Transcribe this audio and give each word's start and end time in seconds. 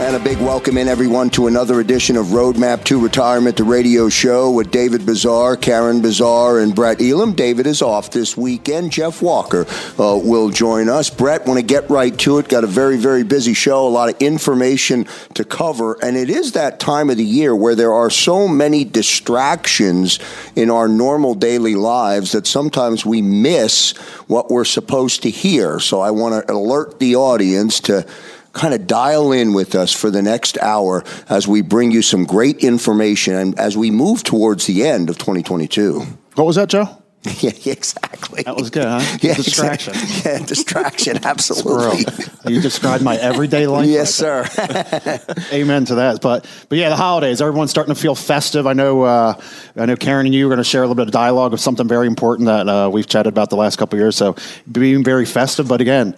And 0.00 0.16
a 0.16 0.18
big 0.18 0.38
welcome 0.38 0.78
in, 0.78 0.88
everyone, 0.88 1.28
to 1.30 1.46
another 1.46 1.78
edition 1.78 2.16
of 2.16 2.28
Roadmap 2.28 2.84
to 2.84 2.98
Retirement, 2.98 3.58
the 3.58 3.64
radio 3.64 4.08
show 4.08 4.50
with 4.50 4.70
David 4.70 5.04
Bazaar, 5.04 5.58
Karen 5.58 6.00
Bazaar, 6.00 6.58
and 6.58 6.74
Brett 6.74 7.02
Elam. 7.02 7.34
David 7.34 7.66
is 7.66 7.82
off 7.82 8.10
this 8.10 8.34
weekend. 8.34 8.92
Jeff 8.92 9.20
Walker 9.20 9.66
uh, 9.98 10.16
will 10.16 10.48
join 10.48 10.88
us. 10.88 11.10
Brett, 11.10 11.46
want 11.46 11.60
to 11.60 11.62
get 11.64 11.90
right 11.90 12.18
to 12.20 12.38
it. 12.38 12.48
Got 12.48 12.64
a 12.64 12.66
very, 12.66 12.96
very 12.96 13.24
busy 13.24 13.52
show, 13.52 13.86
a 13.86 13.90
lot 13.90 14.08
of 14.08 14.16
information 14.22 15.06
to 15.34 15.44
cover. 15.44 16.02
And 16.02 16.16
it 16.16 16.30
is 16.30 16.52
that 16.52 16.80
time 16.80 17.10
of 17.10 17.18
the 17.18 17.24
year 17.24 17.54
where 17.54 17.74
there 17.74 17.92
are 17.92 18.08
so 18.08 18.48
many 18.48 18.84
distractions 18.84 20.18
in 20.56 20.70
our 20.70 20.88
normal 20.88 21.34
daily 21.34 21.74
lives 21.74 22.32
that 22.32 22.46
sometimes 22.46 23.04
we 23.04 23.20
miss 23.20 23.94
what 24.28 24.50
we're 24.50 24.64
supposed 24.64 25.24
to 25.24 25.30
hear. 25.30 25.78
So 25.78 26.00
I 26.00 26.10
want 26.10 26.46
to 26.46 26.54
alert 26.54 27.00
the 27.00 27.16
audience 27.16 27.80
to 27.80 28.06
kind 28.52 28.74
of 28.74 28.86
dial 28.86 29.32
in 29.32 29.52
with 29.52 29.74
us 29.74 29.92
for 29.92 30.10
the 30.10 30.22
next 30.22 30.58
hour 30.58 31.04
as 31.28 31.46
we 31.46 31.62
bring 31.62 31.90
you 31.90 32.02
some 32.02 32.24
great 32.24 32.58
information 32.58 33.34
and 33.34 33.58
as 33.58 33.76
we 33.76 33.90
move 33.90 34.22
towards 34.22 34.66
the 34.66 34.84
end 34.84 35.08
of 35.10 35.18
2022. 35.18 36.00
What 36.34 36.46
was 36.46 36.56
that, 36.56 36.68
Joe? 36.68 37.00
Yeah, 37.40 37.50
exactly. 37.66 38.42
That 38.44 38.56
was 38.56 38.70
good, 38.70 38.84
huh? 38.84 39.00
Yeah, 39.20 39.34
distraction. 39.34 39.92
Exactly. 39.92 40.30
Yeah, 40.30 40.46
distraction. 40.46 41.24
Absolutely. 41.24 42.06
you 42.50 42.62
described 42.62 43.04
my 43.04 43.16
everyday 43.16 43.66
life. 43.66 43.86
Yes, 43.86 44.22
right 44.22 44.50
sir. 44.50 45.20
Amen 45.52 45.84
to 45.86 45.96
that. 45.96 46.22
But 46.22 46.46
but 46.70 46.78
yeah, 46.78 46.88
the 46.88 46.96
holidays. 46.96 47.42
Everyone's 47.42 47.70
starting 47.70 47.94
to 47.94 48.00
feel 48.00 48.14
festive. 48.14 48.66
I 48.66 48.72
know. 48.72 49.02
Uh, 49.02 49.40
I 49.76 49.86
know 49.86 49.96
Karen 49.96 50.26
and 50.26 50.34
you 50.34 50.46
are 50.46 50.48
going 50.48 50.58
to 50.58 50.64
share 50.64 50.82
a 50.82 50.86
little 50.86 50.94
bit 50.94 51.08
of 51.08 51.12
dialogue 51.12 51.52
of 51.52 51.60
something 51.60 51.86
very 51.86 52.06
important 52.06 52.46
that 52.46 52.68
uh, 52.68 52.88
we've 52.90 53.06
chatted 53.06 53.32
about 53.32 53.50
the 53.50 53.56
last 53.56 53.76
couple 53.76 53.98
of 53.98 54.00
years. 54.00 54.16
So 54.16 54.34
being 54.70 55.04
very 55.04 55.26
festive, 55.26 55.68
but 55.68 55.82
again, 55.82 56.16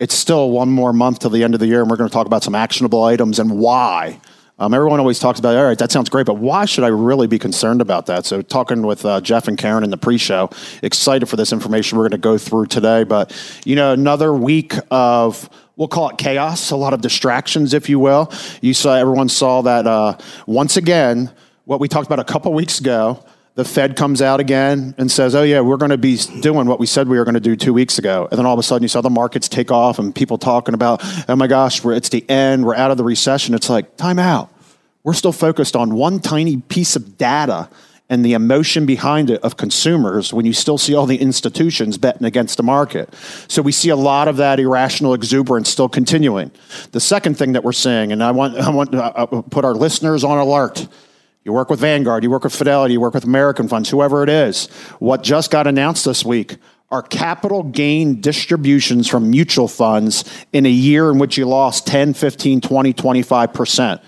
it's 0.00 0.14
still 0.14 0.50
one 0.50 0.70
more 0.70 0.92
month 0.94 1.20
till 1.20 1.30
the 1.30 1.44
end 1.44 1.54
of 1.54 1.60
the 1.60 1.66
year, 1.66 1.82
and 1.82 1.90
we're 1.90 1.98
going 1.98 2.08
to 2.08 2.12
talk 2.12 2.26
about 2.26 2.42
some 2.42 2.54
actionable 2.54 3.04
items 3.04 3.38
and 3.38 3.58
why. 3.58 4.18
Um, 4.58 4.74
everyone 4.74 4.98
always 4.98 5.18
talks 5.18 5.38
about, 5.38 5.56
all 5.56 5.64
right, 5.64 5.78
that 5.78 5.92
sounds 5.92 6.08
great, 6.08 6.26
but 6.26 6.34
why 6.34 6.64
should 6.64 6.84
I 6.84 6.88
really 6.88 7.26
be 7.26 7.38
concerned 7.38 7.80
about 7.80 8.06
that? 8.06 8.26
So, 8.26 8.42
talking 8.42 8.82
with 8.82 9.04
uh, 9.04 9.20
Jeff 9.20 9.46
and 9.46 9.56
Karen 9.56 9.84
in 9.84 9.90
the 9.90 9.96
pre-show, 9.96 10.50
excited 10.82 11.26
for 11.26 11.36
this 11.36 11.52
information 11.52 11.96
we're 11.98 12.04
going 12.04 12.12
to 12.12 12.18
go 12.18 12.36
through 12.38 12.66
today. 12.66 13.04
But 13.04 13.34
you 13.64 13.76
know, 13.76 13.92
another 13.92 14.34
week 14.34 14.74
of 14.90 15.48
we'll 15.76 15.88
call 15.88 16.10
it 16.10 16.18
chaos, 16.18 16.70
a 16.70 16.76
lot 16.76 16.92
of 16.92 17.00
distractions, 17.00 17.72
if 17.72 17.88
you 17.88 17.98
will. 17.98 18.32
You 18.60 18.74
saw 18.74 18.96
everyone 18.96 19.28
saw 19.28 19.62
that 19.62 19.86
uh, 19.86 20.18
once 20.46 20.76
again. 20.76 21.30
What 21.64 21.78
we 21.78 21.88
talked 21.88 22.06
about 22.06 22.18
a 22.18 22.24
couple 22.24 22.52
weeks 22.52 22.80
ago, 22.80 23.24
the 23.54 23.64
Fed 23.64 23.96
comes 23.96 24.22
out 24.22 24.40
again 24.40 24.94
and 24.96 25.10
says, 25.10 25.34
"Oh 25.34 25.42
yeah, 25.42 25.60
we're 25.60 25.76
going 25.76 25.90
to 25.90 25.98
be 25.98 26.16
doing 26.40 26.66
what 26.66 26.78
we 26.78 26.86
said 26.86 27.08
we 27.08 27.18
were 27.18 27.24
going 27.24 27.34
to 27.34 27.40
do 27.40 27.56
two 27.56 27.74
weeks 27.74 27.98
ago." 27.98 28.28
And 28.30 28.38
then 28.38 28.46
all 28.46 28.54
of 28.54 28.58
a 28.58 28.62
sudden, 28.62 28.82
you 28.82 28.88
saw 28.88 29.00
the 29.00 29.10
markets 29.10 29.48
take 29.48 29.70
off 29.70 29.98
and 29.98 30.14
people 30.14 30.38
talking 30.38 30.74
about, 30.74 31.00
"Oh 31.28 31.36
my 31.36 31.46
gosh, 31.46 31.84
it's 31.84 32.08
the 32.08 32.28
end. 32.30 32.64
We're 32.64 32.76
out 32.76 32.90
of 32.90 32.96
the 32.96 33.04
recession." 33.04 33.54
It's 33.54 33.68
like 33.68 33.96
time 33.96 34.18
out. 34.18 34.50
We're 35.02 35.14
still 35.14 35.32
focused 35.32 35.76
on 35.76 35.94
one 35.94 36.20
tiny 36.20 36.58
piece 36.58 36.94
of 36.94 37.16
data 37.16 37.68
and 38.10 38.24
the 38.24 38.34
emotion 38.34 38.86
behind 38.86 39.30
it 39.30 39.40
of 39.42 39.56
consumers 39.56 40.32
when 40.32 40.44
you 40.44 40.52
still 40.52 40.76
see 40.76 40.94
all 40.94 41.06
the 41.06 41.16
institutions 41.16 41.96
betting 41.96 42.24
against 42.24 42.56
the 42.56 42.62
market. 42.62 43.14
So 43.46 43.62
we 43.62 43.70
see 43.72 43.88
a 43.88 43.96
lot 43.96 44.26
of 44.26 44.36
that 44.38 44.58
irrational 44.58 45.14
exuberance 45.14 45.70
still 45.70 45.88
continuing. 45.88 46.50
The 46.90 47.00
second 47.00 47.38
thing 47.38 47.52
that 47.52 47.62
we're 47.62 47.72
seeing, 47.72 48.10
and 48.12 48.22
I 48.22 48.32
want 48.32 48.56
I 48.56 48.70
want 48.70 48.92
to 48.92 49.02
uh, 49.02 49.42
put 49.42 49.64
our 49.64 49.74
listeners 49.74 50.24
on 50.24 50.38
alert 50.38 50.86
you 51.44 51.52
work 51.52 51.70
with 51.70 51.80
Vanguard, 51.80 52.22
you 52.22 52.30
work 52.30 52.44
with 52.44 52.54
Fidelity, 52.54 52.94
you 52.94 53.00
work 53.00 53.14
with 53.14 53.24
American 53.24 53.66
Funds, 53.66 53.88
whoever 53.88 54.22
it 54.22 54.28
is. 54.28 54.66
What 54.98 55.22
just 55.22 55.50
got 55.50 55.66
announced 55.66 56.04
this 56.04 56.24
week 56.24 56.56
are 56.90 57.02
capital 57.02 57.62
gain 57.62 58.20
distributions 58.20 59.08
from 59.08 59.30
mutual 59.30 59.68
funds 59.68 60.24
in 60.52 60.66
a 60.66 60.70
year 60.70 61.10
in 61.10 61.18
which 61.18 61.38
you 61.38 61.46
lost 61.46 61.86
10, 61.86 62.14
15, 62.14 62.60
20, 62.60 62.92
25%. 62.92 64.02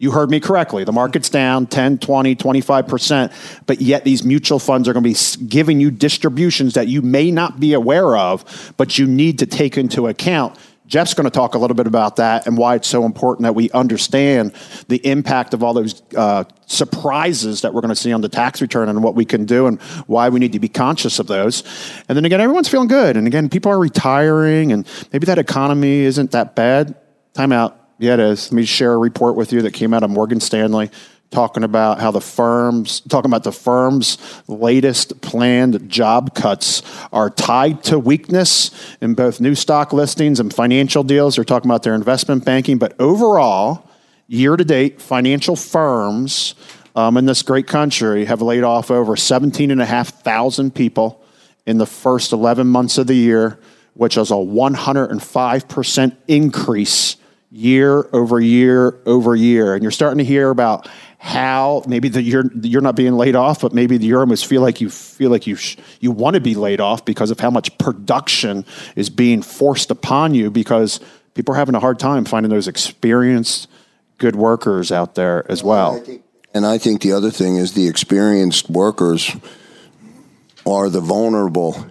You 0.00 0.12
heard 0.12 0.30
me 0.30 0.38
correctly. 0.38 0.84
The 0.84 0.92
market's 0.92 1.28
down 1.28 1.66
10, 1.66 1.98
20, 1.98 2.36
25%, 2.36 3.62
but 3.66 3.80
yet 3.80 4.04
these 4.04 4.22
mutual 4.22 4.60
funds 4.60 4.88
are 4.88 4.92
going 4.92 5.02
to 5.02 5.10
be 5.10 5.46
giving 5.46 5.80
you 5.80 5.90
distributions 5.90 6.74
that 6.74 6.86
you 6.86 7.02
may 7.02 7.32
not 7.32 7.58
be 7.58 7.72
aware 7.72 8.16
of, 8.16 8.72
but 8.76 8.96
you 8.96 9.08
need 9.08 9.40
to 9.40 9.46
take 9.46 9.76
into 9.76 10.06
account 10.06 10.56
Jeff's 10.88 11.12
going 11.12 11.26
to 11.26 11.30
talk 11.30 11.54
a 11.54 11.58
little 11.58 11.74
bit 11.74 11.86
about 11.86 12.16
that 12.16 12.46
and 12.46 12.56
why 12.56 12.74
it's 12.74 12.88
so 12.88 13.04
important 13.04 13.42
that 13.44 13.54
we 13.54 13.70
understand 13.72 14.54
the 14.88 14.96
impact 15.06 15.52
of 15.52 15.62
all 15.62 15.74
those 15.74 16.02
uh, 16.16 16.44
surprises 16.64 17.60
that 17.60 17.74
we're 17.74 17.82
going 17.82 17.90
to 17.90 17.96
see 17.96 18.10
on 18.10 18.22
the 18.22 18.28
tax 18.28 18.62
return 18.62 18.88
and 18.88 19.02
what 19.02 19.14
we 19.14 19.26
can 19.26 19.44
do 19.44 19.66
and 19.66 19.80
why 20.06 20.30
we 20.30 20.40
need 20.40 20.52
to 20.52 20.58
be 20.58 20.68
conscious 20.68 21.18
of 21.18 21.26
those. 21.26 21.62
And 22.08 22.16
then 22.16 22.24
again, 22.24 22.40
everyone's 22.40 22.68
feeling 22.68 22.88
good. 22.88 23.18
And 23.18 23.26
again, 23.26 23.50
people 23.50 23.70
are 23.70 23.78
retiring 23.78 24.72
and 24.72 24.86
maybe 25.12 25.26
that 25.26 25.38
economy 25.38 26.00
isn't 26.00 26.30
that 26.30 26.56
bad. 26.56 26.96
Time 27.34 27.52
out. 27.52 27.78
Yeah, 27.98 28.14
it 28.14 28.20
is. 28.20 28.50
Let 28.50 28.56
me 28.56 28.64
share 28.64 28.94
a 28.94 28.98
report 28.98 29.36
with 29.36 29.52
you 29.52 29.60
that 29.62 29.74
came 29.74 29.92
out 29.92 30.02
of 30.02 30.10
Morgan 30.10 30.40
Stanley 30.40 30.90
talking 31.30 31.62
about 31.62 32.00
how 32.00 32.10
the 32.10 32.20
firms 32.20 33.00
talking 33.00 33.30
about 33.30 33.44
the 33.44 33.52
firm's 33.52 34.18
latest 34.48 35.20
planned 35.20 35.88
job 35.88 36.34
cuts 36.34 36.82
are 37.12 37.28
tied 37.30 37.82
to 37.84 37.98
weakness 37.98 38.70
in 39.00 39.14
both 39.14 39.40
new 39.40 39.54
stock 39.54 39.92
listings 39.92 40.40
and 40.40 40.52
financial 40.54 41.02
deals. 41.02 41.36
They're 41.36 41.44
talking 41.44 41.70
about 41.70 41.82
their 41.82 41.94
investment 41.94 42.44
banking 42.44 42.78
but 42.78 42.98
overall 42.98 43.88
year 44.26 44.56
to 44.56 44.64
date 44.64 45.00
financial 45.00 45.56
firms 45.56 46.54
um, 46.96 47.16
in 47.16 47.26
this 47.26 47.42
great 47.42 47.66
country 47.66 48.24
have 48.24 48.42
laid 48.42 48.64
off 48.64 48.90
over 48.90 49.16
17,500 49.16 50.74
people 50.74 51.22
in 51.66 51.78
the 51.78 51.86
first 51.86 52.32
11 52.32 52.66
months 52.66 52.98
of 52.98 53.06
the 53.06 53.14
year 53.14 53.58
which 53.98 54.16
is 54.16 54.30
a 54.30 54.34
105% 54.34 56.16
increase 56.28 57.16
year 57.50 58.08
over 58.12 58.38
year 58.38 59.00
over 59.06 59.34
year. 59.34 59.74
And 59.74 59.82
you're 59.82 59.90
starting 59.90 60.18
to 60.18 60.24
hear 60.24 60.50
about 60.50 60.88
how 61.18 61.82
maybe 61.86 62.08
that 62.08 62.22
you're 62.22 62.50
you're 62.62 62.80
not 62.80 62.94
being 62.94 63.14
laid 63.14 63.34
off, 63.34 63.60
but 63.60 63.72
maybe 63.72 63.98
the 63.98 64.08
Euromas 64.08 64.44
feel 64.44 64.62
like 64.62 64.80
you 64.80 64.88
feel 64.88 65.30
like 65.30 65.46
you 65.46 65.56
sh- 65.56 65.76
you 66.00 66.12
want 66.12 66.34
to 66.34 66.40
be 66.40 66.54
laid 66.54 66.80
off 66.80 67.04
because 67.04 67.30
of 67.30 67.40
how 67.40 67.50
much 67.50 67.76
production 67.78 68.64
is 68.94 69.10
being 69.10 69.42
forced 69.42 69.90
upon 69.90 70.32
you 70.34 70.50
because 70.50 71.00
people 71.34 71.54
are 71.54 71.58
having 71.58 71.74
a 71.74 71.80
hard 71.80 71.98
time 71.98 72.24
finding 72.24 72.50
those 72.50 72.68
experienced 72.68 73.68
good 74.18 74.36
workers 74.36 74.92
out 74.92 75.16
there 75.16 75.44
as 75.50 75.62
well. 75.62 76.02
And 76.54 76.64
I 76.64 76.78
think 76.78 77.02
the 77.02 77.12
other 77.12 77.30
thing 77.30 77.56
is 77.56 77.74
the 77.74 77.88
experienced 77.88 78.70
workers 78.70 79.36
are 80.64 80.88
the 80.88 81.00
vulnerable 81.00 81.86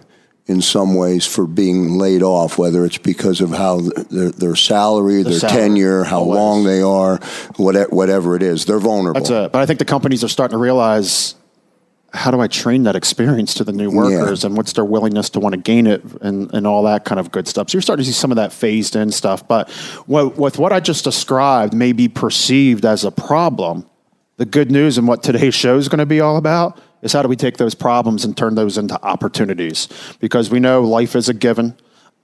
in 0.48 0.62
some 0.62 0.94
ways 0.94 1.26
for 1.26 1.46
being 1.46 1.98
laid 1.98 2.22
off, 2.22 2.56
whether 2.56 2.86
it's 2.86 2.96
because 2.96 3.42
of 3.42 3.50
how 3.50 3.80
their, 3.80 4.30
their 4.30 4.56
salary, 4.56 5.22
the 5.22 5.30
their 5.30 5.38
salary. 5.40 5.60
tenure, 5.60 6.04
how 6.04 6.20
Always. 6.20 6.36
long 6.36 6.64
they 6.64 6.80
are, 6.80 7.18
whatever, 7.56 7.90
whatever 7.90 8.34
it 8.34 8.42
is, 8.42 8.64
they're 8.64 8.78
vulnerable. 8.78 9.20
That's 9.20 9.30
it. 9.30 9.52
But 9.52 9.60
I 9.60 9.66
think 9.66 9.78
the 9.78 9.84
companies 9.84 10.24
are 10.24 10.28
starting 10.28 10.54
to 10.54 10.58
realize 10.58 11.34
how 12.14 12.30
do 12.30 12.40
I 12.40 12.46
train 12.46 12.84
that 12.84 12.96
experience 12.96 13.52
to 13.54 13.64
the 13.64 13.72
new 13.72 13.90
workers 13.90 14.42
yeah. 14.42 14.46
and 14.48 14.56
what's 14.56 14.72
their 14.72 14.86
willingness 14.86 15.28
to 15.30 15.40
want 15.40 15.52
to 15.54 15.60
gain 15.60 15.86
it 15.86 16.02
and, 16.22 16.52
and 16.54 16.66
all 16.66 16.84
that 16.84 17.04
kind 17.04 17.20
of 17.20 17.30
good 17.30 17.46
stuff. 17.46 17.68
So 17.68 17.76
you're 17.76 17.82
starting 17.82 18.04
to 18.04 18.10
see 18.10 18.18
some 18.18 18.32
of 18.32 18.36
that 18.36 18.50
phased 18.50 18.96
in 18.96 19.12
stuff. 19.12 19.46
But 19.46 19.68
with 20.06 20.58
what 20.58 20.72
I 20.72 20.80
just 20.80 21.04
described 21.04 21.74
may 21.74 21.92
be 21.92 22.08
perceived 22.08 22.86
as 22.86 23.04
a 23.04 23.10
problem, 23.10 23.84
the 24.38 24.46
good 24.46 24.70
news 24.70 24.96
and 24.96 25.06
what 25.06 25.22
today's 25.22 25.54
show 25.54 25.76
is 25.76 25.88
going 25.90 25.98
to 25.98 26.06
be 26.06 26.20
all 26.22 26.38
about 26.38 26.80
is 27.02 27.12
how 27.12 27.22
do 27.22 27.28
we 27.28 27.36
take 27.36 27.56
those 27.56 27.74
problems 27.74 28.24
and 28.24 28.36
turn 28.36 28.54
those 28.54 28.78
into 28.78 29.00
opportunities? 29.04 29.88
Because 30.20 30.50
we 30.50 30.60
know 30.60 30.82
life 30.82 31.14
is 31.16 31.28
a 31.28 31.34
given 31.34 31.76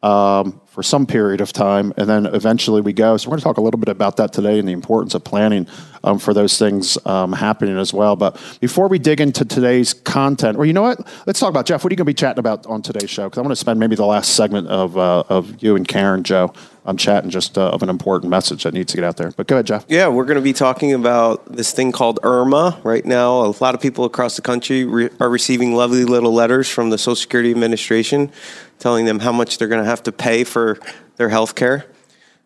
um, 0.04 0.60
for 0.66 0.82
some 0.82 1.06
period 1.06 1.40
of 1.40 1.50
time, 1.52 1.94
and 1.96 2.06
then 2.06 2.26
eventually 2.26 2.82
we 2.82 2.92
go. 2.92 3.16
So 3.16 3.28
we're 3.28 3.32
going 3.32 3.40
to 3.40 3.44
talk 3.44 3.56
a 3.56 3.62
little 3.62 3.80
bit 3.80 3.88
about 3.88 4.18
that 4.18 4.34
today 4.34 4.58
and 4.58 4.68
the 4.68 4.72
importance 4.72 5.14
of 5.14 5.24
planning 5.24 5.66
um, 6.02 6.18
for 6.18 6.34
those 6.34 6.58
things 6.58 6.98
um, 7.06 7.32
happening 7.32 7.78
as 7.78 7.94
well. 7.94 8.14
But 8.14 8.38
before 8.60 8.86
we 8.88 8.98
dig 8.98 9.22
into 9.22 9.46
today's 9.46 9.94
content, 9.94 10.58
or 10.58 10.66
you 10.66 10.74
know 10.74 10.82
what, 10.82 11.08
let's 11.26 11.40
talk 11.40 11.48
about 11.48 11.64
Jeff. 11.64 11.84
What 11.84 11.90
are 11.90 11.94
you 11.94 11.96
going 11.96 12.04
to 12.04 12.10
be 12.10 12.14
chatting 12.14 12.38
about 12.38 12.66
on 12.66 12.82
today's 12.82 13.08
show? 13.08 13.24
Because 13.24 13.38
I 13.38 13.40
want 13.40 13.52
to 13.52 13.56
spend 13.56 13.80
maybe 13.80 13.96
the 13.96 14.04
last 14.04 14.34
segment 14.34 14.68
of 14.68 14.98
uh, 14.98 15.24
of 15.30 15.62
you 15.62 15.74
and 15.74 15.88
Karen, 15.88 16.22
Joe. 16.22 16.52
I'm 16.86 16.96
chatting 16.98 17.30
just 17.30 17.56
uh, 17.56 17.70
of 17.70 17.82
an 17.82 17.88
important 17.88 18.30
message 18.30 18.64
that 18.64 18.74
needs 18.74 18.92
to 18.92 18.98
get 18.98 19.04
out 19.04 19.16
there. 19.16 19.30
But 19.30 19.46
go 19.46 19.56
ahead, 19.56 19.66
Jeff. 19.66 19.86
Yeah, 19.88 20.08
we're 20.08 20.26
going 20.26 20.36
to 20.36 20.42
be 20.42 20.52
talking 20.52 20.92
about 20.92 21.46
this 21.46 21.72
thing 21.72 21.92
called 21.92 22.20
IRMAA 22.22 22.84
right 22.84 23.04
now. 23.04 23.40
A 23.40 23.54
lot 23.60 23.74
of 23.74 23.80
people 23.80 24.04
across 24.04 24.36
the 24.36 24.42
country 24.42 24.84
re- 24.84 25.10
are 25.18 25.30
receiving 25.30 25.74
lovely 25.74 26.04
little 26.04 26.32
letters 26.32 26.68
from 26.68 26.90
the 26.90 26.98
Social 26.98 27.16
Security 27.16 27.50
Administration 27.50 28.30
telling 28.78 29.06
them 29.06 29.20
how 29.20 29.32
much 29.32 29.56
they're 29.56 29.68
going 29.68 29.82
to 29.82 29.88
have 29.88 30.02
to 30.02 30.12
pay 30.12 30.44
for 30.44 30.78
their 31.16 31.30
health 31.30 31.54
care. 31.54 31.86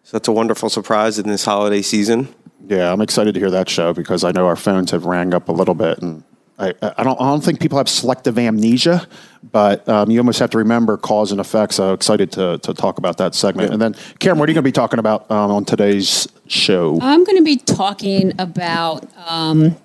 So 0.04 0.16
that's 0.16 0.28
a 0.28 0.32
wonderful 0.32 0.70
surprise 0.70 1.18
in 1.18 1.26
this 1.28 1.44
holiday 1.44 1.82
season. 1.82 2.32
Yeah, 2.66 2.92
I'm 2.92 3.00
excited 3.00 3.34
to 3.34 3.40
hear 3.40 3.50
that 3.50 3.68
show 3.68 3.92
because 3.92 4.24
I 4.24 4.30
know 4.30 4.46
our 4.46 4.56
phones 4.56 4.90
have 4.92 5.04
rang 5.04 5.34
up 5.34 5.48
a 5.48 5.52
little 5.52 5.74
bit, 5.74 5.98
and 6.00 6.22
I, 6.58 6.74
I 6.82 7.04
don't 7.04 7.20
I 7.20 7.24
don't 7.24 7.42
think 7.42 7.60
people 7.60 7.78
have 7.78 7.88
selective 7.88 8.38
amnesia, 8.38 9.06
but 9.52 9.88
um, 9.88 10.10
you 10.10 10.18
almost 10.18 10.40
have 10.40 10.50
to 10.50 10.58
remember 10.58 10.96
cause 10.96 11.30
and 11.30 11.40
effect. 11.40 11.74
So 11.74 11.92
excited 11.92 12.32
to 12.32 12.58
to 12.58 12.74
talk 12.74 12.98
about 12.98 13.18
that 13.18 13.34
segment. 13.34 13.72
And 13.72 13.80
then, 13.80 13.94
Karen, 14.18 14.38
what 14.38 14.48
are 14.48 14.50
you 14.50 14.54
going 14.54 14.64
to 14.64 14.68
be 14.68 14.72
talking 14.72 14.98
about 14.98 15.30
um, 15.30 15.50
on 15.50 15.64
today's 15.64 16.26
show? 16.48 16.98
I'm 17.00 17.22
going 17.24 17.36
to 17.36 17.44
be 17.44 17.56
talking 17.56 18.32
about 18.40 19.06
um, 19.28 19.76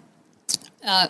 uh, 0.83 1.09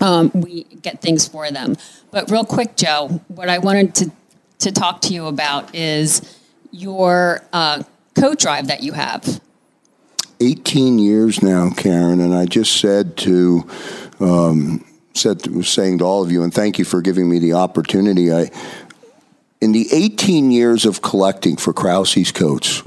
um, 0.00 0.30
we 0.34 0.64
get 0.64 1.02
things 1.02 1.28
for 1.28 1.50
them. 1.50 1.76
But 2.10 2.30
real 2.30 2.44
quick, 2.44 2.76
Joe, 2.76 3.20
what 3.28 3.48
I 3.48 3.58
wanted 3.58 3.94
to, 3.96 4.10
to 4.60 4.72
talk 4.72 5.00
to 5.02 5.14
you 5.14 5.26
about 5.26 5.74
is 5.74 6.38
your 6.70 7.42
uh, 7.52 7.82
coat 8.14 8.38
drive 8.38 8.68
that 8.68 8.82
you 8.82 8.92
have. 8.92 9.40
18 10.40 10.98
years 10.98 11.42
now, 11.42 11.70
Karen, 11.70 12.20
and 12.20 12.34
I 12.34 12.46
just 12.46 12.80
said 12.80 13.16
to 13.18 13.68
um, 14.20 14.84
said 15.14 15.46
was 15.48 15.68
saying 15.68 15.98
to 15.98 16.04
all 16.04 16.22
of 16.22 16.32
you, 16.32 16.42
and 16.42 16.52
thank 16.52 16.78
you 16.78 16.84
for 16.84 17.02
giving 17.02 17.28
me 17.28 17.38
the 17.38 17.54
opportunity. 17.54 18.32
I 18.32 18.50
in 19.60 19.72
the 19.72 19.88
18 19.92 20.50
years 20.50 20.86
of 20.86 21.02
collecting 21.02 21.56
for 21.56 21.74
Krause's 21.74 22.32
coats, 22.32 22.78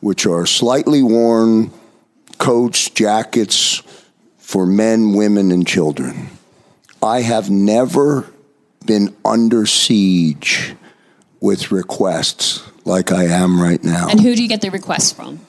which 0.00 0.26
are 0.26 0.46
slightly 0.46 1.02
worn 1.02 1.72
coats, 2.38 2.90
jackets 2.90 3.82
for 4.38 4.66
men, 4.66 5.14
women, 5.14 5.50
and 5.50 5.66
children, 5.66 6.28
I 7.02 7.22
have 7.22 7.50
never 7.50 8.32
been 8.86 9.16
under 9.24 9.66
siege 9.66 10.76
with 11.42 11.72
requests 11.72 12.62
like 12.84 13.12
I 13.12 13.24
am 13.24 13.60
right 13.60 13.82
now 13.82 14.08
And 14.08 14.20
who 14.20 14.34
do 14.34 14.42
you 14.42 14.48
get 14.48 14.62
the 14.62 14.70
requests 14.70 15.12
from? 15.12 15.40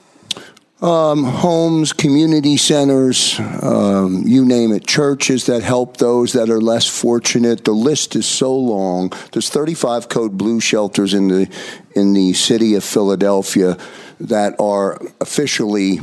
homes, 0.80 1.94
community 1.94 2.58
centers, 2.58 3.40
um, 3.62 4.24
you 4.26 4.44
name 4.44 4.70
it, 4.72 4.86
churches 4.86 5.46
that 5.46 5.62
help 5.62 5.96
those 5.96 6.34
that 6.34 6.50
are 6.50 6.60
less 6.60 6.86
fortunate. 6.86 7.64
The 7.64 7.72
list 7.72 8.16
is 8.16 8.26
so 8.26 8.54
long. 8.54 9.10
There's 9.32 9.48
35 9.48 10.10
code 10.10 10.36
blue 10.36 10.60
shelters 10.60 11.14
in 11.14 11.28
the 11.28 11.48
in 11.94 12.12
the 12.12 12.34
city 12.34 12.74
of 12.74 12.84
Philadelphia 12.84 13.78
that 14.20 14.60
are 14.60 15.00
officially 15.22 16.00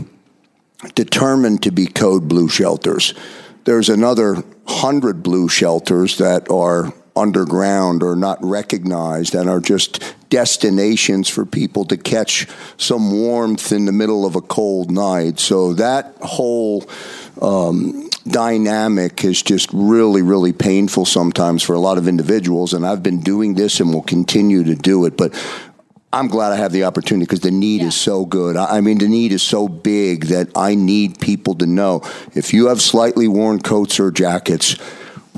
determined 0.95 1.61
to 1.63 1.71
be 1.71 1.85
code 1.85 2.27
blue 2.27 2.49
shelters. 2.49 3.13
There's 3.65 3.89
another 3.89 4.35
100 4.35 5.21
blue 5.21 5.47
shelters 5.47 6.17
that 6.17 6.49
are 6.49 6.91
underground 7.15 8.03
or 8.03 8.15
not 8.15 8.37
recognized 8.41 9.35
and 9.35 9.49
are 9.49 9.59
just 9.59 10.01
destinations 10.29 11.27
for 11.27 11.45
people 11.45 11.83
to 11.85 11.97
catch 11.97 12.47
some 12.77 13.11
warmth 13.11 13.71
in 13.71 13.85
the 13.85 13.91
middle 13.91 14.25
of 14.25 14.35
a 14.35 14.41
cold 14.41 14.89
night. 14.89 15.39
So 15.39 15.73
that 15.73 16.15
whole 16.21 16.85
um, 17.41 18.09
dynamic 18.27 19.25
is 19.25 19.41
just 19.43 19.69
really, 19.73 20.21
really 20.21 20.53
painful 20.53 21.05
sometimes 21.05 21.63
for 21.63 21.73
a 21.75 21.79
lot 21.79 21.97
of 21.97 22.07
individuals. 22.07 22.73
And 22.73 22.85
I've 22.87 23.03
been 23.03 23.19
doing 23.21 23.55
this 23.55 23.79
and 23.79 23.93
will 23.93 24.03
continue 24.03 24.63
to 24.63 24.75
do 24.75 25.05
it. 25.05 25.17
But 25.17 25.33
I'm 26.13 26.27
glad 26.27 26.51
I 26.51 26.57
have 26.57 26.71
the 26.73 26.83
opportunity 26.85 27.25
because 27.25 27.39
the 27.41 27.51
need 27.51 27.81
Yeah. 27.81 27.87
is 27.87 27.95
so 27.95 28.25
good. 28.25 28.57
I 28.57 28.77
I 28.77 28.81
mean, 28.81 28.97
the 28.97 29.07
need 29.07 29.31
is 29.31 29.41
so 29.43 29.67
big 29.67 30.25
that 30.27 30.49
I 30.55 30.75
need 30.75 31.19
people 31.19 31.55
to 31.55 31.65
know 31.65 32.01
if 32.35 32.53
you 32.53 32.67
have 32.67 32.81
slightly 32.81 33.27
worn 33.27 33.59
coats 33.61 33.99
or 33.99 34.11
jackets, 34.11 34.75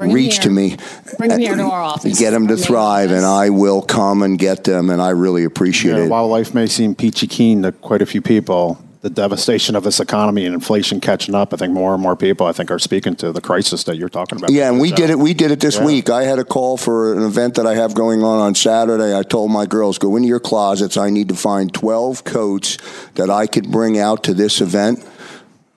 Bring 0.03 0.12
'em 0.12 0.15
reach 0.15 0.39
to 0.41 0.50
me. 0.50 0.77
Bring 1.17 1.31
'em 1.31 1.39
here 1.39 1.55
to 1.55 1.63
our 1.63 1.81
office. 1.81 2.17
Get 2.19 2.31
them 2.31 2.48
to 2.48 2.53
Our 2.53 2.57
thrive, 2.60 3.12
and. 3.12 3.25
I 3.25 3.50
will 3.50 3.81
come 3.81 4.22
and 4.22 4.38
get 4.38 4.63
them, 4.63 4.89
and 4.89 5.01
I 5.01 5.10
really 5.10 5.43
appreciate 5.43 5.98
Yeah, 5.98 6.03
it. 6.03 6.10
while 6.10 6.27
life 6.27 6.53
may 6.53 6.67
seem 6.67 6.93
peachy 6.95 7.25
keen 7.27 7.63
to 7.63 7.72
quite 7.72 8.01
a 8.01 8.05
few 8.05 8.22
people, 8.22 8.77
the 9.01 9.10
devastation 9.10 9.75
of 9.75 9.83
this 9.83 10.00
economy 10.00 10.45
and 10.45 10.53
inflation 10.53 11.01
catching 11.01 11.36
up, 11.36 11.53
I 11.53 11.57
think 11.57 11.74
more 11.74 11.93
and 11.93 12.01
more 12.01 12.15
people, 12.15 12.48
I 12.48 12.53
think, 12.53 12.72
are 12.72 12.79
speaking 12.79 13.15
to 13.15 13.31
the 13.33 13.41
crisis 13.41 13.83
that 13.86 13.98
you're 13.98 14.07
talking 14.07 14.38
about. 14.38 14.51
Yeah, 14.51 14.69
and 14.69 14.79
we 14.79 14.91
did 14.91 15.10
it. 15.10 15.19
We 15.19 15.33
did 15.33 15.51
it 15.51 15.60
this 15.60 15.75
Yeah. 15.77 15.86
week. 15.86 16.10
I 16.10 16.24
had 16.24 16.39
a 16.39 16.45
call 16.45 16.77
for 16.77 17.13
an 17.13 17.24
event 17.24 17.55
that 17.55 17.65
I 17.67 17.75
have 17.75 17.93
going 17.95 18.24
on 18.24 18.39
on 18.39 18.55
Saturday. 18.55 19.17
I 19.17 19.24
told 19.24 19.51
my 19.51 19.65
girls, 19.65 19.98
"Go 19.98 20.15
into 20.15 20.27
your 20.29 20.39
closets. 20.39 20.95
I 20.95 21.10
need 21.10 21.27
to 21.29 21.36
find 21.36 21.74
twelve 21.74 22.24
coats 22.24 22.77
that 23.15 23.29
I 23.29 23.45
could 23.45 23.69
bring 23.72 24.00
out 24.00 24.24
to 24.24 24.33
this 24.33 24.62
event." 24.62 25.00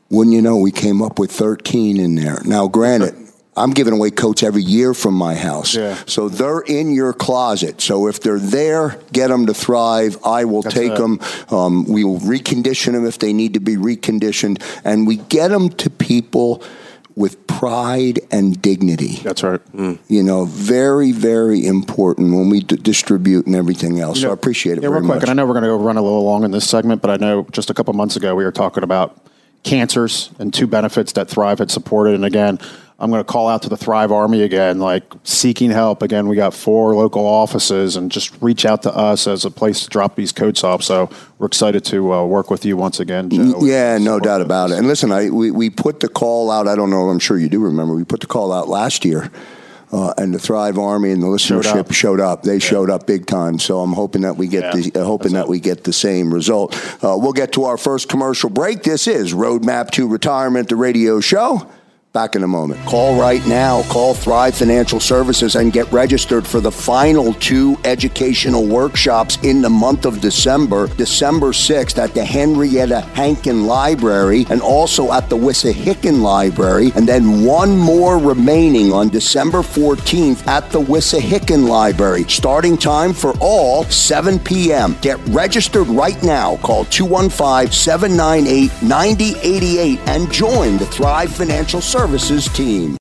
Wouldn't 0.09 0.35
you 0.37 0.40
know, 0.42 0.56
we 0.56 0.71
came 0.71 1.02
up 1.02 1.18
with 1.18 1.33
thirteen 1.33 1.97
in 1.97 2.14
there. 2.14 2.40
Now, 2.45 2.68
granted. 2.68 3.14
I'm 3.57 3.71
giving 3.71 3.95
away 3.95 4.11
coats 4.11 4.43
every 4.43 4.63
year 4.63 4.93
from 4.95 5.15
my 5.15 5.35
house. 5.35 5.75
Yeah. 5.75 5.97
So 6.07 6.29
they're 6.29 6.61
in 6.61 6.93
your 6.93 7.13
closet. 7.13 7.81
So 7.81 8.07
if 8.07 8.21
they're 8.21 8.39
there, 8.39 9.01
get 9.13 9.29
them 9.29 9.47
to 9.47 9.55
thrive. 9.55 10.19
I 10.25 10.45
will 10.45 10.63
That's 10.63 10.75
take 10.75 10.93
it. 10.93 10.99
them. 10.99 11.21
Um, 11.51 11.85
we 11.85 12.05
will 12.05 12.21
recondition 12.21 12.93
them 12.93 13.07
if 13.07 13.19
they 13.19 13.33
need 13.33 13.55
to 13.55 13.61
be 13.61 13.77
reconditioned. 13.77 14.63
And 14.85 15.07
we 15.07 15.17
get 15.17 15.49
them 15.49 15.71
to 15.71 15.89
people 15.91 16.63
with 17.15 17.47
pride 17.47 18.21
and 18.31 18.61
dignity. 18.61 19.17
That's 19.23 19.43
right. 19.43 19.61
You 19.75 20.23
know, 20.23 20.45
very, 20.45 21.13
very 21.13 21.65
important 21.65 22.35
when 22.35 22.51
we 22.51 22.61
d- 22.61 22.77
distribute 22.77 23.47
and 23.47 23.55
everything 23.57 24.01
else. 24.01 24.21
so 24.21 24.29
I 24.29 24.35
appreciate 24.35 24.77
it 24.77 24.83
Yeah, 24.83 24.91
very 24.91 25.01
real 25.01 25.09
quick, 25.09 25.21
much. 25.21 25.23
and 25.23 25.31
I 25.31 25.33
know 25.33 25.47
we're 25.47 25.55
going 25.55 25.63
to 25.63 25.69
go 25.71 25.79
run 25.79 25.97
a 25.97 26.03
little 26.03 26.25
long 26.25 26.45
in 26.45 26.51
this 26.51 26.69
segment, 26.69 27.01
but 27.01 27.11
I 27.11 27.17
know 27.17 27.47
just 27.53 27.71
a 27.71 27.75
couple 27.75 27.95
months 27.95 28.17
ago 28.17 28.35
we 28.35 28.45
were 28.45 28.53
talking 28.53 28.83
about 28.83 29.17
cancers 29.63 30.29
and 30.39 30.53
two 30.53 30.67
benefits 30.67 31.13
that 31.13 31.29
Thrive 31.31 31.59
had 31.59 31.71
supported. 31.71 32.15
And 32.15 32.25
again, 32.27 32.59
I'm 32.99 33.11
going 33.11 33.21
to 33.21 33.31
call 33.31 33.47
out 33.47 33.62
to 33.62 33.69
the 33.69 33.76
Thrive 33.76 34.11
Army 34.11 34.43
again, 34.43 34.79
like 34.79 35.05
seeking 35.23 35.71
help. 35.71 36.00
Again, 36.00 36.29
we 36.29 36.37
got 36.37 36.55
four 36.55 36.95
local 36.95 37.26
offices, 37.26 37.97
and 37.97 38.11
just 38.11 38.41
reach 38.41 38.65
out 38.65 38.83
to 38.85 38.97
us 38.97 39.26
as 39.26 39.45
a 39.45 39.50
place 39.50 39.85
to 39.85 39.91
drop 39.91 40.17
these 40.17 40.33
coats 40.33 40.65
off. 40.65 40.83
So 40.83 41.11
we're 41.38 41.47
excited 41.47 41.85
to 41.87 42.12
uh, 42.15 42.25
work 42.25 42.50
with 42.50 42.65
you 42.65 42.76
once 42.79 42.99
again. 42.99 43.29
Joe. 43.29 43.62
Yeah, 43.62 43.99
no 43.99 44.19
doubt 44.19 44.41
about 44.41 44.71
it. 44.71 44.79
And 44.79 44.87
listen, 44.87 45.12
I 45.12 45.29
we, 45.29 45.50
we 45.50 45.69
put 45.69 46.00
the 46.00 46.09
call 46.09 46.50
out. 46.50 46.67
I 46.67 46.75
don't 46.75 46.88
know. 46.88 47.11
I'm 47.11 47.19
sure 47.19 47.37
you 47.37 47.50
do 47.50 47.61
remember. 47.61 47.95
We 47.95 48.05
put 48.05 48.21
the 48.21 48.26
call 48.26 48.50
out 48.50 48.69
last 48.69 49.05
year. 49.05 49.31
Uh, 49.93 50.12
and 50.19 50.35
the 50.35 50.38
Thrive 50.38 50.79
Army 50.79 51.12
and 51.12 51.23
the 51.23 51.29
listenership 51.29 51.79
up. 51.79 51.93
showed 51.93 52.19
up. 52.19 52.43
They 52.43 52.59
showed 52.59 52.91
up 52.91 53.07
big 53.07 53.25
time. 53.25 53.61
So 53.61 53.81
I'm 53.81 53.93
hoping 53.93 54.23
that 54.23 54.37
we 54.37 54.49
get 54.49 54.75
Yeah, 54.75 54.83
the 54.83 55.00
uh, 55.00 55.05
hoping 55.05 55.35
that 55.35 55.47
we 55.47 55.61
get 55.61 55.85
the 55.85 55.93
same 55.93 56.35
result. 56.35 56.75
Uh, 57.05 57.17
we'll 57.17 57.33
get 57.33 57.53
to 57.53 57.65
our 57.65 57.76
first 57.76 58.09
commercial 58.09 58.50
break. 58.50 58.83
This 58.83 59.07
is 59.07 59.33
Roadmap 59.33 59.93
to 59.93 60.09
Retirement, 60.09 60.71
the 60.71 60.76
radio 60.76 61.21
show. 61.21 61.71
Back 62.16 62.35
in 62.35 62.44
a 62.44 62.49
moment. 62.49 62.82
Call 62.87 63.20
right 63.20 63.46
now. 63.46 63.82
Call 63.90 64.14
Thrive 64.14 64.56
Financial 64.56 65.00
Services 65.00 65.54
and 65.54 65.70
get 65.70 65.92
registered 65.92 66.46
for 66.46 66.62
the 66.62 66.73
final 66.73 67.35
two 67.35 67.76
educational 67.85 68.66
workshops 68.66 69.37
in 69.42 69.61
the 69.61 69.68
month 69.68 70.06
of 70.06 70.23
December, 70.23 70.87
December 70.96 71.49
6th 71.49 71.99
at 71.99 72.14
the 72.14 72.25
Henrietta 72.25 73.02
Hankin 73.02 73.66
Library 73.66 74.46
and 74.49 74.62
also 74.62 75.12
at 75.12 75.28
the 75.28 75.37
Wissahickon 75.37 76.23
Library, 76.23 76.90
and 76.96 77.06
then 77.06 77.44
one 77.44 77.76
more 77.76 78.16
remaining 78.16 78.94
on 78.94 79.11
December 79.11 79.58
14th 79.58 80.46
at 80.46 80.70
the 80.70 80.80
Wissahickon 80.80 81.68
Library. 81.68 82.25
Starting 82.28 82.78
time 82.78 83.12
for 83.12 83.35
all 83.42 83.85
7 83.85 84.38
p.m. 84.38 84.96
Get 85.02 85.18
registered 85.28 85.87
right 85.88 86.23
now. 86.23 86.56
Call 86.62 86.87
215 86.87 87.70
798 87.70 88.70
9088 88.82 89.99
and 90.06 90.32
join 90.32 90.78
the 90.78 90.87
Thrive 90.87 91.30
Financial 91.30 91.82
Services 91.82 92.06
team. 92.07 92.97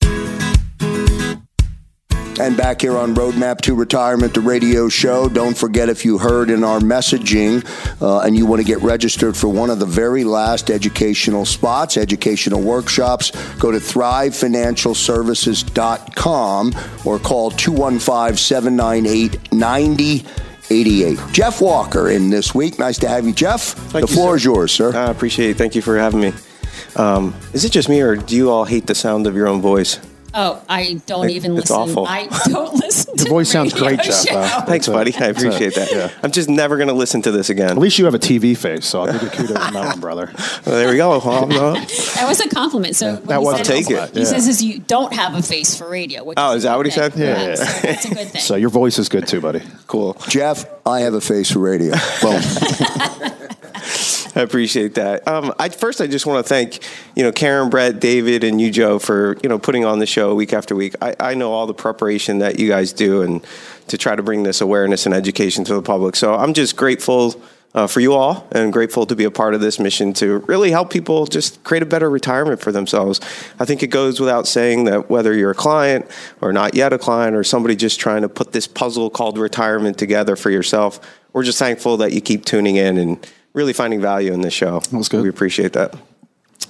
And 2.38 2.54
back 2.56 2.82
here 2.82 2.98
on 2.98 3.14
Roadmap 3.14 3.60
to 3.62 3.74
Retirement, 3.74 4.34
the 4.34 4.40
radio 4.40 4.88
show. 4.88 5.28
Don't 5.28 5.56
forget 5.56 5.88
if 5.88 6.04
you 6.04 6.18
heard 6.18 6.50
in 6.50 6.64
our 6.64 6.80
messaging 6.80 7.64
uh, 8.02 8.18
and 8.20 8.36
you 8.36 8.44
want 8.46 8.60
to 8.60 8.66
get 8.66 8.82
registered 8.82 9.36
for 9.36 9.48
one 9.48 9.70
of 9.70 9.78
the 9.78 9.86
very 9.86 10.24
last 10.24 10.70
educational 10.70 11.44
spots, 11.46 11.96
educational 11.96 12.60
workshops, 12.60 13.30
go 13.54 13.70
to 13.70 13.78
thrivefinancialservices.com 13.78 16.74
or 17.04 17.18
call 17.20 17.50
215 17.52 18.36
798 18.36 19.52
9088. 19.52 21.18
Jeff 21.32 21.60
Walker 21.62 22.10
in 22.10 22.28
this 22.28 22.54
week. 22.54 22.78
Nice 22.78 22.98
to 22.98 23.08
have 23.08 23.24
you, 23.24 23.32
Jeff. 23.32 23.62
Thank 23.62 24.06
the 24.06 24.12
you, 24.12 24.16
floor 24.16 24.32
sir. 24.32 24.36
is 24.36 24.44
yours, 24.44 24.72
sir. 24.72 24.94
I 24.94 25.10
appreciate 25.10 25.48
it. 25.50 25.56
Thank 25.56 25.74
you 25.74 25.80
for 25.80 25.96
having 25.96 26.20
me. 26.20 26.34
Um, 26.96 27.34
is 27.52 27.64
it 27.64 27.72
just 27.72 27.88
me, 27.88 28.00
or 28.00 28.16
do 28.16 28.36
you 28.36 28.50
all 28.50 28.64
hate 28.64 28.86
the 28.86 28.94
sound 28.94 29.26
of 29.26 29.34
your 29.36 29.46
own 29.48 29.60
voice? 29.60 29.98
Oh, 30.38 30.62
I 30.68 31.00
don't 31.06 31.30
It- 31.30 31.36
even 31.36 31.52
it's 31.56 31.70
listen. 31.70 31.76
awful. 31.90 32.06
I 32.06 32.26
don't 32.48 32.74
listen 32.82 33.16
to 33.16 33.24
Your 33.24 33.30
voice 33.30 33.50
sounds 33.50 33.72
radio 33.72 33.96
great, 33.96 34.00
Jeff. 34.04 34.14
show. 34.28 34.34
though. 34.34 34.60
Thanks, 34.66 34.86
buddy. 34.86 35.14
I 35.16 35.26
appreciate 35.28 35.74
that. 35.76 35.90
yeah. 35.90 36.10
I'm 36.22 36.30
just 36.30 36.50
never 36.50 36.76
going 36.76 36.88
to 36.88 36.94
listen 36.94 37.22
to 37.22 37.30
this 37.30 37.48
again. 37.48 37.70
At 37.70 37.78
least 37.78 37.98
you 37.98 38.04
have 38.04 38.12
a 38.14 38.18
TV 38.18 38.54
face, 38.54 38.84
so 38.84 39.00
I'll 39.00 39.12
give 39.12 39.22
you 39.22 39.30
kudos 39.30 39.56
on 39.56 39.72
that 39.72 39.86
one, 39.86 40.00
brother. 40.00 40.30
Well, 40.66 40.76
there 40.76 40.90
we 40.90 40.96
go. 40.98 41.18
Well, 41.24 41.46
no. 41.46 41.72
That 41.74 42.24
was 42.28 42.40
a 42.40 42.48
compliment. 42.50 42.96
So 42.96 43.14
what 43.14 43.26
that 43.28 43.38
he 43.40 43.44
was- 43.46 43.56
said 43.66 43.72
I'll 43.72 43.78
is- 43.80 43.86
take 43.86 43.96
it. 43.96 44.10
He 44.12 44.18
Yeah. 44.20 44.24
says 44.26 44.46
is 44.48 44.62
you 44.62 44.80
don't 44.80 45.14
have 45.14 45.34
a 45.34 45.42
face 45.42 45.74
for 45.74 45.88
radio. 45.88 46.22
Which 46.22 46.36
Oh, 46.38 46.50
is 46.50 46.56
is 46.58 46.64
a 46.64 46.68
that 46.68 46.72
good 46.72 46.76
what 46.76 46.86
he 46.86 46.92
thing. 46.92 47.10
said? 47.12 47.18
Yeah, 47.18 47.46
yeah, 47.46 47.54
so 47.54 47.88
It's 47.88 48.04
a 48.04 48.08
good 48.14 48.28
thing. 48.32 48.40
So 48.42 48.56
your 48.56 48.70
voice 48.70 48.98
is 48.98 49.08
good 49.08 49.26
too, 49.26 49.40
buddy. 49.40 49.62
Cool. 49.86 50.18
Jeff, 50.28 50.66
I 50.84 51.00
have 51.00 51.14
a 51.14 51.20
face 51.22 51.50
for 51.50 51.60
radio. 51.60 51.94
Boom. 52.20 52.42
I 54.36 54.42
appreciate 54.42 54.96
that. 54.96 55.26
Um, 55.26 55.54
I, 55.58 55.70
first, 55.70 56.02
I 56.02 56.06
just 56.06 56.26
want 56.26 56.44
to 56.44 56.48
thank 56.48 56.80
you 57.16 57.22
know 57.22 57.32
Karen, 57.32 57.70
Brett, 57.70 58.00
David, 58.00 58.44
and 58.44 58.60
you, 58.60 58.70
Joe, 58.70 58.98
for 58.98 59.38
you 59.42 59.48
know 59.48 59.58
putting 59.58 59.86
on 59.86 59.98
the 59.98 60.06
show 60.06 60.34
week 60.34 60.52
after 60.52 60.76
week. 60.76 60.94
I, 61.00 61.16
I 61.18 61.34
know 61.34 61.52
all 61.52 61.66
the 61.66 61.74
preparation 61.74 62.38
that 62.40 62.58
you 62.58 62.68
guys 62.68 62.92
do 62.92 63.22
and 63.22 63.44
to 63.88 63.96
try 63.96 64.14
to 64.14 64.22
bring 64.22 64.42
this 64.42 64.60
awareness 64.60 65.06
and 65.06 65.14
education 65.14 65.64
to 65.64 65.74
the 65.74 65.80
public. 65.80 66.16
So 66.16 66.34
I'm 66.34 66.52
just 66.52 66.76
grateful. 66.76 67.40
Uh, 67.74 67.86
for 67.86 68.00
you 68.00 68.14
all, 68.14 68.48
and 68.52 68.72
grateful 68.72 69.04
to 69.04 69.14
be 69.14 69.24
a 69.24 69.30
part 69.30 69.52
of 69.52 69.60
this 69.60 69.78
mission 69.78 70.14
to 70.14 70.38
really 70.46 70.70
help 70.70 70.88
people 70.88 71.26
just 71.26 71.62
create 71.62 71.82
a 71.82 71.86
better 71.86 72.08
retirement 72.08 72.58
for 72.58 72.72
themselves. 72.72 73.20
I 73.60 73.66
think 73.66 73.82
it 73.82 73.88
goes 73.88 74.18
without 74.18 74.46
saying 74.46 74.84
that 74.84 75.10
whether 75.10 75.34
you're 75.34 75.50
a 75.50 75.54
client 75.54 76.10
or 76.40 76.54
not 76.54 76.74
yet 76.74 76.94
a 76.94 76.98
client, 76.98 77.36
or 77.36 77.44
somebody 77.44 77.76
just 77.76 78.00
trying 78.00 78.22
to 78.22 78.30
put 78.30 78.52
this 78.52 78.66
puzzle 78.66 79.10
called 79.10 79.36
retirement 79.36 79.98
together 79.98 80.36
for 80.36 80.48
yourself, 80.48 81.00
we're 81.34 81.42
just 81.42 81.58
thankful 81.58 81.98
that 81.98 82.14
you 82.14 82.22
keep 82.22 82.46
tuning 82.46 82.76
in 82.76 82.96
and 82.96 83.30
really 83.56 83.72
finding 83.72 84.00
value 84.00 84.32
in 84.32 84.42
this 84.42 84.54
show. 84.54 84.80
That's 84.92 85.08
good. 85.08 85.22
We 85.22 85.30
appreciate 85.30 85.72
that. 85.72 85.96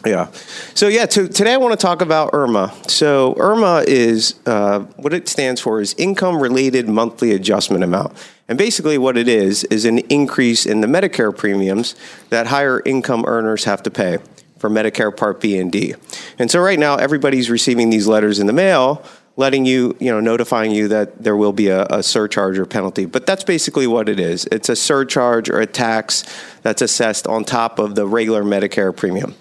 Yeah. 0.05 0.31
So 0.75 0.87
yeah, 0.87 1.07
to, 1.07 1.26
today 1.26 1.55
I 1.55 1.57
want 1.57 1.78
to 1.78 1.85
talk 1.85 2.00
about 2.00 2.31
IRMAA. 2.33 2.88
So 2.88 3.35
IRMAA 3.35 3.87
is 3.87 4.37
uh, 4.47 4.81
what 4.97 5.12
it 5.12 5.28
stands 5.28 5.61
for 5.61 5.81
is 5.81 5.95
income 5.99 6.40
related 6.40 6.88
monthly 6.88 7.33
adjustment 7.33 7.83
amount. 7.83 8.12
And 8.49 8.57
basically 8.57 8.99
what 8.99 9.19
it 9.19 9.26
is 9.26 9.64
is 9.64 9.85
an 9.85 9.99
increase 9.99 10.64
in 10.64 10.81
the 10.81 10.87
Medicare 10.87 11.37
premiums 11.37 11.97
that 12.31 12.47
higher 12.47 12.81
income 12.85 13.25
earners 13.26 13.64
have 13.64 13.83
to 13.83 13.90
pay 13.90 14.19
for 14.59 14.71
Medicare 14.71 15.14
Part 15.14 15.40
B 15.40 15.59
and 15.59 15.73
D. 15.73 15.95
And 16.38 16.50
so 16.50 16.61
right 16.61 16.78
now 16.78 16.97
everybody's 16.97 17.50
receiving 17.50 17.90
these 17.90 18.07
letters 18.07 18.38
in 18.38 18.47
the 18.47 18.52
mail 18.52 19.05
letting 19.37 19.66
you, 19.66 19.95
you 20.00 20.11
know, 20.11 20.19
notifying 20.19 20.71
you 20.71 20.88
that 20.88 21.23
there 21.23 21.37
will 21.37 21.52
be 21.52 21.69
a, 21.69 21.85
a 21.87 22.02
surcharge 22.02 22.59
or 22.59 22.64
penalty. 22.64 23.05
But 23.05 23.26
that's 23.26 23.45
basically 23.45 23.87
what 23.87 24.09
it 24.09 24.19
is. 24.19 24.47
It's 24.50 24.71
a 24.71 24.76
surcharge 24.76 25.50
or 25.50 25.61
a 25.61 25.66
tax 25.66 26.25
that's 26.62 26.81
assessed 26.81 27.26
on 27.26 27.45
top 27.45 27.78
of 27.78 27.95
the 27.95 28.07
regular 28.07 28.43
Medicare 28.43 28.97
premium. 28.97 29.35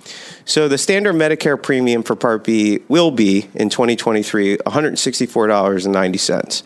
So 0.44 0.68
the 0.68 0.78
standard 0.78 1.16
Medicare 1.16 1.62
premium 1.62 2.04
for 2.04 2.16
Part 2.16 2.44
B 2.44 2.80
will 2.88 3.10
be 3.10 3.50
in 3.56 3.70
2023 3.70 4.58
$164.90. 4.58 6.64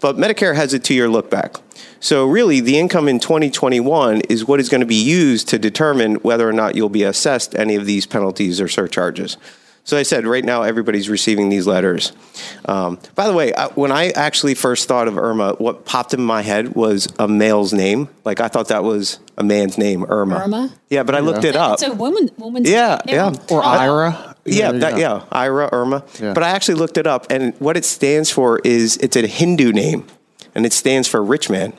But 0.00 0.16
Medicare 0.16 0.54
has 0.54 0.72
a 0.72 0.78
two 0.78 0.94
year 0.94 1.08
look 1.08 1.28
back. 1.28 1.56
So 2.00 2.26
really, 2.26 2.60
the 2.60 2.78
income 2.78 3.08
in 3.08 3.18
2021 3.18 4.20
is 4.28 4.46
what 4.46 4.60
is 4.60 4.68
going 4.68 4.82
to 4.82 4.86
be 4.86 4.94
used 4.94 5.48
to 5.48 5.58
determine 5.58 6.14
whether 6.16 6.48
or 6.48 6.52
not 6.52 6.76
you'll 6.76 6.88
be 6.88 7.02
assessed 7.02 7.56
any 7.56 7.74
of 7.74 7.86
these 7.86 8.06
penalties 8.06 8.60
or 8.60 8.68
surcharges. 8.68 9.36
So 9.88 9.96
I 9.96 10.02
said, 10.02 10.26
right 10.26 10.44
now 10.44 10.64
everybody's 10.64 11.08
receiving 11.08 11.48
these 11.48 11.66
letters. 11.66 12.12
Um, 12.66 12.98
by 13.14 13.26
the 13.26 13.32
way, 13.32 13.54
I, 13.54 13.68
when 13.68 13.90
I 13.90 14.10
actually 14.10 14.54
first 14.54 14.86
thought 14.86 15.08
of 15.08 15.16
Irma, 15.16 15.54
what 15.54 15.86
popped 15.86 16.12
in 16.12 16.20
my 16.20 16.42
head 16.42 16.74
was 16.74 17.08
a 17.18 17.26
male's 17.26 17.72
name. 17.72 18.10
Like 18.22 18.38
I 18.38 18.48
thought 18.48 18.68
that 18.68 18.84
was 18.84 19.18
a 19.38 19.42
man's 19.42 19.78
name, 19.78 20.04
Irma. 20.06 20.40
Irma? 20.40 20.74
Yeah, 20.90 21.04
but 21.04 21.14
I 21.14 21.20
looked 21.20 21.44
it 21.44 21.56
up. 21.56 21.72
It's 21.80 21.84
a 21.84 21.94
woman. 21.94 22.28
Woman's 22.36 22.68
Yeah, 22.68 23.00
name. 23.06 23.14
yeah. 23.16 23.32
Or 23.50 23.64
Ira. 23.64 24.36
Yeah, 24.44 24.72
there 24.72 24.74
you 24.74 24.80
that, 24.80 24.98
yeah, 24.98 25.24
Ira, 25.32 25.70
Irma. 25.72 26.04
Yeah. 26.20 26.34
But 26.34 26.42
I 26.42 26.50
actually 26.50 26.74
looked 26.74 26.98
it 26.98 27.06
up, 27.06 27.26
and 27.30 27.54
what 27.58 27.78
it 27.78 27.86
stands 27.86 28.30
for 28.30 28.58
is 28.58 28.98
it's 28.98 29.16
a 29.16 29.26
Hindu 29.26 29.72
name, 29.72 30.04
and 30.54 30.66
it 30.66 30.74
stands 30.74 31.08
for 31.08 31.24
rich 31.24 31.48
man. 31.48 31.72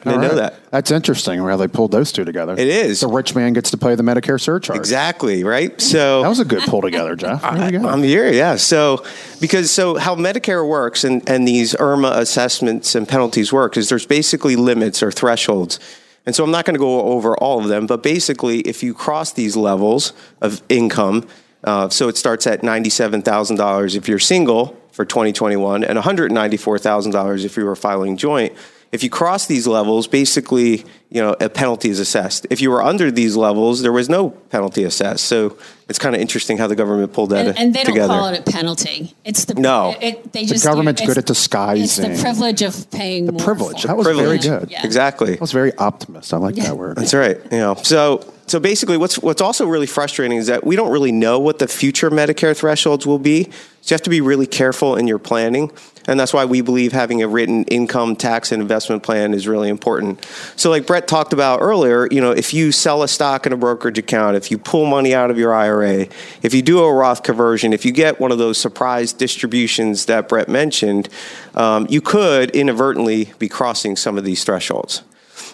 I 0.00 0.10
didn't 0.10 0.24
All 0.24 0.30
know 0.30 0.34
that. 0.36 0.70
That's 0.70 0.90
interesting 0.90 1.38
how 1.40 1.56
they 1.56 1.68
pulled 1.68 1.90
those 1.90 2.12
two 2.12 2.24
together. 2.24 2.52
It 2.52 2.68
is. 2.68 3.00
The 3.00 3.08
rich 3.08 3.34
man 3.34 3.52
gets 3.52 3.70
to 3.72 3.76
pay 3.76 3.94
the 3.94 4.02
Medicare 4.02 4.40
surcharge. 4.40 4.78
Exactly, 4.78 5.44
right? 5.44 5.80
So 5.80 6.22
That 6.22 6.28
was 6.28 6.40
a 6.40 6.44
good 6.44 6.62
pull 6.64 6.82
together, 6.82 7.16
Jeff. 7.16 7.42
Go. 7.42 7.48
I'm 7.48 8.02
here, 8.02 8.30
yeah. 8.30 8.56
So, 8.56 9.04
because 9.40 9.70
so 9.70 9.96
how 9.96 10.14
Medicare 10.14 10.66
works 10.66 11.04
and, 11.04 11.28
and 11.28 11.46
these 11.46 11.74
IRMAA 11.74 12.18
assessments 12.18 12.94
and 12.94 13.08
penalties 13.08 13.52
work 13.52 13.76
is 13.76 13.88
there's 13.88 14.06
basically 14.06 14.56
limits 14.56 15.02
or 15.02 15.10
thresholds. 15.10 15.80
And 16.26 16.36
so 16.36 16.44
I'm 16.44 16.50
not 16.50 16.64
going 16.66 16.74
to 16.74 16.80
go 16.80 17.00
over 17.02 17.36
all 17.38 17.58
of 17.58 17.68
them, 17.68 17.86
but 17.86 18.02
basically, 18.02 18.60
if 18.60 18.82
you 18.82 18.92
cross 18.92 19.32
these 19.32 19.56
levels 19.56 20.12
of 20.42 20.62
income, 20.68 21.26
uh, 21.64 21.88
so 21.88 22.08
it 22.08 22.16
starts 22.16 22.46
at 22.46 22.60
$97,000 22.60 23.96
if 23.96 24.08
you're 24.08 24.18
single 24.18 24.76
for 24.92 25.04
2021 25.04 25.84
and 25.84 25.98
$194,000 25.98 27.44
if 27.44 27.56
you 27.56 27.64
were 27.64 27.76
filing 27.76 28.16
joint. 28.16 28.52
If 28.90 29.02
you 29.02 29.10
cross 29.10 29.44
these 29.46 29.66
levels, 29.66 30.06
basically, 30.06 30.84
you 31.10 31.20
know, 31.20 31.36
a 31.40 31.50
penalty 31.50 31.90
is 31.90 32.00
assessed. 32.00 32.46
If 32.48 32.62
you 32.62 32.70
were 32.70 32.82
under 32.82 33.10
these 33.10 33.36
levels, 33.36 33.82
there 33.82 33.92
was 33.92 34.08
no 34.08 34.30
penalty 34.30 34.82
assessed. 34.84 35.24
So 35.26 35.58
it's 35.90 35.98
kind 35.98 36.14
of 36.14 36.22
interesting 36.22 36.56
how 36.56 36.68
the 36.68 36.74
government 36.74 37.12
pulled 37.12 37.30
that 37.30 37.48
And, 37.48 37.58
and 37.58 37.74
they 37.74 37.84
don't 37.84 37.92
together. 37.94 38.14
call 38.14 38.28
it 38.28 38.40
a 38.40 38.50
penalty. 38.50 39.14
It's 39.26 39.44
the 39.44 39.54
No. 39.54 39.94
It, 40.00 40.32
they 40.32 40.46
The 40.46 40.58
government's 40.64 41.02
good 41.04 41.18
at 41.18 41.26
disguising. 41.26 42.06
It's 42.12 42.18
the 42.18 42.22
privilege 42.22 42.62
of 42.62 42.90
paying 42.90 43.26
The 43.26 43.32
more 43.32 43.44
privilege. 43.44 43.82
for 43.82 43.88
That 43.88 43.96
was 43.98 44.06
Privilege. 44.06 44.44
very 44.46 44.60
good. 44.60 44.70
Yeah. 44.70 44.86
Exactly. 44.86 45.32
That 45.32 45.40
was 45.42 45.52
very 45.52 45.74
optimist. 45.76 46.32
I 46.32 46.38
like 46.38 46.56
Yeah. 46.56 46.64
that 46.64 46.78
word. 46.78 46.96
That's 46.96 47.12
right. 47.12 47.38
You 47.52 47.58
know, 47.58 47.74
so 47.82 48.24
so 48.46 48.58
basically, 48.58 48.96
what's 48.96 49.18
what's 49.18 49.42
also 49.42 49.66
really 49.66 49.86
frustrating 49.86 50.38
is 50.38 50.46
that 50.46 50.64
we 50.64 50.74
don't 50.76 50.90
really 50.90 51.12
know 51.12 51.38
what 51.38 51.58
the 51.58 51.68
future 51.68 52.10
Medicare 52.10 52.56
thresholds 52.56 53.06
will 53.06 53.18
be. 53.18 53.44
So 53.82 53.92
you 53.92 53.94
have 53.94 54.02
to 54.02 54.10
be 54.10 54.22
really 54.22 54.46
careful 54.46 54.96
in 54.96 55.06
your 55.06 55.18
planning, 55.18 55.70
and 56.08 56.18
that's 56.18 56.32
why 56.32 56.46
we 56.46 56.62
believe 56.62 56.92
having 56.92 57.22
a 57.22 57.28
written 57.28 57.64
income 57.64 58.16
tax 58.16 58.50
and 58.50 58.60
investment 58.60 59.02
plan 59.02 59.34
is 59.34 59.46
really 59.46 59.68
important. 59.68 60.26
So, 60.56 60.70
like 60.70 60.86
Brett 60.86 61.06
talked 61.06 61.32
about 61.32 61.60
earlier, 61.60 62.08
you 62.10 62.20
know, 62.20 62.32
if 62.32 62.52
you 62.54 62.72
sell 62.72 63.02
a 63.02 63.08
stock 63.08 63.46
in 63.46 63.52
a 63.52 63.56
brokerage 63.56 63.98
account, 63.98 64.36
if 64.36 64.50
you 64.50 64.58
pull 64.58 64.86
money 64.86 65.14
out 65.14 65.30
of 65.30 65.38
your 65.38 65.54
IRA, 65.54 66.06
if 66.42 66.54
you 66.54 66.62
do 66.62 66.80
a 66.80 66.92
Roth 66.92 67.22
conversion, 67.22 67.72
if 67.72 67.84
you 67.84 67.92
get 67.92 68.18
one 68.18 68.32
of 68.32 68.38
those 68.38 68.58
surprise 68.58 69.12
distributions 69.12 70.06
that 70.06 70.28
Brett 70.28 70.48
mentioned, 70.48 71.08
um, 71.54 71.86
you 71.90 72.00
could 72.00 72.50
inadvertently 72.50 73.32
be 73.38 73.48
crossing 73.48 73.94
some 73.94 74.16
of 74.16 74.24
these 74.24 74.42
thresholds. 74.42 75.02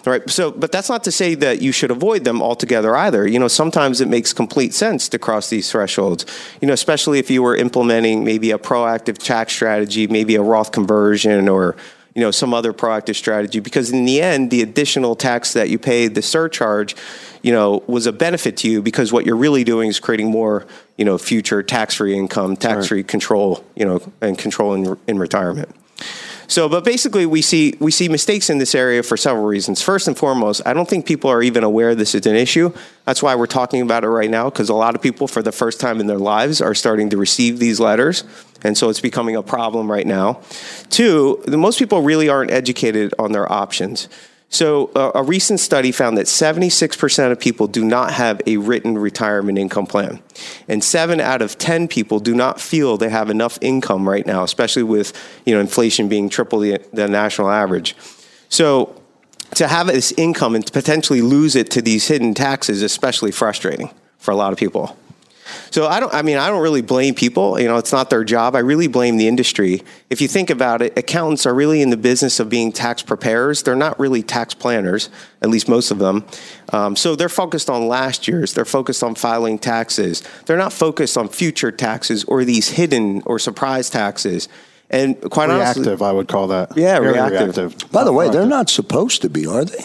Right. 0.05 0.29
So, 0.29 0.51
but 0.51 0.71
that's 0.71 0.89
not 0.89 1.03
to 1.05 1.11
say 1.11 1.33
that 1.35 1.61
you 1.61 1.71
should 1.71 1.89
avoid 1.89 2.25
them 2.25 2.41
altogether 2.41 2.95
either. 2.95 3.27
You 3.27 3.39
know, 3.39 3.47
sometimes 3.47 4.01
it 4.01 4.07
makes 4.07 4.33
complete 4.33 4.73
sense 4.73 5.09
to 5.09 5.19
cross 5.19 5.49
these 5.49 5.71
thresholds. 5.71 6.25
You 6.61 6.67
know, 6.67 6.73
especially 6.73 7.17
if 7.17 7.31
you 7.31 7.41
were 7.41 7.55
implementing 7.55 8.23
maybe 8.23 8.51
a 8.51 8.59
proactive 8.59 9.17
tax 9.17 9.53
strategy, 9.53 10.05
maybe 10.07 10.35
a 10.35 10.43
Roth 10.43 10.71
conversion 10.71 11.49
or 11.49 11.75
you 12.15 12.21
know 12.21 12.31
some 12.31 12.53
other 12.53 12.73
proactive 12.73 13.15
strategy 13.15 13.59
because 13.59 13.91
in 13.91 14.05
the 14.05 14.21
end 14.21 14.49
the 14.49 14.61
additional 14.61 15.15
tax 15.15 15.53
that 15.53 15.69
you 15.69 15.77
paid 15.77 16.15
the 16.15 16.21
surcharge 16.21 16.95
you 17.43 17.51
know 17.51 17.83
was 17.87 18.07
a 18.07 18.13
benefit 18.13 18.57
to 18.57 18.69
you 18.69 18.81
because 18.81 19.11
what 19.11 19.25
you're 19.25 19.35
really 19.35 19.65
doing 19.65 19.89
is 19.89 19.99
creating 19.99 20.31
more 20.31 20.65
you 20.97 21.03
know 21.03 21.17
future 21.17 21.61
tax-free 21.61 22.17
income 22.17 22.55
tax-free 22.55 22.99
right. 22.99 23.07
control 23.07 23.63
you 23.75 23.85
know 23.85 24.01
and 24.21 24.37
control 24.39 24.73
in, 24.73 24.97
in 25.07 25.19
retirement 25.19 25.69
so, 26.47 26.69
but 26.69 26.83
basically, 26.83 27.25
we 27.25 27.41
see 27.41 27.75
we 27.79 27.91
see 27.91 28.09
mistakes 28.09 28.49
in 28.49 28.57
this 28.57 28.75
area 28.75 29.03
for 29.03 29.17
several 29.17 29.45
reasons. 29.45 29.81
First 29.81 30.07
and 30.07 30.17
foremost, 30.17 30.61
I 30.65 30.73
don't 30.73 30.87
think 30.87 31.05
people 31.05 31.29
are 31.29 31.41
even 31.41 31.63
aware 31.63 31.95
this 31.95 32.15
is 32.15 32.25
an 32.25 32.35
issue. 32.35 32.71
That's 33.05 33.23
why 33.23 33.35
we're 33.35 33.47
talking 33.47 33.81
about 33.81 34.03
it 34.03 34.09
right 34.09 34.29
now, 34.29 34.49
because 34.49 34.69
a 34.69 34.73
lot 34.73 34.95
of 34.95 35.01
people, 35.01 35.27
for 35.27 35.41
the 35.41 35.51
first 35.51 35.79
time 35.79 35.99
in 35.99 36.07
their 36.07 36.19
lives, 36.19 36.61
are 36.61 36.75
starting 36.75 37.09
to 37.11 37.17
receive 37.17 37.59
these 37.59 37.79
letters, 37.79 38.23
and 38.63 38.77
so 38.77 38.89
it's 38.89 39.01
becoming 39.01 39.35
a 39.35 39.43
problem 39.43 39.91
right 39.91 40.07
now. 40.07 40.41
Two, 40.89 41.43
most 41.47 41.79
people 41.79 42.01
really 42.01 42.29
aren't 42.29 42.51
educated 42.51 43.13
on 43.17 43.31
their 43.31 43.51
options. 43.51 44.07
So, 44.49 44.91
uh, 44.95 45.11
a 45.15 45.23
recent 45.23 45.59
study 45.59 45.91
found 45.91 46.17
that 46.17 46.27
76% 46.27 47.31
of 47.31 47.39
people 47.39 47.67
do 47.67 47.83
not 47.83 48.13
have 48.13 48.41
a 48.45 48.57
written 48.57 48.97
retirement 48.97 49.57
income 49.57 49.85
plan. 49.85 50.21
And 50.67 50.83
7 50.83 51.19
out 51.19 51.41
of 51.41 51.57
10 51.57 51.87
people 51.87 52.19
do 52.19 52.33
not 52.33 52.61
feel 52.61 52.95
they 52.95 53.09
have 53.09 53.29
enough 53.29 53.57
income 53.59 54.07
right 54.07 54.25
now, 54.25 54.43
especially 54.43 54.83
with, 54.83 55.13
you 55.45 55.53
know, 55.53 55.59
inflation 55.59 56.07
being 56.07 56.29
triple 56.29 56.59
the, 56.59 56.79
the 56.93 57.07
national 57.07 57.49
average. 57.49 57.95
So, 58.49 59.01
to 59.55 59.67
have 59.67 59.87
this 59.87 60.13
income 60.17 60.55
and 60.55 60.65
to 60.65 60.71
potentially 60.71 61.21
lose 61.21 61.55
it 61.55 61.69
to 61.71 61.81
these 61.81 62.07
hidden 62.07 62.33
taxes 62.33 62.77
is 62.77 62.83
especially 62.83 63.31
frustrating 63.31 63.91
for 64.17 64.31
a 64.31 64.35
lot 64.35 64.51
of 64.53 64.59
people. 64.59 64.97
So 65.71 65.87
I 65.87 65.99
don't. 65.99 66.13
I 66.13 66.21
mean, 66.21 66.37
I 66.37 66.47
don't 66.49 66.61
really 66.61 66.81
blame 66.81 67.15
people. 67.15 67.59
You 67.59 67.67
know, 67.67 67.77
it's 67.77 67.91
not 67.91 68.09
their 68.09 68.23
job. 68.23 68.55
I 68.55 68.59
really 68.59 68.87
blame 68.87 69.17
the 69.17 69.27
industry. 69.27 69.83
If 70.09 70.21
you 70.21 70.27
think 70.27 70.49
about 70.49 70.81
it, 70.81 70.97
accountants 70.97 71.45
are 71.45 71.53
really 71.53 71.81
in 71.81 71.89
the 71.89 71.97
business 71.97 72.39
of 72.39 72.49
being 72.49 72.71
tax 72.71 73.01
preparers. 73.01 73.63
They're 73.63 73.75
not 73.75 73.99
really 73.99 74.23
tax 74.23 74.53
planners, 74.53 75.09
at 75.41 75.49
least 75.49 75.67
most 75.69 75.91
of 75.91 75.99
them. 75.99 76.25
Um, 76.73 76.95
so 76.95 77.15
they're 77.15 77.29
focused 77.29 77.69
on 77.69 77.87
last 77.87 78.27
year's. 78.27 78.53
They're 78.53 78.65
focused 78.65 79.03
on 79.03 79.15
filing 79.15 79.59
taxes. 79.59 80.23
They're 80.45 80.57
not 80.57 80.73
focused 80.73 81.17
on 81.17 81.29
future 81.29 81.71
taxes 81.71 82.23
or 82.25 82.43
these 82.43 82.69
hidden 82.69 83.21
or 83.25 83.39
surprise 83.39 83.89
taxes. 83.89 84.49
And 84.89 85.19
quite 85.31 85.49
reactive, 85.49 85.87
honestly, 85.87 86.05
I 86.05 86.11
would 86.11 86.27
call 86.27 86.47
that. 86.47 86.77
Yeah, 86.77 86.99
reactive. 86.99 87.57
reactive. 87.57 87.91
By 87.91 88.03
the 88.03 88.13
way, 88.13 88.29
they're 88.29 88.45
not 88.45 88.69
supposed 88.69 89.23
to 89.23 89.29
be, 89.29 89.47
are 89.47 89.65
they? 89.65 89.83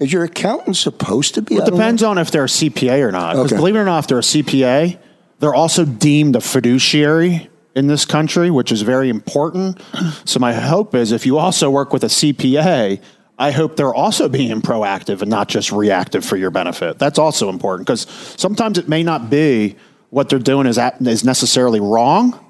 Is 0.00 0.12
your 0.12 0.24
accountant 0.24 0.76
supposed 0.76 1.34
to 1.34 1.42
be? 1.42 1.56
Well, 1.56 1.66
it 1.66 1.70
depends 1.70 2.02
on 2.02 2.18
if 2.18 2.30
they're 2.30 2.44
a 2.44 2.48
CPA 2.48 3.02
or 3.02 3.10
not. 3.10 3.34
Because 3.34 3.52
okay. 3.52 3.58
believe 3.58 3.74
it 3.74 3.78
or 3.78 3.84
not, 3.84 4.04
if 4.04 4.08
they're 4.08 4.18
a 4.18 4.22
CPA, 4.22 4.98
they're 5.40 5.54
also 5.54 5.84
deemed 5.84 6.36
a 6.36 6.40
fiduciary 6.40 7.50
in 7.74 7.86
this 7.86 8.04
country, 8.04 8.50
which 8.50 8.72
is 8.72 8.82
very 8.82 9.08
important. 9.08 9.80
So 10.24 10.38
my 10.38 10.52
hope 10.52 10.94
is 10.94 11.12
if 11.12 11.26
you 11.26 11.38
also 11.38 11.70
work 11.70 11.92
with 11.92 12.04
a 12.04 12.08
CPA, 12.08 13.00
I 13.38 13.50
hope 13.52 13.76
they're 13.76 13.94
also 13.94 14.28
being 14.28 14.60
proactive 14.62 15.22
and 15.22 15.30
not 15.30 15.48
just 15.48 15.70
reactive 15.70 16.24
for 16.24 16.36
your 16.36 16.50
benefit. 16.50 16.98
That's 16.98 17.18
also 17.18 17.48
important 17.48 17.86
because 17.86 18.06
sometimes 18.36 18.78
it 18.78 18.88
may 18.88 19.02
not 19.04 19.30
be 19.30 19.76
what 20.10 20.28
they're 20.28 20.40
doing 20.40 20.66
is, 20.66 20.78
at, 20.78 21.00
is 21.00 21.24
necessarily 21.24 21.78
wrong, 21.80 22.44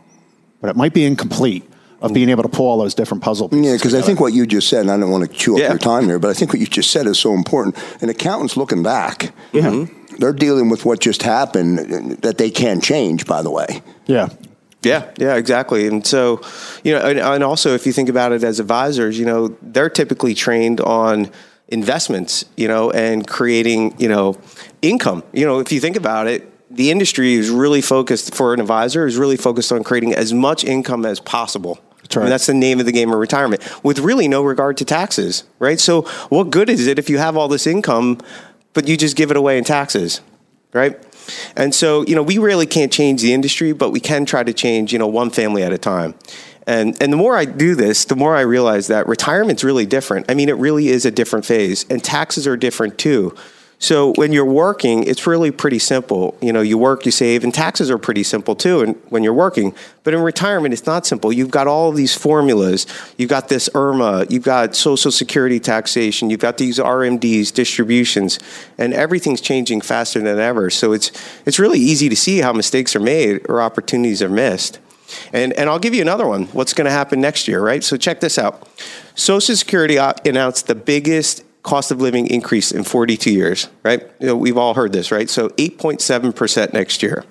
but 0.61 0.71
it 0.71 0.77
might 0.77 0.95
be 0.95 1.05
incomplete 1.05 1.68
of 2.01 2.15
being 2.15 2.29
able 2.29 2.43
to 2.43 2.49
pull 2.49 2.67
all 2.67 2.79
those 2.79 2.95
different 2.95 3.23
puzzle 3.23 3.49
pieces. 3.49 3.67
Yeah, 3.67 3.77
because 3.77 3.95
I 3.95 4.03
think 4.03 4.21
what 4.21 4.33
you 4.33 4.47
just 4.47 4.69
said, 4.69 4.83
and 4.83 4.91
I 4.91 4.97
don't 4.97 5.11
want 5.11 5.29
to 5.29 5.37
chew 5.37 5.55
up 5.55 5.61
yeah. 5.61 5.71
your 5.71 5.79
time 5.79 6.05
here, 6.05 6.19
but 6.19 6.31
I 6.31 6.35
think 6.35 6.53
what 6.53 6.61
you 6.61 6.67
just 6.67 6.91
said 6.91 7.07
is 7.07 7.19
so 7.19 7.35
important. 7.35 7.77
An 8.01 8.09
accountant's 8.09 8.57
looking 8.57 8.83
back. 8.83 9.33
Yeah. 9.53 9.63
Mm-hmm 9.63 9.99
they're 10.19 10.33
dealing 10.33 10.69
with 10.69 10.85
what 10.85 11.01
just 11.01 11.23
happened 11.23 11.79
that 12.23 12.39
they 12.39 12.51
can't 12.51 12.83
change, 12.83 13.25
by 13.25 13.43
the 13.43 13.51
way. 13.51 13.83
Yeah. 14.07 14.29
Yeah, 14.83 15.11
yeah, 15.17 15.35
exactly. 15.35 15.89
And 15.89 16.07
so, 16.07 16.41
you 16.85 16.93
know, 16.93 17.01
and, 17.01 17.19
and, 17.19 17.43
also 17.43 17.75
if 17.75 17.85
you 17.85 17.93
think 17.93 18.09
about 18.09 18.31
it 18.31 18.45
as 18.45 18.61
advisors, 18.61 19.19
you 19.19 19.27
know, 19.27 19.57
they're 19.61 19.91
typically 19.91 20.35
trained 20.35 20.81
on 20.81 21.33
investments, 21.67 22.45
you 22.57 22.69
know, 22.69 22.93
and 22.93 23.27
creating, 23.27 23.97
you 23.99 24.09
know, 24.09 24.37
income. 24.81 25.25
You 25.33 25.47
know, 25.47 25.59
if 25.59 25.73
you 25.73 25.81
think 25.81 25.97
about 25.97 26.29
it, 26.29 26.47
the 26.71 26.93
industry 26.93 27.35
is 27.35 27.51
really 27.51 27.81
focused 27.81 28.37
for 28.37 28.55
an 28.55 28.61
advisor 28.61 29.05
is 29.05 29.17
really 29.17 29.37
focused 29.37 29.73
on 29.73 29.83
creating 29.83 30.15
as 30.15 30.33
much 30.33 30.65
income 30.65 31.05
as 31.05 31.19
possible. 31.19 31.81
Right. 32.15 32.29
That's 32.29 32.47
the 32.47 32.55
name 32.55 32.81
of 32.81 32.87
the 32.87 32.93
game 32.93 33.13
of 33.13 33.19
retirement 33.19 33.63
with 33.85 33.99
really 33.99 34.29
no 34.29 34.43
regard 34.43 34.79
to 34.79 34.85
taxes, 34.85 35.45
right? 35.59 35.79
So, 35.79 36.03
what 36.31 36.51
good 36.51 36.71
is 36.71 36.87
it 36.87 36.99
if 36.99 37.11
you 37.11 37.19
have 37.19 37.37
all 37.37 37.49
this 37.49 37.67
income 37.67 38.19
but 38.79 38.87
you 38.87 38.97
just 38.97 39.17
give 39.17 39.33
it 39.33 39.37
away 39.37 39.59
in 39.59 39.65
taxes, 39.65 40.21
right? 40.73 40.97
And 41.57 41.75
so, 41.75 42.05
you 42.07 42.15
know, 42.15 42.23
we 42.23 42.39
really 42.39 42.65
can't 42.65 42.93
change 42.93 43.23
the 43.23 43.33
industry, 43.33 43.73
but 43.73 43.91
we 43.91 43.99
can 43.99 44.25
try 44.25 44.45
to 44.45 44.53
change, 44.53 44.93
you 44.93 45.01
know, 45.01 45.07
one 45.09 45.31
family 45.31 45.65
at 45.65 45.73
a 45.73 45.79
time. 45.79 46.15
And, 46.65 47.01
and 47.03 47.13
the 47.13 47.17
more 47.17 47.37
I 47.37 47.45
do 47.45 47.75
this, 47.75 48.05
the 48.05 48.15
more 48.15 48.37
I 48.37 48.43
realize 48.43 48.87
that 48.87 49.09
retirement's 49.09 49.65
really 49.65 49.85
different. 49.85 50.31
I 50.31 50.35
mean, 50.35 50.49
it 50.49 50.57
really 50.59 50.89
is 50.89 51.05
a 51.07 51.11
different 51.11 51.45
phase, 51.45 51.87
and 51.91 52.05
taxes 52.05 52.47
are 52.47 52.57
different 52.57 52.99
too. 52.99 53.35
So 53.81 54.13
when 54.15 54.33
you're 54.33 54.45
working, 54.45 55.05
it's 55.05 55.27
really 55.27 55.53
pretty 55.53 55.79
simple. 55.79 56.37
You 56.41 56.53
know, 56.53 56.61
you 56.61 56.77
work, 56.77 57.07
you 57.07 57.13
save, 57.13 57.45
and 57.45 57.55
taxes 57.55 57.91
are 57.91 57.99
pretty 57.99 58.25
simple 58.25 58.57
too. 58.57 58.81
And 58.81 58.97
when 59.09 59.23
you're 59.23 59.33
working, 59.33 59.73
but 60.03 60.15
in 60.15 60.21
retirement, 60.21 60.73
it's 60.73 60.87
not 60.87 61.07
simple. 61.07 61.33
You've 61.33 61.53
got 61.53 61.69
all 61.69 61.93
these 61.93 62.15
formulas. 62.15 62.87
You've 63.17 63.31
got 63.31 63.49
this 63.49 63.69
IRMAA. 63.69 64.31
You've 64.33 64.43
got 64.43 64.75
Social 64.75 65.13
Security 65.13 65.61
taxation. 65.61 66.29
You've 66.29 66.41
got 66.41 66.59
these 66.59 66.79
RMDs, 66.79 67.53
distributions, 67.55 68.41
and 68.79 68.93
everything's 68.93 69.41
changing 69.41 69.83
faster 69.83 70.21
than 70.21 70.41
ever. 70.41 70.71
So 70.71 70.93
it's 70.93 71.13
it's 71.47 71.61
really 71.61 71.79
easy 71.79 72.09
to 72.09 72.17
see 72.17 72.39
how 72.39 72.53
mistakes 72.53 72.97
are 72.97 73.01
made 73.01 73.47
or 73.49 73.63
opportunities 73.63 74.23
are 74.23 74.29
missed. 74.29 74.81
And, 75.33 75.53
and 75.55 75.71
I'll 75.71 75.79
give 75.79 75.95
you 75.95 76.03
another 76.03 76.27
one. 76.27 76.47
What's 76.47 76.75
going 76.75 76.85
to 76.85 76.91
happen 76.91 77.21
next 77.21 77.49
year, 77.49 77.63
right? 77.63 77.83
So 77.83 77.97
check 77.97 78.21
this 78.21 78.39
out. 78.39 78.69
Social 79.15 79.57
Security 79.57 79.99
uh, 79.99 80.13
announced 80.27 80.67
the 80.67 80.75
biggest 80.75 81.45
cost 81.69 81.91
of 81.91 82.01
living 82.01 82.27
increase 82.29 82.73
in 82.73 82.83
42 82.83 83.31
years, 83.31 83.69
right? 83.83 84.03
You 84.21 84.29
know, 84.29 84.37
we've 84.37 84.57
all 84.57 84.73
heard 84.73 84.91
this, 84.91 85.13
right? 85.13 85.29
So 85.29 85.51
8.7% 85.51 86.73
next 86.73 87.03
year, 87.03 87.27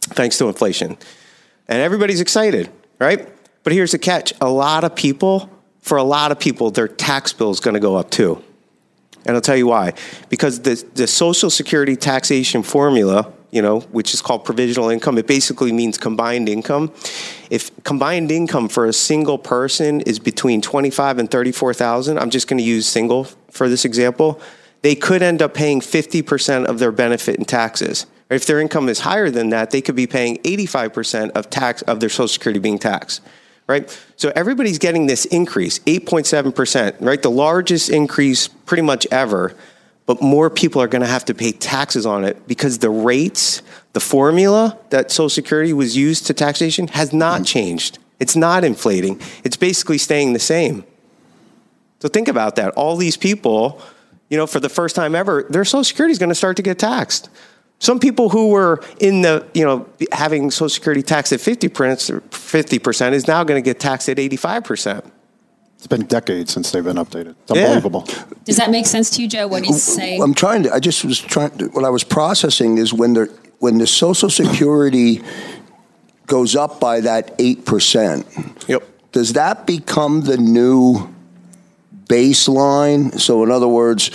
thanks 0.00 0.36
to 0.38 0.48
inflation. 0.48 0.98
And 1.68 1.80
everybody's 1.80 2.20
excited, 2.20 2.68
right? 2.98 3.28
But 3.62 3.72
here's 3.72 3.92
the 3.92 3.98
catch 3.98 4.32
a 4.40 4.50
lot 4.50 4.82
of 4.82 4.96
people, 4.96 5.48
for 5.78 5.98
a 5.98 6.02
lot 6.02 6.32
of 6.32 6.40
people, 6.40 6.72
their 6.72 6.88
tax 6.88 7.32
bill 7.32 7.52
is 7.52 7.60
going 7.60 7.74
to 7.74 7.80
go 7.80 7.94
up 7.94 8.10
too. 8.10 8.42
And 9.24 9.36
I'll 9.36 9.40
tell 9.40 9.56
you 9.56 9.68
why. 9.68 9.92
Because 10.30 10.62
the, 10.62 10.82
the 10.94 11.06
Social 11.06 11.48
Security 11.48 11.94
taxation 11.94 12.64
formula 12.64 13.32
you 13.50 13.62
know, 13.62 13.80
which 13.80 14.12
is 14.14 14.20
called 14.20 14.44
provisional 14.44 14.88
income. 14.90 15.18
It 15.18 15.26
basically 15.26 15.72
means 15.72 15.98
combined 15.98 16.48
income. 16.48 16.92
If 17.50 17.70
combined 17.84 18.30
income 18.30 18.68
for 18.68 18.86
a 18.86 18.92
single 18.92 19.38
person 19.38 20.00
is 20.02 20.18
between 20.18 20.60
25 20.60 21.18
and 21.18 21.30
34,000, 21.30 22.18
I'm 22.18 22.30
just 22.30 22.48
going 22.48 22.58
to 22.58 22.64
use 22.64 22.86
single 22.86 23.28
for 23.56 23.68
this 23.68 23.84
example, 23.84 24.40
they 24.82 24.94
could 24.94 25.22
end 25.22 25.42
up 25.42 25.54
paying 25.54 25.80
50% 25.80 26.66
of 26.66 26.78
their 26.78 26.92
benefit 26.92 27.36
in 27.36 27.44
taxes. 27.44 28.06
If 28.30 28.46
their 28.46 28.60
income 28.60 28.88
is 28.88 29.00
higher 29.00 29.30
than 29.30 29.50
that, 29.50 29.70
they 29.70 29.80
could 29.80 29.96
be 29.96 30.06
paying 30.06 30.36
85% 30.38 31.30
of 31.30 31.48
tax 31.50 31.82
of 31.82 32.00
their 32.00 32.08
social 32.08 32.28
security 32.28 32.60
being 32.60 32.78
taxed. 32.78 33.22
Right? 33.68 33.90
So 34.16 34.32
everybody's 34.36 34.78
getting 34.78 35.06
this 35.06 35.24
increase, 35.24 35.80
8.7%, 35.80 36.96
right? 37.00 37.20
The 37.20 37.30
largest 37.30 37.90
increase 37.90 38.46
pretty 38.46 38.82
much 38.82 39.08
ever 39.10 39.56
but 40.06 40.22
more 40.22 40.48
people 40.48 40.80
are 40.80 40.86
going 40.86 41.02
to 41.02 41.08
have 41.08 41.24
to 41.26 41.34
pay 41.34 41.52
taxes 41.52 42.06
on 42.06 42.24
it 42.24 42.46
because 42.46 42.78
the 42.78 42.90
rates, 42.90 43.60
the 43.92 44.00
formula 44.00 44.78
that 44.90 45.10
Social 45.10 45.28
Security 45.28 45.72
was 45.72 45.96
used 45.96 46.26
to 46.28 46.34
taxation 46.34 46.88
has 46.88 47.12
not 47.12 47.44
changed. 47.44 47.98
It's 48.20 48.36
not 48.36 48.64
inflating. 48.64 49.20
It's 49.44 49.56
basically 49.56 49.98
staying 49.98 50.32
the 50.32 50.38
same. 50.38 50.84
So 52.00 52.08
think 52.08 52.28
about 52.28 52.56
that. 52.56 52.72
All 52.74 52.96
these 52.96 53.16
people, 53.16 53.80
you 54.30 54.36
know, 54.36 54.46
for 54.46 54.60
the 54.60 54.68
first 54.68 54.94
time 54.94 55.14
ever, 55.14 55.44
their 55.50 55.64
Social 55.64 55.84
Security 55.84 56.12
is 56.12 56.18
going 56.18 56.28
to 56.28 56.34
start 56.36 56.56
to 56.56 56.62
get 56.62 56.78
taxed. 56.78 57.28
Some 57.78 57.98
people 57.98 58.30
who 58.30 58.48
were 58.50 58.82
in 59.00 59.22
the, 59.22 59.46
you 59.52 59.64
know, 59.64 59.86
having 60.12 60.50
Social 60.50 60.68
Security 60.68 61.02
taxed 61.02 61.32
at 61.32 61.40
50%, 61.40 61.70
50% 62.30 63.12
is 63.12 63.26
now 63.26 63.44
going 63.44 63.62
to 63.62 63.64
get 63.64 63.80
taxed 63.80 64.08
at 64.08 64.16
85%. 64.16 65.10
It's 65.86 65.96
been 65.96 66.06
decades 66.08 66.52
since 66.52 66.72
they've 66.72 66.82
been 66.82 66.96
updated. 66.96 67.36
It's 67.42 67.52
unbelievable. 67.52 68.08
Does 68.44 68.56
that 68.56 68.72
make 68.72 68.86
sense 68.86 69.08
to 69.10 69.22
you, 69.22 69.28
Joe? 69.28 69.46
What 69.46 69.64
he's 69.64 69.84
saying? 69.84 70.20
I'm 70.20 70.34
trying 70.34 70.64
to. 70.64 70.72
I 70.72 70.80
just 70.80 71.04
was 71.04 71.20
trying. 71.20 71.56
To, 71.58 71.66
what 71.68 71.84
I 71.84 71.90
was 71.90 72.02
processing 72.02 72.78
is 72.78 72.92
when 72.92 73.14
the 73.14 73.32
when 73.60 73.78
the 73.78 73.86
Social 73.86 74.28
Security 74.28 75.22
goes 76.26 76.56
up 76.56 76.80
by 76.80 77.02
that 77.02 77.36
eight 77.38 77.64
percent. 77.64 78.26
Yep. 78.66 78.82
Does 79.12 79.34
that 79.34 79.64
become 79.64 80.22
the 80.22 80.36
new 80.36 81.08
baseline? 82.06 83.20
So, 83.20 83.44
in 83.44 83.52
other 83.52 83.68
words 83.68 84.10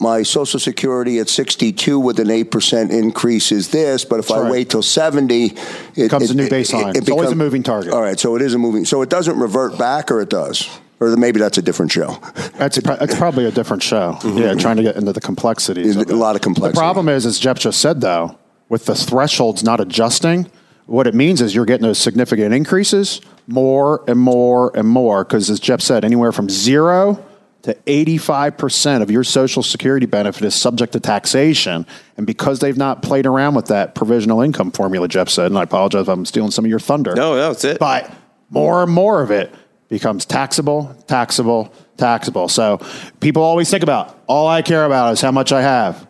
my 0.00 0.22
Social 0.22 0.60
Security 0.60 1.18
at 1.18 1.28
62 1.28 1.98
with 1.98 2.20
an 2.20 2.28
8% 2.28 2.90
increase 2.90 3.50
is 3.50 3.70
this, 3.70 4.04
but 4.04 4.20
if 4.20 4.28
That's 4.28 4.38
I 4.38 4.42
right. 4.42 4.52
wait 4.52 4.70
till 4.70 4.82
70, 4.82 5.46
it 5.46 5.56
becomes 5.96 6.30
it, 6.30 6.34
a 6.34 6.36
new 6.36 6.48
baseline. 6.48 6.50
It, 6.50 6.54
it, 6.54 6.60
it 6.60 6.96
it's 6.98 7.00
becomes, 7.00 7.10
always 7.10 7.32
a 7.32 7.34
moving 7.34 7.64
target. 7.64 7.92
All 7.92 8.00
right, 8.00 8.16
so 8.16 8.36
it 8.36 8.42
is 8.42 8.54
a 8.54 8.58
moving, 8.58 8.84
so 8.84 9.02
it 9.02 9.08
doesn't 9.08 9.36
revert 9.36 9.76
back 9.76 10.12
or 10.12 10.20
it 10.20 10.30
does? 10.30 10.68
Or 11.00 11.16
maybe 11.16 11.38
that's 11.38 11.58
a 11.58 11.62
different 11.62 11.92
show. 11.92 12.18
That's, 12.56 12.78
pro- 12.80 12.96
that's 12.96 13.14
probably 13.14 13.44
a 13.44 13.52
different 13.52 13.82
show. 13.82 14.14
Mm-hmm. 14.20 14.38
Yeah, 14.38 14.54
trying 14.54 14.78
to 14.78 14.82
get 14.82 14.96
into 14.96 15.12
the 15.12 15.20
complexities. 15.20 15.94
A 15.94 16.02
lot 16.14 16.34
of 16.34 16.42
complexity. 16.42 16.74
The 16.74 16.80
problem 16.80 17.08
is, 17.08 17.24
as 17.24 17.38
Jeff 17.38 17.58
just 17.58 17.80
said, 17.80 18.00
though, 18.00 18.36
with 18.68 18.86
the 18.86 18.96
thresholds 18.96 19.62
not 19.62 19.80
adjusting, 19.80 20.50
what 20.86 21.06
it 21.06 21.14
means 21.14 21.40
is 21.40 21.54
you're 21.54 21.66
getting 21.66 21.86
those 21.86 21.98
significant 21.98 22.52
increases 22.52 23.20
more 23.46 24.02
and 24.08 24.18
more 24.18 24.76
and 24.76 24.88
more. 24.88 25.24
Because 25.24 25.50
as 25.50 25.60
Jeff 25.60 25.80
said, 25.80 26.04
anywhere 26.04 26.32
from 26.32 26.48
zero 26.48 27.24
to 27.62 27.74
85% 27.86 29.02
of 29.02 29.10
your 29.10 29.24
Social 29.24 29.62
Security 29.62 30.06
benefit 30.06 30.42
is 30.44 30.54
subject 30.54 30.94
to 30.94 31.00
taxation. 31.00 31.86
And 32.16 32.26
because 32.26 32.60
they've 32.60 32.76
not 32.76 33.02
played 33.02 33.26
around 33.26 33.54
with 33.54 33.66
that 33.66 33.94
provisional 33.94 34.40
income 34.40 34.70
formula, 34.70 35.08
Jeff 35.08 35.28
said, 35.28 35.46
and 35.46 35.58
I 35.58 35.64
apologize 35.64 36.02
if 36.02 36.08
I'm 36.08 36.24
stealing 36.24 36.50
some 36.50 36.64
of 36.64 36.70
your 36.70 36.80
thunder. 36.80 37.14
No, 37.14 37.34
no, 37.34 37.48
that's 37.48 37.64
it. 37.64 37.78
But 37.78 38.10
more 38.50 38.82
and 38.82 38.90
more 38.90 39.22
of 39.22 39.30
it 39.30 39.54
becomes 39.88 40.24
taxable, 40.24 40.94
taxable, 41.06 41.72
taxable. 41.96 42.48
So 42.48 42.80
people 43.20 43.42
always 43.42 43.70
think 43.70 43.82
about 43.82 44.18
all 44.26 44.46
I 44.46 44.62
care 44.62 44.84
about 44.84 45.12
is 45.12 45.20
how 45.20 45.32
much 45.32 45.52
I 45.52 45.62
have. 45.62 46.06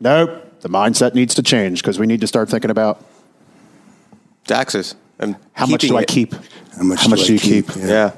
Nope. 0.00 0.60
The 0.60 0.68
mindset 0.68 1.14
needs 1.14 1.34
to 1.34 1.42
change 1.42 1.82
because 1.82 1.98
we 1.98 2.06
need 2.06 2.20
to 2.20 2.26
start 2.26 2.48
thinking 2.48 2.70
about 2.70 3.04
taxes. 4.46 4.94
And 5.18 5.36
how 5.52 5.66
much 5.66 5.82
keeping 5.82 5.94
do 5.94 5.98
I 5.98 6.02
it. 6.02 6.08
keep? 6.08 6.34
How 6.76 6.82
much 6.82 7.00
How 7.00 7.04
do 7.04 7.10
much 7.10 7.20
I 7.20 7.26
do 7.26 7.32
you 7.34 7.38
keep? 7.38 7.68
keep? 7.68 7.76
Yeah. 7.76 7.86
Yeah. 7.86 8.12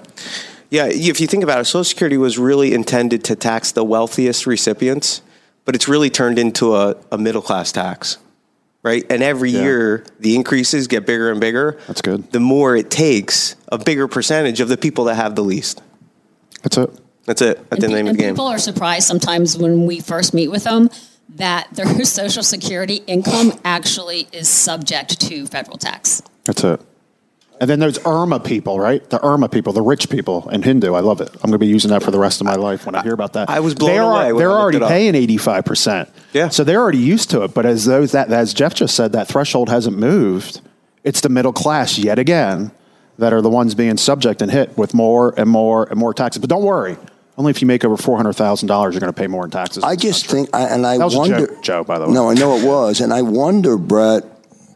Yeah, 0.70 0.87
if 0.87 1.20
you 1.20 1.28
think 1.28 1.44
about 1.44 1.61
it, 1.61 1.66
Social 1.66 1.85
Security 1.85 2.16
was 2.16 2.37
really 2.37 2.74
intended 2.74 3.22
to 3.24 3.37
tax 3.37 3.70
the 3.70 3.85
wealthiest 3.85 4.44
recipients, 4.44 5.22
but 5.64 5.76
it's 5.76 5.87
really 5.87 6.11
turned 6.11 6.37
into 6.37 6.74
a, 6.74 6.96
a 7.12 7.18
middle 7.18 7.42
class 7.42 7.70
tax, 7.70 8.18
right? 8.85 9.05
And 9.11 9.23
every 9.23 9.51
Yeah. 9.51 9.62
year, 9.62 10.05
the 10.20 10.37
increases 10.37 10.87
get 10.87 11.05
bigger 11.07 11.31
and 11.33 11.40
bigger. 11.40 11.77
That's 11.88 12.03
good. 12.03 12.31
The 12.31 12.38
more 12.38 12.77
it 12.77 12.90
takes, 12.90 13.57
a 13.73 13.79
bigger 13.79 14.07
percentage 14.07 14.61
of 14.61 14.68
the 14.68 14.77
people 14.77 15.05
that 15.07 15.16
have 15.16 15.35
the 15.35 15.42
least. 15.42 15.83
That's 16.62 16.77
it. 16.79 16.90
That's 17.25 17.42
it 17.42 17.59
at 17.73 17.81
the 17.81 17.87
and, 17.87 17.94
name 17.94 18.05
pe- 18.05 18.11
of 18.11 18.16
the 18.16 18.23
game. 18.23 18.29
and 18.29 18.37
people 18.37 18.47
are 18.47 18.59
surprised 18.59 19.07
sometimes 19.09 19.57
when 19.59 19.87
we 19.87 19.99
first 20.01 20.35
meet 20.35 20.49
with 20.49 20.64
them 20.64 20.90
that 21.37 21.68
their 21.73 22.05
Social 22.05 22.42
Security 22.42 23.03
income 23.07 23.55
actually 23.64 24.29
is 24.31 24.49
subject 24.49 25.18
to 25.23 25.47
federal 25.47 25.79
tax. 25.79 26.23
That's 26.44 26.62
it. 26.62 26.81
And 27.61 27.71
then 27.71 27.79
there's 27.79 27.99
Irma 28.05 28.40
people, 28.40 28.81
right? 28.81 29.09
The 29.09 29.25
Irma 29.25 29.49
people, 29.49 29.73
the 29.73 29.83
rich 29.83 30.11
people 30.11 30.49
in 30.51 30.62
Hindu. 30.62 30.95
I 30.95 31.01
love 31.01 31.21
it. 31.21 31.31
I'm 31.35 31.51
going 31.51 31.53
to 31.53 31.59
be 31.59 31.69
using 31.69 31.90
that 31.90 32.03
for 32.03 32.11
the 32.11 32.19
rest 32.19 32.40
of 32.40 32.47
my 32.47 32.57
life 32.57 32.85
when 32.85 32.95
I 32.95 33.03
hear 33.03 33.14
about 33.14 33.35
that. 33.35 33.49
I 33.49 33.61
was 33.61 33.75
blown 33.75 33.93
they're, 33.93 34.03
away 34.03 34.33
when 34.33 34.40
They're 34.40 34.51
already 34.51 34.81
paying 34.81 35.14
85%. 35.14 36.09
Yeah. 36.33 36.49
So 36.49 36.64
they're 36.64 36.81
already 36.81 36.99
used 36.99 37.31
to 37.31 37.43
it. 37.45 37.55
But 37.55 37.64
as 37.64 37.85
those 37.85 38.12
that 38.12 38.31
as 38.33 38.53
Jeff 38.53 38.75
just 38.75 38.97
said, 38.97 39.12
that 39.12 39.29
threshold 39.29 39.69
hasn't 39.69 39.97
moved. 39.97 40.61
It's 41.05 41.21
the 41.21 41.29
middle 41.29 41.53
class 41.53 41.97
yet 41.97 42.19
again 42.19 42.73
that 43.19 43.33
are 43.33 43.40
the 43.40 43.51
ones 43.51 43.75
being 43.75 43.97
subject 43.97 44.43
and 44.43 44.51
hit 44.51 44.77
with 44.77 44.93
more 44.93 45.33
and 45.38 45.49
more 45.49 45.85
and 45.85 45.99
more 45.99 46.12
taxes. 46.12 46.40
But 46.40 46.51
don't 46.51 46.64
worry. 46.64 46.97
Only 47.37 47.51
if 47.51 47.61
you 47.61 47.67
make 47.67 47.85
over 47.85 47.97
four 47.97 48.17
hundred 48.17 48.35
thousand 48.35 48.69
dollars, 48.69 48.95
you're 48.95 49.01
going 49.01 49.12
to 49.12 49.19
pay 49.19 49.27
more 49.27 49.45
in 49.45 49.51
taxes. 49.51 49.83
I 49.83 49.97
just 49.97 50.27
think, 50.27 50.49
I, 50.53 50.62
and 50.69 50.87
I 50.87 50.99
That 50.99 51.05
was 51.05 51.14
a 51.14 51.19
wonder, 51.19 51.47
joke, 51.47 51.62
Joe, 51.62 51.85
by 51.85 51.99
the 51.99 52.07
way. 52.07 52.12
No, 52.12 52.31
I 52.31 52.35
know 52.35 52.57
it 52.57 52.64
was, 52.64 53.01
and 53.01 53.12
I 53.12 53.23
wonder, 53.23 53.77
Brett 53.77 54.25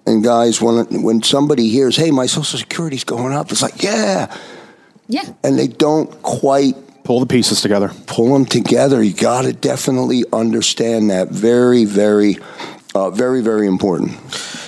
and 0.08 0.24
guys, 0.24 0.60
when 0.60 1.02
when 1.02 1.22
somebody 1.22 1.68
hears, 1.68 1.96
"Hey, 1.96 2.10
my 2.10 2.26
Social 2.26 2.58
Security's 2.58 3.04
going 3.04 3.32
up," 3.32 3.52
it's 3.52 3.62
like, 3.62 3.82
yeah, 3.82 4.26
Yeah. 5.08 5.24
and 5.44 5.58
they 5.58 5.68
don't 5.68 6.10
quite 6.22 6.74
pull 7.04 7.20
the 7.20 7.26
pieces 7.26 7.60
together. 7.60 7.90
pull 8.06 8.32
them 8.32 8.44
together. 8.44 9.02
You 9.02 9.12
got 9.14 9.42
to 9.42 9.52
definitely 9.52 10.24
understand 10.32 11.10
that. 11.10 11.30
Very, 11.30 11.84
very, 11.84 12.38
uh, 12.94 13.10
very, 13.10 13.40
very 13.42 13.66
important. 13.66 14.10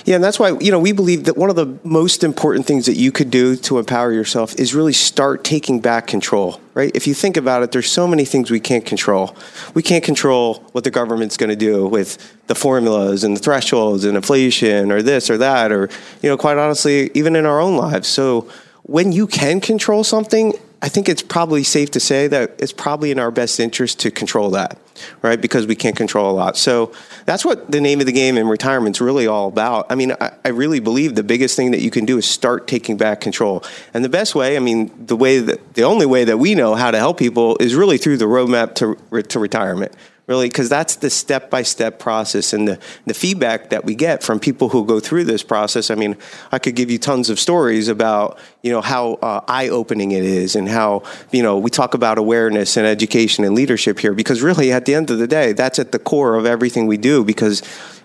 Yeah, 0.05 0.15
and 0.15 0.23
that's 0.23 0.39
why 0.39 0.57
you 0.59 0.71
know 0.71 0.79
we 0.79 0.91
believe 0.91 1.25
that 1.25 1.37
one 1.37 1.49
of 1.49 1.55
the 1.55 1.77
most 1.83 2.23
important 2.23 2.65
things 2.65 2.85
that 2.85 2.95
you 2.95 3.11
could 3.11 3.29
do 3.29 3.55
to 3.57 3.79
empower 3.79 4.11
yourself 4.11 4.55
is 4.59 4.73
really 4.73 4.93
start 4.93 5.43
taking 5.43 5.79
back 5.79 6.07
control. 6.07 6.59
Right? 6.73 6.91
If 6.95 7.05
you 7.05 7.13
think 7.13 7.37
about 7.37 7.63
it, 7.63 7.71
there's 7.71 7.91
so 7.91 8.07
many 8.07 8.25
things 8.25 8.49
we 8.49 8.59
can't 8.59 8.85
control. 8.85 9.35
We 9.73 9.83
can't 9.83 10.03
control 10.03 10.55
what 10.71 10.83
the 10.83 10.91
government's 10.91 11.35
going 11.37 11.49
to 11.49 11.55
do 11.55 11.85
with 11.85 12.17
the 12.47 12.55
formulas 12.55 13.23
and 13.23 13.35
the 13.35 13.41
thresholds 13.41 14.05
and 14.05 14.15
inflation 14.15 14.91
or 14.91 15.01
this 15.01 15.29
or 15.29 15.37
that 15.37 15.71
or 15.71 15.89
you 16.21 16.29
know 16.29 16.37
quite 16.37 16.57
honestly 16.57 17.11
even 17.13 17.35
in 17.35 17.45
our 17.45 17.59
own 17.59 17.75
lives. 17.75 18.07
So 18.07 18.49
when 18.83 19.11
you 19.11 19.27
can 19.27 19.61
control 19.61 20.03
something, 20.03 20.53
I 20.83 20.89
think 20.89 21.07
it's 21.07 21.21
probably 21.21 21.63
safe 21.63 21.91
to 21.91 21.99
say 21.99 22.27
that 22.27 22.55
it's 22.57 22.73
probably 22.73 23.11
in 23.11 23.19
our 23.19 23.29
best 23.29 23.59
interest 23.59 23.99
to 23.99 24.09
control 24.09 24.49
that, 24.51 24.79
right? 25.21 25.39
Because 25.39 25.67
we 25.67 25.75
can't 25.75 25.95
control 25.95 26.31
a 26.31 26.33
lot. 26.33 26.57
So 26.57 26.91
that's 27.25 27.45
what 27.45 27.69
the 27.69 27.79
name 27.79 27.99
of 27.99 28.07
the 28.07 28.11
game 28.11 28.35
in 28.35 28.47
retirement 28.47 28.95
is 28.97 29.01
really 29.01 29.27
all 29.27 29.47
about. 29.47 29.85
I 29.91 29.95
mean, 29.95 30.13
I, 30.19 30.31
I 30.43 30.49
really 30.49 30.79
believe 30.79 31.13
the 31.13 31.23
biggest 31.23 31.55
thing 31.55 31.69
that 31.71 31.81
you 31.81 31.91
can 31.91 32.05
do 32.05 32.17
is 32.17 32.25
start 32.25 32.67
taking 32.67 32.97
back 32.97 33.21
control. 33.21 33.63
And 33.93 34.03
the 34.03 34.09
best 34.09 34.33
way, 34.33 34.57
I 34.57 34.59
mean, 34.59 34.91
the 35.05 35.15
way 35.15 35.37
that 35.37 35.75
the 35.75 35.83
only 35.83 36.07
way 36.07 36.23
that 36.23 36.39
we 36.39 36.55
know 36.55 36.73
how 36.73 36.89
to 36.89 36.97
help 36.97 37.19
people 37.19 37.57
is 37.59 37.75
really 37.75 37.99
through 37.99 38.17
the 38.17 38.25
roadmap 38.25 38.73
to 38.75 39.21
to 39.21 39.39
retirement 39.39 39.93
really 40.27 40.47
because 40.47 40.69
that's 40.69 40.97
the 40.97 41.09
step-by-step 41.09 41.99
process 41.99 42.53
and 42.53 42.67
the, 42.67 42.79
the 43.05 43.13
feedback 43.13 43.69
that 43.71 43.83
we 43.83 43.95
get 43.95 44.23
from 44.23 44.39
people 44.39 44.69
who 44.69 44.85
go 44.85 44.99
through 44.99 45.23
this 45.23 45.43
process. 45.43 45.89
I 45.89 45.95
mean 45.95 46.15
i 46.51 46.59
could 46.59 46.75
give 46.75 46.89
you 46.91 46.97
tons 46.97 47.29
of 47.29 47.39
stories 47.39 47.87
about 47.87 48.39
you 48.61 48.71
know 48.71 48.81
how 48.81 49.13
uh, 49.13 49.41
eye-opening 49.47 50.11
it 50.11 50.23
is 50.23 50.55
and 50.55 50.69
how 50.69 51.03
you 51.31 51.43
know 51.43 51.57
we 51.57 51.69
talk 51.69 51.93
about 51.93 52.17
awareness 52.17 52.77
and 52.77 52.85
education 52.85 53.43
and 53.43 53.55
leadership 53.55 53.99
here 53.99 54.13
because 54.13 54.41
really 54.41 54.71
at 54.71 54.85
the 54.85 54.93
end 54.93 55.09
of 55.09 55.17
the 55.19 55.27
day 55.27 55.53
that's 55.53 55.79
at 55.79 55.91
the 55.91 55.99
core 55.99 56.35
of 56.35 56.45
everything 56.45 56.87
we 56.87 56.97
do 56.97 57.23
because 57.23 57.61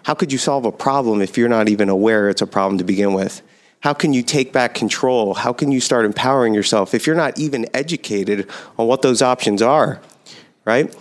how 0.06 0.14
could 0.14 0.30
you 0.30 0.38
solve 0.38 0.64
a 0.64 0.70
problem 0.70 1.20
if 1.20 1.36
you're 1.36 1.48
not 1.48 1.68
even 1.68 1.88
aware 1.88 2.28
it's 2.28 2.40
a 2.40 2.46
problem 2.46 2.78
to 2.78 2.84
begin 2.84 3.12
with? 3.12 3.42
How 3.80 3.92
can 3.92 4.12
you 4.12 4.22
take 4.22 4.52
back 4.52 4.72
control? 4.72 5.34
How 5.34 5.52
can 5.52 5.72
you 5.72 5.80
start 5.80 6.04
empowering 6.04 6.54
yourself 6.54 6.94
if 6.94 7.08
you're 7.08 7.16
not 7.16 7.40
even 7.40 7.66
educated 7.74 8.48
on 8.78 8.86
what 8.86 9.02
those 9.02 9.20
options 9.20 9.62
are 9.62 10.00
right 10.64 10.94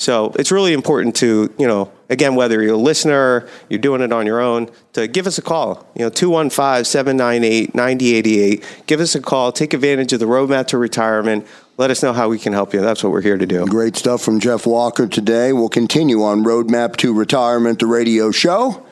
so 0.00 0.32
it's 0.38 0.50
really 0.50 0.72
important 0.72 1.14
to, 1.16 1.52
you 1.58 1.66
know, 1.66 1.92
again, 2.08 2.34
whether 2.34 2.62
you're 2.62 2.72
a 2.72 2.78
listener, 2.78 3.46
you're 3.68 3.78
doing 3.78 4.00
it 4.00 4.14
on 4.14 4.24
your 4.24 4.40
own, 4.40 4.70
to 4.94 5.06
give 5.06 5.26
us 5.26 5.36
a 5.36 5.42
call. 5.42 5.86
You 5.94 6.06
know, 6.06 6.08
215 6.08 6.86
798 6.86 7.74
9088. 7.74 8.82
Give 8.86 9.00
us 9.00 9.14
a 9.14 9.20
call. 9.20 9.52
Take 9.52 9.74
advantage 9.74 10.14
of 10.14 10.20
the 10.20 10.24
roadmap 10.24 10.68
to 10.68 10.78
retirement. 10.78 11.46
Let 11.76 11.90
us 11.90 12.02
know 12.02 12.14
how 12.14 12.30
we 12.30 12.38
can 12.38 12.54
help 12.54 12.72
you. 12.72 12.80
That's 12.80 13.04
what 13.04 13.12
we're 13.12 13.20
here 13.20 13.36
to 13.36 13.44
do. 13.44 13.66
Great 13.66 13.94
stuff 13.94 14.22
from 14.22 14.40
Jeff 14.40 14.66
Walker 14.66 15.06
today. 15.06 15.52
We'll 15.52 15.68
continue 15.68 16.22
on 16.22 16.44
Roadmap 16.44 16.96
to 16.96 17.12
Retirement, 17.12 17.78
the 17.78 17.86
radio 17.86 18.30
show. 18.30 18.86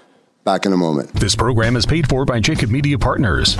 Back 0.44 0.66
in 0.66 0.75
a 0.75 0.77
moment. 0.77 1.14
This 1.14 1.35
program 1.35 1.75
is 1.77 1.87
paid 1.87 2.07
for 2.07 2.27
by 2.27 2.38
Jacob 2.38 2.68
Media 2.68 2.99
Partners. 2.99 3.57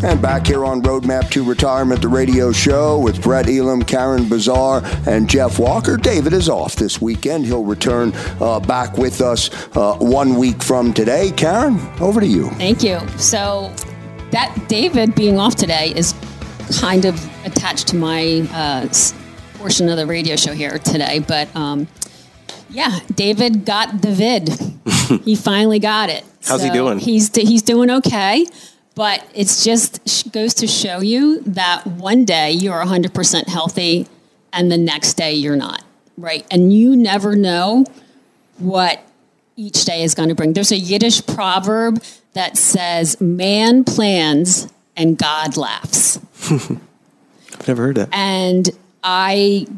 And 0.00 0.22
back 0.22 0.46
here 0.46 0.64
on 0.64 0.80
Roadmap 0.80 1.28
to 1.32 1.42
Retirement, 1.42 2.00
the 2.00 2.08
radio 2.08 2.52
show 2.52 3.00
with 3.00 3.20
Brett 3.20 3.48
Elam, 3.48 3.82
Karen 3.82 4.28
Bazaar, 4.28 4.80
and 5.08 5.28
Jeff 5.28 5.58
Walker. 5.58 5.96
David 5.96 6.32
is 6.32 6.48
off 6.48 6.76
this 6.76 7.00
weekend. 7.00 7.44
He'll 7.44 7.64
return 7.64 8.12
uh, 8.40 8.60
back 8.60 8.96
with 8.96 9.20
us 9.20 9.50
uh, 9.76 9.96
one 9.96 10.36
week 10.36 10.62
from 10.62 10.92
today. 10.92 11.32
Karen, 11.32 11.80
over 12.00 12.20
to 12.20 12.26
you. 12.26 12.48
Thank 12.50 12.84
you. 12.84 13.00
So, 13.18 13.74
that 14.30 14.56
David 14.68 15.16
being 15.16 15.36
off 15.36 15.56
today 15.56 15.92
is 15.96 16.14
kind 16.80 17.04
of 17.04 17.20
attached 17.44 17.88
to 17.88 17.96
my 17.96 18.46
uh, 18.52 18.88
portion 19.54 19.88
of 19.88 19.96
the 19.96 20.06
radio 20.06 20.36
show 20.36 20.52
here 20.52 20.78
today. 20.78 21.18
But 21.18 21.54
um, 21.56 21.88
yeah, 22.70 23.00
David 23.16 23.64
got 23.64 24.00
the 24.00 24.12
vid. 24.12 24.48
he 25.24 25.34
finally 25.34 25.80
got 25.80 26.08
it. 26.08 26.24
How's 26.44 26.62
he 26.62 26.70
doing? 26.70 27.00
He's 27.00 27.34
he's 27.34 27.62
doing 27.62 27.90
okay. 27.90 28.46
But 28.98 29.24
it's 29.32 29.62
just 29.62 30.32
goes 30.32 30.54
to 30.54 30.66
show 30.66 30.98
you 30.98 31.40
that 31.42 31.86
one 31.86 32.24
day 32.24 32.50
you're 32.50 32.84
100% 32.84 33.46
healthy 33.46 34.08
and 34.52 34.72
the 34.72 34.76
next 34.76 35.14
day 35.14 35.34
you're 35.34 35.54
not, 35.54 35.84
right? 36.16 36.44
And 36.50 36.72
you 36.72 36.96
never 36.96 37.36
know 37.36 37.84
what 38.58 39.00
each 39.54 39.84
day 39.84 40.02
is 40.02 40.16
going 40.16 40.30
to 40.30 40.34
bring. 40.34 40.52
There's 40.52 40.72
a 40.72 40.76
Yiddish 40.76 41.24
proverb 41.26 42.02
that 42.32 42.56
says, 42.56 43.20
Man 43.20 43.84
plans 43.84 44.66
and 44.96 45.16
God 45.16 45.56
laughs. 45.56 46.18
I've 46.50 47.68
never 47.68 47.84
heard 47.84 47.98
that. 47.98 48.08
And 48.10 48.68
I, 49.04 49.68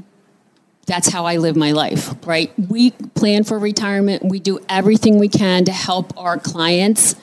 that's 0.87 1.13
how 1.13 1.27
I 1.27 1.37
live 1.37 1.57
my 1.57 1.73
life, 1.73 2.15
right? 2.27 2.51
We 2.59 2.93
plan 2.93 3.45
for 3.45 3.59
retirement. 3.59 4.25
We 4.25 4.41
do 4.41 4.61
everything 4.67 5.19
we 5.19 5.29
can 5.29 5.67
to 5.67 5.73
help 5.73 6.17
our 6.17 6.39
clients, 6.39 7.17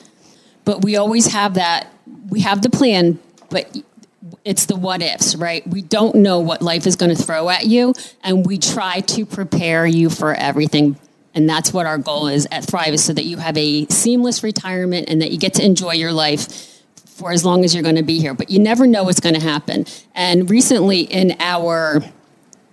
but 0.68 0.84
we 0.84 0.96
always 0.96 1.28
have 1.28 1.54
that, 1.54 1.90
we 2.28 2.40
have 2.40 2.60
the 2.60 2.68
plan, 2.68 3.18
but 3.48 3.74
it's 4.44 4.66
the 4.66 4.76
what 4.76 5.00
ifs, 5.00 5.34
right? 5.34 5.66
We 5.66 5.80
don't 5.80 6.16
know 6.16 6.40
what 6.40 6.60
life 6.60 6.86
is 6.86 6.94
going 6.94 7.16
to 7.16 7.16
throw 7.16 7.48
at 7.48 7.64
you, 7.64 7.94
and 8.22 8.44
we 8.44 8.58
try 8.58 9.00
to 9.00 9.24
prepare 9.24 9.86
you 9.86 10.10
for 10.10 10.34
everything. 10.34 10.98
And 11.34 11.48
that's 11.48 11.72
what 11.72 11.86
our 11.86 11.96
goal 11.96 12.28
is 12.28 12.46
at 12.52 12.66
Thrive 12.66 12.92
is 12.92 13.02
so 13.02 13.14
that 13.14 13.24
you 13.24 13.38
have 13.38 13.56
a 13.56 13.86
seamless 13.86 14.42
retirement 14.42 15.08
and 15.08 15.22
that 15.22 15.32
you 15.32 15.38
get 15.38 15.54
to 15.54 15.64
enjoy 15.64 15.94
your 15.94 16.12
life 16.12 16.82
for 17.06 17.32
as 17.32 17.46
long 17.46 17.64
as 17.64 17.72
you're 17.72 17.82
going 17.82 17.96
to 17.96 18.02
be 18.02 18.20
here. 18.20 18.34
But 18.34 18.50
you 18.50 18.58
never 18.58 18.86
know 18.86 19.04
what's 19.04 19.20
going 19.20 19.36
to 19.36 19.40
happen. 19.40 19.86
And 20.14 20.50
recently, 20.50 21.00
in 21.00 21.34
our, 21.40 22.02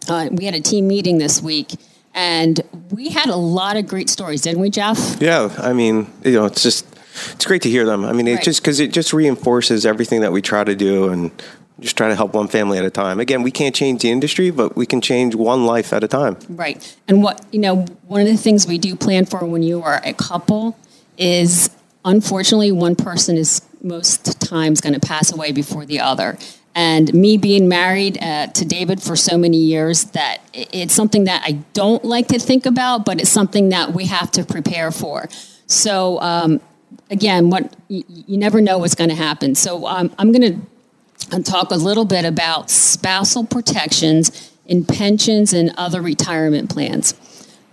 uh, 0.10 0.28
we 0.34 0.44
had 0.44 0.54
a 0.54 0.60
team 0.60 0.90
meeting 0.90 1.18
this 1.18 1.42
week, 1.42 1.76
and 2.14 2.60
we 2.92 3.08
had 3.08 3.30
a 3.30 3.38
lot 3.38 3.78
of 3.78 3.88
great 3.88 4.10
stories, 4.10 4.42
didn't 4.42 4.60
we, 4.60 4.70
Jeff? 4.70 5.16
Yeah, 5.22 5.56
I 5.60 5.72
mean, 5.72 6.12
you 6.26 6.34
know, 6.34 6.44
it's 6.44 6.62
just 6.62 6.86
it's 7.34 7.46
great 7.46 7.62
to 7.64 7.70
hear 7.70 7.86
them. 7.86 8.06
I 8.06 8.12
mean, 8.14 8.28
it 8.28 8.36
Right. 8.36 8.44
just 8.44 8.62
because 8.62 8.80
it 8.80 8.92
just 8.92 9.14
reinforces 9.14 9.86
everything 9.86 10.22
that 10.22 10.32
we 10.32 10.42
try 10.42 10.64
to 10.64 10.76
do, 10.76 11.10
and 11.10 11.32
just 11.80 11.98
try 11.98 12.08
to 12.08 12.16
help 12.16 12.34
one 12.34 12.48
family 12.48 12.78
at 12.78 12.86
a 12.86 12.90
time. 12.90 13.20
Again, 13.20 13.44
we 13.44 13.52
can't 13.52 13.76
change 13.76 14.02
the 14.02 14.10
industry, 14.10 14.50
but 14.50 14.78
we 14.78 14.86
can 14.86 15.02
change 15.02 15.36
one 15.36 15.66
life 15.66 15.92
at 15.92 16.04
a 16.04 16.08
time. 16.08 16.38
Right. 16.48 16.96
And 17.08 17.22
what, 17.22 17.46
you 17.52 17.60
know, 17.60 17.86
one 18.08 18.22
of 18.22 18.28
the 18.28 18.38
things 18.38 18.66
we 18.66 18.78
do 18.78 18.96
plan 18.96 19.26
for 19.26 19.46
when 19.46 19.62
you 19.62 19.82
are 19.84 20.02
a 20.06 20.14
couple 20.14 20.78
is 21.18 21.70
unfortunately 22.06 22.72
one 22.72 22.96
person 22.96 23.36
is 23.36 23.62
most 23.82 24.40
times 24.40 24.80
going 24.80 24.94
to 24.94 25.06
pass 25.06 25.34
away 25.34 25.52
before 25.52 25.86
the 25.86 26.00
other. 26.00 26.38
And 26.76 27.14
me 27.14 27.38
being 27.38 27.68
married 27.68 28.22
uh, 28.22 28.48
to 28.48 28.66
David 28.66 29.02
for 29.02 29.16
so 29.16 29.38
many 29.38 29.58
years, 29.58 30.06
that 30.12 30.40
it's 30.54 30.94
something 30.94 31.26
that 31.26 31.42
I 31.46 31.54
don't 31.74 32.04
like 32.04 32.28
to 32.30 32.40
think 32.40 32.66
about, 32.66 33.06
but 33.06 33.20
it's 33.20 33.30
something 33.30 33.70
that 33.70 33.94
we 33.94 34.06
have 34.06 34.32
to 34.32 34.44
prepare 34.46 34.92
for. 34.92 35.28
So, 35.68 36.20
um, 36.22 36.62
again, 37.10 37.50
what 37.50 37.76
you, 37.88 38.04
you, 38.08 38.38
never 38.38 38.62
know 38.62 38.78
what's 38.78 38.96
going 38.96 39.10
to 39.10 39.16
happen. 39.16 39.56
So, 39.56 39.88
um, 39.88 40.14
I'm 40.18 40.32
going 40.32 40.68
to 41.30 41.42
talk 41.44 41.72
a 41.72 41.76
little 41.76 42.06
bit 42.06 42.26
about 42.26 42.70
spousal 42.70 43.46
protections 43.46 44.52
in 44.66 44.86
pensions 44.86 45.54
and 45.54 45.74
other 45.78 46.02
retirement 46.02 46.70
plans. 46.70 47.14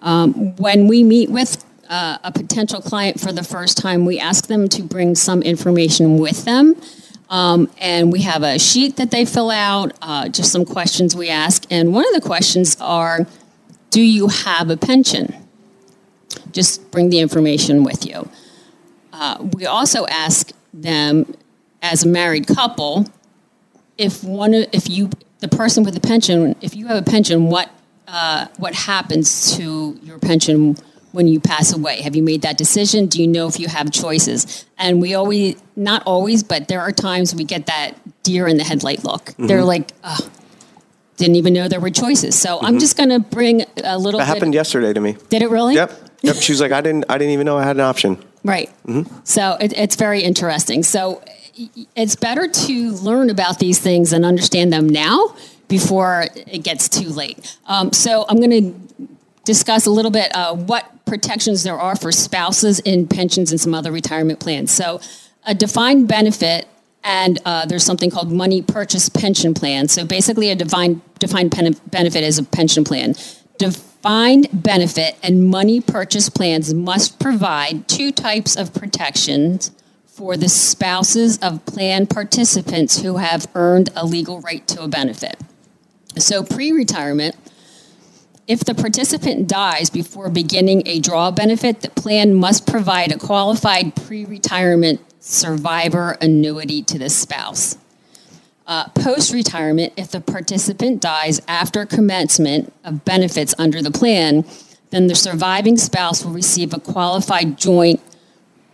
Um, 0.01 0.57
when 0.57 0.89
we 0.89 1.03
meet 1.05 1.31
with 1.31 1.65
uh, 1.89 2.19
a 2.25 2.33
potential 2.33 2.81
client 2.81 3.21
for 3.21 3.33
the 3.33 3.45
first 3.45 3.79
time, 3.79 4.05
we 4.05 4.19
ask 4.19 4.47
them 4.47 4.69
to 4.71 4.83
bring 4.83 5.15
some 5.15 5.43
information 5.43 6.19
with 6.19 6.45
them. 6.45 6.75
Um, 7.31 7.71
and 7.79 8.13
we 8.13 8.23
have 8.23 8.43
a 8.43 8.59
sheet 8.59 8.97
that 8.97 9.11
they 9.11 9.25
fill 9.25 9.51
out, 9.51 9.93
uh, 10.03 10.29
just 10.29 10.53
some 10.53 10.67
questions 10.67 11.17
we 11.17 11.31
ask. 11.31 11.65
And 11.71 11.95
one 11.95 12.07
of 12.07 12.21
the 12.21 12.27
questions 12.27 12.77
are 12.81 13.27
Do 13.91 14.03
you 14.03 14.29
have 14.29 14.69
a 14.71 14.77
pension? 14.77 15.35
Just 16.51 16.91
bring 16.91 17.09
the 17.09 17.21
information 17.21 17.85
with 17.85 18.07
you. 18.07 18.29
Uh, 19.23 19.39
we 19.57 19.67
also 19.67 20.05
ask 20.07 20.51
them, 20.75 21.33
as 21.81 22.05
a 22.05 22.09
married 22.09 22.47
couple, 22.49 23.07
if 23.97 24.25
one 24.25 24.53
if 24.53 24.91
you 24.91 25.11
the 25.39 25.49
person 25.49 25.85
with 25.85 25.95
the 25.95 26.01
pension, 26.01 26.57
if 26.61 26.75
you 26.75 26.89
have 26.89 26.97
a 26.97 27.09
pension, 27.09 27.47
what 27.47 27.71
uh, 28.09 28.47
what 28.57 28.75
happens 28.75 29.57
to 29.57 29.97
your 30.03 30.19
pension 30.19 30.75
when 31.13 31.29
you 31.29 31.39
pass 31.39 31.73
away? 31.73 32.03
Have 32.03 32.17
you 32.17 32.23
made 32.23 32.43
that 32.43 32.59
decision? 32.59 33.07
Do 33.07 33.21
you 33.23 33.29
know 33.29 33.47
if 33.47 33.61
you 33.61 33.69
have 33.69 33.93
choices? 33.93 34.67
And 34.77 35.01
we 35.01 35.15
always, 35.15 35.55
not 35.77 36.03
always, 36.05 36.43
but 36.43 36.67
there 36.67 36.81
are 36.81 36.91
times 36.91 37.33
we 37.33 37.45
get 37.45 37.67
that 37.67 37.95
deer 38.25 38.49
in 38.49 38.57
the 38.57 38.65
headlight 38.65 39.05
look. 39.05 39.27
Mm-hmm. 39.27 39.47
They're 39.47 39.65
like, 39.65 39.93
oh, 40.03 40.31
didn't 41.17 41.37
even 41.37 41.53
know 41.53 41.69
there 41.69 41.81
were 41.81 41.91
choices. 41.91 42.37
So 42.37 42.57
mm-hmm. 42.57 42.67
I'm 42.67 42.79
just 42.81 42.97
going 42.97 43.11
to 43.11 43.21
bring 43.21 43.65
a 43.85 43.99
little. 43.99 44.19
That 44.19 44.27
happened 44.27 44.55
yesterday 44.55 44.93
to 44.93 45.01
me. 45.01 45.17
Did 45.29 45.43
it 45.43 45.51
really? 45.51 45.75
Yep. 45.75 45.93
Yep. 46.23 46.37
She 46.37 46.53
was 46.53 46.61
like, 46.61 46.73
I 46.73 46.81
didn't, 46.81 47.05
I 47.09 47.19
didn't 47.19 47.35
even 47.35 47.47
know 47.47 47.57
I 47.57 47.65
had 47.65 47.77
an 47.77 47.83
option. 47.83 48.19
Right. 48.45 48.71
Mm-hmm. 48.87 49.21
So 49.25 49.57
it, 49.61 49.73
it's 49.77 49.97
very 49.97 50.23
interesting. 50.23 50.83
So 50.83 51.23
it's 51.95 52.17
better 52.17 52.49
to 52.49 52.91
learn 52.93 53.31
about 53.31 53.59
these 53.59 53.79
things 53.79 54.13
and 54.13 54.25
understand 54.25 54.73
them 54.73 54.89
now 54.89 55.37
before 55.69 56.27
it 56.35 56.63
gets 56.63 56.89
too 56.89 57.09
late. 57.09 57.57
Um, 57.67 57.93
so 57.93 58.25
I'm 58.29 58.39
going 58.39 58.51
to 58.51 59.09
discuss 59.45 59.87
a 59.87 59.91
little 59.91 60.11
bit 60.11 60.35
uh, 60.35 60.55
what 60.55 61.05
protections 61.05 61.63
there 61.63 61.79
are 61.79 61.97
for 61.97 62.13
spouses 62.13 62.81
in 62.81 63.07
pensions 63.07 63.51
and 63.51 63.61
some 63.61 63.75
other 63.75 63.93
retirement 63.93 64.41
plans. 64.41 64.71
So, 64.71 65.01
a 65.45 65.55
defined 65.55 66.07
benefit 66.07 66.69
and 67.05 67.41
uh, 67.45 67.67
there's 67.67 67.85
something 67.85 68.11
called 68.11 68.31
money 68.31 68.63
purchase 68.63 69.09
pension 69.09 69.55
plan. 69.55 69.89
So 69.89 70.05
basically, 70.05 70.51
a 70.51 70.55
defined 70.55 71.01
defined 71.19 71.53
pen- 71.53 71.77
benefit 71.91 72.23
is 72.23 72.39
a 72.39 72.45
pension 72.45 72.85
plan. 72.85 73.15
Defined 74.03 74.49
benefit 74.53 75.17
and 75.23 75.45
money 75.45 75.81
purchase 75.81 76.29
plans 76.29 76.75
must 76.75 77.21
provide 77.21 77.87
two 77.87 78.11
types 78.11 78.57
of 78.57 78.75
protections 78.75 79.71
for 80.07 80.37
the 80.37 80.49
spouses 80.49 81.39
of 81.39 81.65
plan 81.67 82.09
participants 82.09 83.03
who 83.03 83.19
have 83.19 83.47
earned 83.55 83.91
a 83.95 84.05
legal 84.05 84.41
right 84.41 84.67
to 84.67 84.83
a 84.83 84.89
benefit. 84.89 85.37
So 86.19 86.43
pre-retirement 86.43 87.37
if 88.49 88.65
the 88.65 88.75
participant 88.75 89.47
dies 89.47 89.89
before 89.89 90.31
beginning 90.31 90.83
a 90.85 90.99
draw 90.99 91.31
benefit, 91.31 91.83
the 91.83 91.91
plan 91.91 92.35
must 92.35 92.67
provide 92.67 93.13
a 93.13 93.19
qualified 93.19 93.95
pre 93.95 94.25
retirement 94.25 95.01
survivor 95.21 96.19
annuity 96.21 96.83
to 96.83 96.99
the 96.99 97.09
spouse. 97.09 97.79
Uh, 98.73 98.89
Post 98.95 99.35
retirement, 99.35 99.93
if 99.99 100.13
the 100.13 100.21
participant 100.23 100.99
dies 100.99 101.43
after 101.47 101.85
commencement 101.85 102.73
of 102.85 103.05
benefits 103.05 103.55
under 103.59 103.83
the 103.83 103.91
plan, 103.91 104.47
then 104.89 105.09
the 105.09 105.15
surviving 105.15 105.77
spouse 105.77 106.25
will 106.25 106.33
receive 106.33 106.73
a 106.73 106.81
qualified 106.81 107.59
joint 107.59 108.01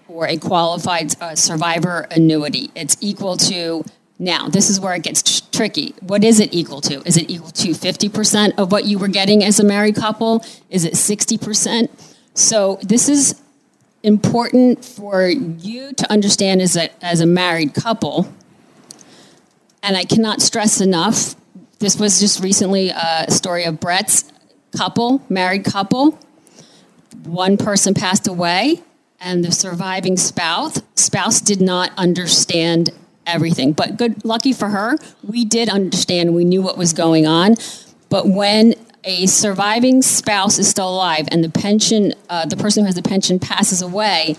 or 0.07 0.29
a 0.29 0.37
qualified 0.37 1.21
uh, 1.21 1.35
survivor 1.35 2.07
annuity. 2.13 2.71
It's 2.77 2.97
equal 3.01 3.37
to 3.39 3.85
now, 4.21 4.49
this 4.49 4.71
is 4.71 4.79
where 4.79 4.95
it 4.95 5.03
gets 5.03 5.21
tr- 5.21 5.51
tricky. 5.51 5.97
What 6.01 6.23
is 6.23 6.39
it 6.39 6.55
equal 6.55 6.81
to? 6.83 7.03
Is 7.05 7.17
it 7.17 7.29
equal 7.29 7.51
to 7.51 7.71
50% 7.71 8.53
of 8.57 8.71
what 8.71 8.85
you 8.85 9.01
were 9.01 9.09
getting 9.09 9.43
as 9.43 9.59
a 9.59 9.65
married 9.65 9.97
couple? 9.97 10.45
Is 10.71 10.85
it 10.85 10.93
60%? 10.95 11.89
So, 12.35 12.79
this 12.83 13.09
is 13.09 13.43
important 14.05 14.85
for 14.85 15.27
you 15.27 15.93
to 15.95 16.09
understand 16.09 16.63
as 16.63 16.77
a, 16.77 17.05
as 17.05 17.21
a 17.21 17.27
married 17.27 17.75
couple. 17.75 18.33
And 19.83 19.97
I 19.97 20.05
cannot 20.05 20.43
stress 20.43 20.81
enough 20.81 21.37
this 21.79 21.97
was 21.97 22.19
just 22.19 22.43
recently 22.43 22.91
a 22.91 23.27
story 23.31 23.65
of 23.65 23.79
Brett's 23.79 24.25
couple, 24.77 25.23
married 25.29 25.65
couple. 25.65 26.19
One 27.25 27.57
person 27.57 27.95
passed 27.95 28.27
away, 28.27 28.83
and 29.21 29.45
the 29.45 29.53
surviving 29.53 30.17
spouse 30.17 30.81
spouse 30.97 31.41
did 31.41 31.61
not 31.61 31.93
understand 31.97 32.91
everything. 33.27 33.73
But 33.73 33.97
good, 33.97 34.25
lucky 34.25 34.53
for 34.53 34.69
her, 34.71 34.99
we 35.23 35.45
did 35.45 35.69
understand. 35.69 36.35
We 36.35 36.45
knew 36.45 36.63
what 36.63 36.77
was 36.77 36.93
going 36.93 37.27
on. 37.27 37.55
But 38.09 38.27
when 38.27 38.75
a 39.05 39.27
surviving 39.27 40.03
spouse 40.03 40.59
is 40.59 40.69
still 40.69 40.89
alive 40.89 41.29
and 41.31 41.45
the 41.45 41.49
pension, 41.49 42.13
uh, 42.29 42.47
the 42.47 42.57
person 42.57 42.83
who 42.83 42.87
has 42.87 42.97
the 42.97 43.03
pension 43.03 43.39
passes 43.39 43.83
away, 43.83 44.37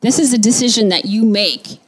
this 0.00 0.18
is 0.18 0.32
a 0.32 0.38
decision 0.38 0.88
that 0.88 1.04
you 1.04 1.24
make 1.24 1.78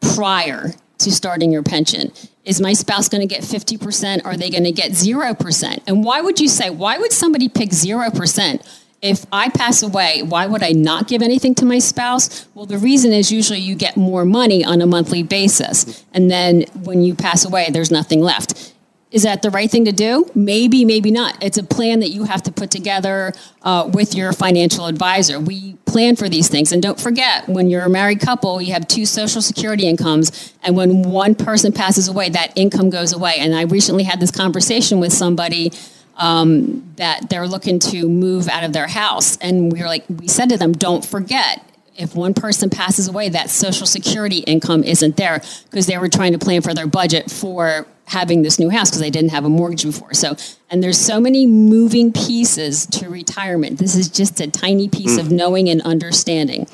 prior 0.00 0.74
to 0.98 1.12
starting 1.12 1.52
your 1.52 1.62
pension. 1.62 2.12
Is 2.44 2.60
my 2.60 2.72
spouse 2.72 3.08
going 3.08 3.26
to 3.26 3.32
get 3.32 3.42
50%? 3.42 4.24
Are 4.24 4.36
they 4.36 4.50
going 4.50 4.64
to 4.64 4.72
get 4.72 4.92
0%? 4.92 5.82
And 5.86 6.04
why 6.04 6.20
would 6.20 6.40
you 6.40 6.48
say, 6.48 6.70
why 6.70 6.98
would 6.98 7.12
somebody 7.12 7.48
pick 7.48 7.70
0%? 7.70 8.66
if 9.00 9.26
I 9.32 9.48
pass 9.48 9.82
away, 9.82 10.22
why 10.22 10.46
would 10.46 10.62
I 10.62 10.72
not 10.72 11.06
give 11.06 11.22
anything 11.22 11.54
to 11.56 11.64
my 11.64 11.78
spouse? 11.78 12.46
Well, 12.54 12.66
the 12.66 12.78
reason 12.78 13.12
is 13.12 13.30
usually 13.30 13.60
you 13.60 13.74
get 13.74 13.96
more 13.96 14.24
money 14.24 14.64
on 14.64 14.82
a 14.82 14.86
monthly 14.86 15.22
basis. 15.22 16.04
And 16.12 16.30
then 16.30 16.62
when 16.82 17.02
you 17.02 17.14
pass 17.14 17.44
away, 17.44 17.68
there's 17.70 17.90
nothing 17.90 18.20
left. 18.20 18.74
Is 19.10 19.22
that 19.22 19.40
the 19.40 19.50
right 19.50 19.70
thing 19.70 19.86
to 19.86 19.92
do? 19.92 20.30
Maybe, 20.34 20.84
maybe 20.84 21.10
not. 21.10 21.42
It's 21.42 21.56
a 21.56 21.62
plan 21.62 22.00
that 22.00 22.10
you 22.10 22.24
have 22.24 22.42
to 22.42 22.52
put 22.52 22.70
together 22.70 23.32
uh, 23.62 23.88
with 23.92 24.14
your 24.14 24.32
financial 24.32 24.86
advisor. 24.86 25.40
We 25.40 25.74
plan 25.86 26.14
for 26.14 26.28
these 26.28 26.48
things. 26.48 26.72
And 26.72 26.82
don't 26.82 27.00
forget, 27.00 27.48
when 27.48 27.70
you're 27.70 27.84
a 27.84 27.88
married 27.88 28.20
couple, 28.20 28.60
you 28.60 28.74
have 28.74 28.86
two 28.86 29.06
Social 29.06 29.40
Security 29.40 29.86
incomes. 29.86 30.52
And 30.62 30.76
when 30.76 31.02
one 31.02 31.34
person 31.34 31.72
passes 31.72 32.08
away, 32.08 32.28
that 32.30 32.52
income 32.54 32.90
goes 32.90 33.14
away. 33.14 33.36
And 33.38 33.54
I 33.54 33.62
recently 33.62 34.04
had 34.04 34.20
this 34.20 34.30
conversation 34.30 35.00
with 35.00 35.14
somebody 35.14 35.72
um, 36.16 36.92
that 36.96 37.30
they're 37.30 37.48
looking 37.48 37.78
to 37.78 38.08
move 38.08 38.46
out 38.48 38.64
of 38.64 38.74
their 38.74 38.88
house. 38.88 39.38
And 39.38 39.72
we 39.72 39.80
were 39.80 39.86
like, 39.86 40.04
we 40.10 40.28
said 40.28 40.50
to 40.50 40.58
them, 40.58 40.72
don't 40.72 41.04
forget, 41.04 41.64
if 41.96 42.14
one 42.14 42.34
person 42.34 42.70
passes 42.70 43.08
away, 43.08 43.30
that 43.30 43.50
Social 43.50 43.86
Security 43.86 44.38
income 44.38 44.84
isn't 44.84 45.16
there 45.16 45.40
because 45.70 45.86
they 45.86 45.96
were 45.96 46.08
trying 46.08 46.32
to 46.32 46.38
plan 46.38 46.60
for 46.62 46.74
their 46.74 46.86
budget 46.86 47.30
for 47.30 47.86
having 48.08 48.42
this 48.42 48.58
new 48.58 48.70
house 48.70 48.90
because 48.90 49.02
I 49.02 49.10
didn't 49.10 49.30
have 49.30 49.44
a 49.44 49.48
mortgage 49.48 49.84
before. 49.84 50.14
So, 50.14 50.36
and 50.70 50.82
there's 50.82 50.98
so 50.98 51.20
many 51.20 51.46
moving 51.46 52.12
pieces 52.12 52.86
to 52.86 53.08
retirement. 53.08 53.78
This 53.78 53.94
is 53.94 54.08
just 54.08 54.40
a 54.40 54.50
tiny 54.50 54.88
piece 54.88 55.16
mm. 55.16 55.20
of 55.20 55.30
knowing 55.30 55.68
and 55.68 55.82
understanding. 55.82 56.66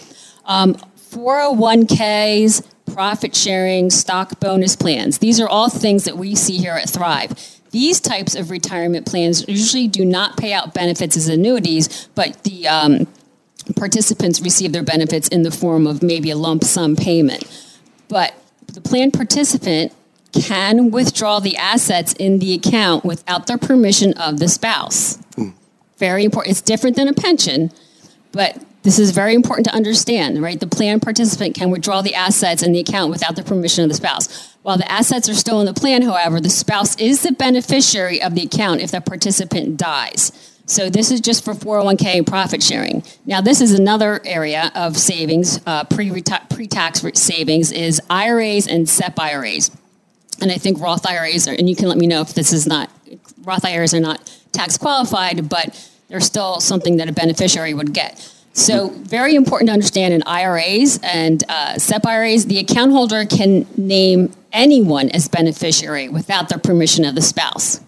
Um, 0.46 0.74
401ks, 0.74 2.66
profit 2.92 3.34
sharing, 3.34 3.90
stock 3.90 4.40
bonus 4.40 4.76
plans. 4.76 5.18
These 5.18 5.40
are 5.40 5.48
all 5.48 5.68
things 5.68 6.04
that 6.04 6.16
we 6.16 6.34
see 6.34 6.56
here 6.56 6.74
at 6.74 6.88
Thrive. 6.88 7.32
These 7.70 8.00
types 8.00 8.36
of 8.36 8.50
retirement 8.50 9.06
plans 9.06 9.46
usually 9.48 9.88
do 9.88 10.04
not 10.04 10.36
pay 10.36 10.52
out 10.52 10.74
benefits 10.74 11.16
as 11.16 11.28
annuities, 11.28 12.08
but 12.14 12.40
the 12.44 12.68
um, 12.68 13.08
participants 13.74 14.40
receive 14.40 14.72
their 14.72 14.84
benefits 14.84 15.26
in 15.28 15.42
the 15.42 15.50
form 15.50 15.86
of 15.86 16.02
maybe 16.02 16.30
a 16.30 16.36
lump 16.36 16.62
sum 16.62 16.94
payment. 16.94 17.44
But 18.08 18.34
the 18.72 18.80
plan 18.80 19.10
participant 19.10 19.92
can 20.42 20.90
withdraw 20.90 21.40
the 21.40 21.56
assets 21.56 22.12
in 22.14 22.38
the 22.38 22.54
account 22.54 23.04
without 23.04 23.46
the 23.46 23.58
permission 23.58 24.12
of 24.14 24.38
the 24.38 24.48
spouse. 24.48 25.16
Mm. 25.36 25.54
Very 25.98 26.24
important. 26.24 26.52
It's 26.52 26.60
different 26.60 26.96
than 26.96 27.08
a 27.08 27.14
pension, 27.14 27.70
but 28.32 28.62
this 28.84 28.98
is 28.98 29.12
very 29.12 29.34
important 29.34 29.66
to 29.66 29.74
understand, 29.74 30.42
right? 30.42 30.60
The 30.60 30.66
plan 30.66 31.00
participant 31.00 31.54
can 31.54 31.70
withdraw 31.70 32.02
the 32.02 32.14
assets 32.14 32.62
in 32.62 32.72
the 32.72 32.80
account 32.80 33.10
without 33.10 33.34
the 33.34 33.42
permission 33.42 33.82
of 33.82 33.88
the 33.88 33.94
spouse. 33.94 34.54
While 34.62 34.76
the 34.76 34.90
assets 34.90 35.28
are 35.28 35.34
still 35.34 35.60
in 35.60 35.66
the 35.66 35.72
plan, 35.72 36.02
however, 36.02 36.38
the 36.38 36.50
spouse 36.50 36.94
is 36.96 37.22
the 37.22 37.32
beneficiary 37.32 38.20
of 38.20 38.34
the 38.34 38.42
account 38.42 38.82
if 38.82 38.90
the 38.90 39.00
participant 39.00 39.78
dies. 39.78 40.32
So 40.66 40.90
this 40.90 41.10
is 41.10 41.20
just 41.20 41.44
for 41.44 41.54
401k 41.54 42.18
and 42.18 42.26
profit 42.26 42.62
sharing. 42.62 43.02
Now, 43.24 43.40
this 43.40 43.60
is 43.60 43.72
another 43.72 44.20
area 44.24 44.70
of 44.74 44.96
savings, 44.96 45.60
uh, 45.66 45.84
pre-tax 45.84 47.04
savings, 47.14 47.72
is 47.72 48.00
IRAs 48.08 48.66
and 48.66 48.88
SEP 48.88 49.18
IRAs. 49.18 49.70
And 50.40 50.50
I 50.50 50.56
think 50.56 50.80
Roth 50.80 51.06
IRAs 51.06 51.48
are, 51.48 51.52
and 51.52 51.68
you 51.68 51.76
can 51.76 51.88
let 51.88 51.98
me 51.98 52.06
know 52.06 52.20
if 52.20 52.34
this 52.34 52.52
is 52.52 52.66
not, 52.66 52.90
Roth 53.42 53.64
IRAs 53.64 53.94
are 53.94 54.00
not 54.00 54.30
tax 54.52 54.78
qualified, 54.78 55.48
but 55.48 55.90
they're 56.08 56.20
still 56.20 56.60
something 56.60 56.96
that 56.98 57.08
a 57.08 57.12
beneficiary 57.12 57.74
would 57.74 57.92
get. 57.92 58.30
So, 58.52 58.90
very 58.90 59.34
important 59.34 59.68
to 59.68 59.72
understand 59.72 60.14
in 60.14 60.22
IRAs 60.22 61.00
and 61.02 61.42
uh, 61.48 61.76
SEP 61.76 62.06
IRAs, 62.06 62.46
the 62.46 62.58
account 62.58 62.92
holder 62.92 63.24
can 63.24 63.66
name 63.76 64.32
anyone 64.52 65.10
as 65.10 65.26
beneficiary 65.26 66.08
without 66.08 66.48
the 66.48 66.58
permission 66.58 67.04
of 67.04 67.16
the 67.16 67.22
spouse. 67.22 67.80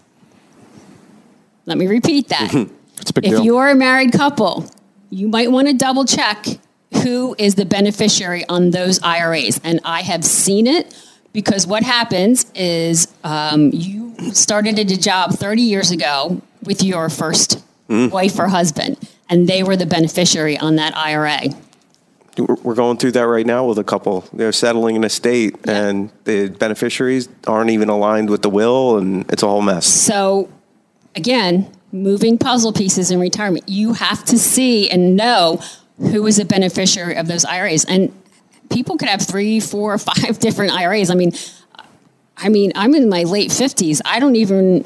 Let 1.65 1.77
me 1.77 1.87
repeat 1.87 2.27
that. 2.29 2.51
Big 2.51 3.25
if 3.25 3.31
deal. 3.31 3.43
you're 3.43 3.69
a 3.69 3.75
married 3.75 4.11
couple, 4.11 4.69
you 5.09 5.29
might 5.29 5.51
want 5.51 5.67
to 5.67 5.73
double 5.73 6.03
check 6.03 6.45
who 7.03 7.35
is 7.37 7.55
the 7.55 7.65
beneficiary 7.65 8.43
on 8.49 8.71
those 8.71 9.01
IRAs. 9.01 9.59
And 9.63 9.79
I 9.83 10.01
have 10.01 10.23
seen 10.23 10.67
it 10.67 10.93
because 11.37 11.67
what 11.67 11.83
happens 11.83 12.51
is 12.55 13.13
um, 13.23 13.69
you 13.71 14.11
started 14.33 14.79
a 14.79 14.85
job 14.85 15.31
30 15.33 15.61
years 15.61 15.91
ago 15.91 16.41
with 16.63 16.81
your 16.83 17.09
first 17.09 17.63
wife 17.87 18.39
or 18.39 18.47
husband, 18.47 18.97
and 19.29 19.47
they 19.47 19.61
were 19.61 19.75
the 19.75 19.85
beneficiary 19.85 20.57
on 20.57 20.77
that 20.77 20.97
IRA. 20.97 21.41
We're 22.39 22.55
we're 22.63 22.73
going 22.73 22.97
through 22.97 23.11
that 23.11 23.27
right 23.27 23.45
now 23.45 23.67
with 23.67 23.77
a 23.77 23.83
couple. 23.83 24.25
They're 24.33 24.51
settling 24.51 24.95
an 24.95 25.03
estate, 25.03 25.55
and 25.67 26.09
the 26.23 26.49
beneficiaries 26.49 27.29
aren't 27.45 27.69
even 27.69 27.87
aligned 27.87 28.31
with 28.31 28.41
the 28.41 28.49
will, 28.49 28.97
and 28.97 29.31
it's 29.31 29.43
a 29.43 29.47
whole 29.47 29.61
mess. 29.61 29.85
So, 29.85 30.49
again, 31.15 31.71
moving 31.91 32.39
puzzle 32.39 32.73
pieces 32.73 33.11
in 33.11 33.19
retirement, 33.19 33.69
you 33.69 33.93
have 33.93 34.25
to 34.25 34.39
see 34.39 34.89
and 34.89 35.15
know 35.15 35.61
who 35.99 36.25
is 36.25 36.39
a 36.39 36.45
beneficiary 36.45 37.15
of 37.15 37.27
those 37.27 37.45
IRAs. 37.45 37.85
And 37.85 38.11
people 38.69 38.97
could 38.97 39.09
have 39.09 39.21
three, 39.21 39.59
four, 39.59 39.97
five 39.97 40.39
different 40.39 40.73
IRAs. 40.73 41.09
I 41.09 41.15
mean, 41.15 41.33
I 42.37 42.49
mean, 42.49 42.71
I'm 42.75 42.93
in 42.93 43.09
my 43.09 43.23
late 43.23 43.49
50s. 43.49 44.01
I 44.05 44.19
don't 44.19 44.35
even, 44.35 44.85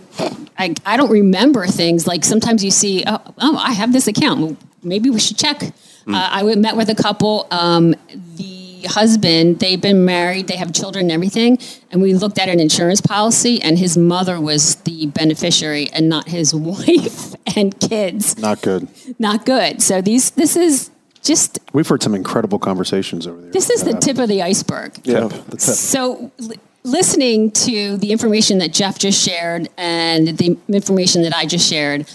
I, 0.57 0.73
I 0.85 0.95
don't 0.95 1.11
remember 1.11 1.67
things. 1.67 2.07
Like 2.07 2.23
sometimes 2.23 2.63
you 2.63 2.71
see, 2.71 3.03
oh, 3.05 3.19
oh 3.39 3.57
I 3.57 3.73
have 3.73 3.91
this 3.91 4.07
account. 4.07 4.57
Maybe 4.83 5.09
we 5.09 5.19
should 5.19 5.37
check. 5.37 5.61
Uh, 6.07 6.27
I 6.31 6.55
met 6.55 6.75
with 6.75 6.89
a 6.89 6.95
couple. 6.95 7.47
Um, 7.51 7.93
the 8.35 8.87
husband, 8.89 9.59
they've 9.59 9.81
been 9.81 10.05
married, 10.05 10.47
they 10.47 10.55
have 10.55 10.73
children 10.73 11.05
and 11.05 11.11
everything. 11.11 11.59
And 11.91 12.01
we 12.01 12.13
looked 12.13 12.39
at 12.39 12.49
an 12.49 12.59
insurance 12.59 13.01
policy, 13.01 13.61
and 13.61 13.77
his 13.77 13.97
mother 13.97 14.39
was 14.39 14.75
the 14.75 15.07
beneficiary 15.07 15.89
and 15.93 16.09
not 16.09 16.29
his 16.29 16.55
wife 16.55 17.35
and 17.55 17.79
kids. 17.79 18.37
Not 18.37 18.61
good. 18.61 18.87
Not 19.19 19.45
good. 19.45 19.81
So 19.81 20.01
these, 20.01 20.31
this 20.31 20.55
is 20.55 20.89
just, 21.23 21.59
We've 21.73 21.87
heard 21.87 22.01
some 22.03 22.15
incredible 22.15 22.59
conversations 22.59 23.27
over 23.27 23.41
there. 23.41 23.51
this 23.51 23.69
is 23.69 23.83
the 23.83 23.93
tip 23.93 24.17
of 24.17 24.27
the 24.27 24.41
iceberg. 24.41 24.99
Yeah. 25.03 25.27
The. 25.49 25.59
So, 25.59 26.31
li- 26.39 26.57
listening 26.83 27.51
to 27.51 27.97
the 27.97 28.11
information 28.11 28.57
that 28.57 28.73
Jeff 28.73 28.97
just 28.97 29.23
shared 29.23 29.69
and 29.77 30.29
the 30.37 30.57
information 30.67 31.21
that 31.23 31.35
I 31.35 31.45
just 31.45 31.69
shared, 31.69 32.09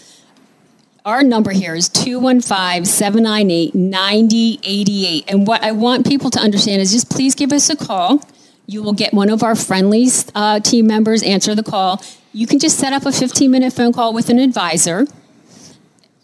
our 1.05 1.23
number 1.23 1.53
here 1.53 1.75
is 1.77 1.89
215 1.89 2.85
798 2.85 3.75
9088. 3.77 5.25
And 5.29 5.47
what 5.47 5.63
I 5.63 5.71
want 5.73 6.07
people 6.07 6.31
to 6.31 6.41
understand 6.41 6.83
is 6.83 6.91
just 6.93 7.09
please 7.11 7.35
give 7.37 7.53
us 7.53 7.71
a 7.71 7.77
call. 7.77 8.21
You 8.67 8.83
will 8.83 8.93
get 8.93 9.15
one 9.15 9.31
of 9.31 9.45
our 9.45 9.55
friendly 9.55 10.09
uh, 10.35 10.59
team 10.61 10.89
members 10.89 11.23
answer 11.23 11.55
the 11.55 11.63
call. 11.63 12.03
You 12.33 12.49
can 12.49 12.59
just 12.59 12.79
set 12.79 12.93
up 12.93 13.07
a 13.07 13.13
15 13.13 13.49
minute 13.51 13.73
phone 13.73 13.93
call 13.93 14.13
with 14.13 14.29
an 14.31 14.41
advisor 14.41 15.07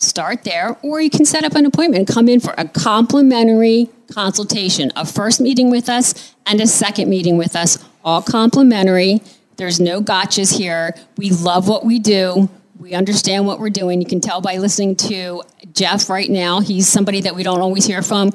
start 0.02 0.44
there, 0.44 0.76
or 0.82 1.00
you 1.00 1.10
can 1.10 1.24
set 1.24 1.44
up 1.44 1.54
an 1.54 1.66
appointment 1.66 2.08
and 2.08 2.14
come 2.14 2.28
in 2.28 2.40
for 2.40 2.54
a 2.58 2.66
complimentary 2.66 3.88
consultation, 4.12 4.92
a 4.96 5.06
first 5.06 5.40
meeting 5.40 5.70
with 5.70 5.88
us 5.88 6.34
and 6.46 6.60
a 6.60 6.66
second 6.66 7.08
meeting 7.08 7.36
with 7.36 7.56
us, 7.56 7.82
all 8.04 8.22
complimentary. 8.22 9.22
There's 9.56 9.80
no 9.80 10.00
gotchas 10.00 10.56
here. 10.56 10.94
We 11.16 11.30
love 11.30 11.68
what 11.68 11.84
we 11.84 11.98
do. 11.98 12.50
We 12.78 12.94
understand 12.94 13.46
what 13.46 13.60
we're 13.60 13.70
doing. 13.70 14.00
You 14.00 14.06
can 14.06 14.20
tell 14.20 14.40
by 14.40 14.56
listening 14.56 14.96
to 14.96 15.42
Jeff 15.72 16.10
right 16.10 16.28
now. 16.28 16.60
He's 16.60 16.88
somebody 16.88 17.20
that 17.22 17.34
we 17.34 17.42
don't 17.42 17.60
always 17.60 17.86
hear 17.86 18.02
from. 18.02 18.32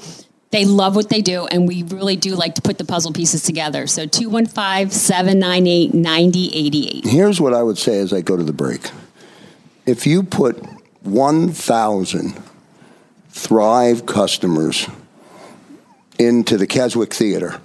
They 0.52 0.64
love 0.64 0.96
what 0.96 1.10
they 1.10 1.22
do, 1.22 1.46
and 1.48 1.68
we 1.68 1.84
really 1.84 2.16
do 2.16 2.34
like 2.36 2.56
to 2.56 2.62
put 2.62 2.78
the 2.78 2.86
puzzle 2.86 3.12
pieces 3.12 3.44
together. 3.44 3.86
So 3.88 4.06
215 4.06 4.90
798 4.92 5.94
9088. 5.94 7.06
Here's 7.06 7.42
what 7.42 7.54
I 7.54 7.62
would 7.62 7.78
say 7.78 8.00
as 8.00 8.14
I 8.14 8.22
go 8.22 8.38
to 8.38 8.44
the 8.44 8.54
break. 8.54 8.90
If 9.86 10.08
you 10.08 10.24
put 10.24 10.58
1,000 11.12 12.42
Thrive 13.30 14.06
customers 14.06 14.88
into 16.18 16.58
the 16.58 16.66
Keswick 16.66 17.14
Theater 17.14 17.62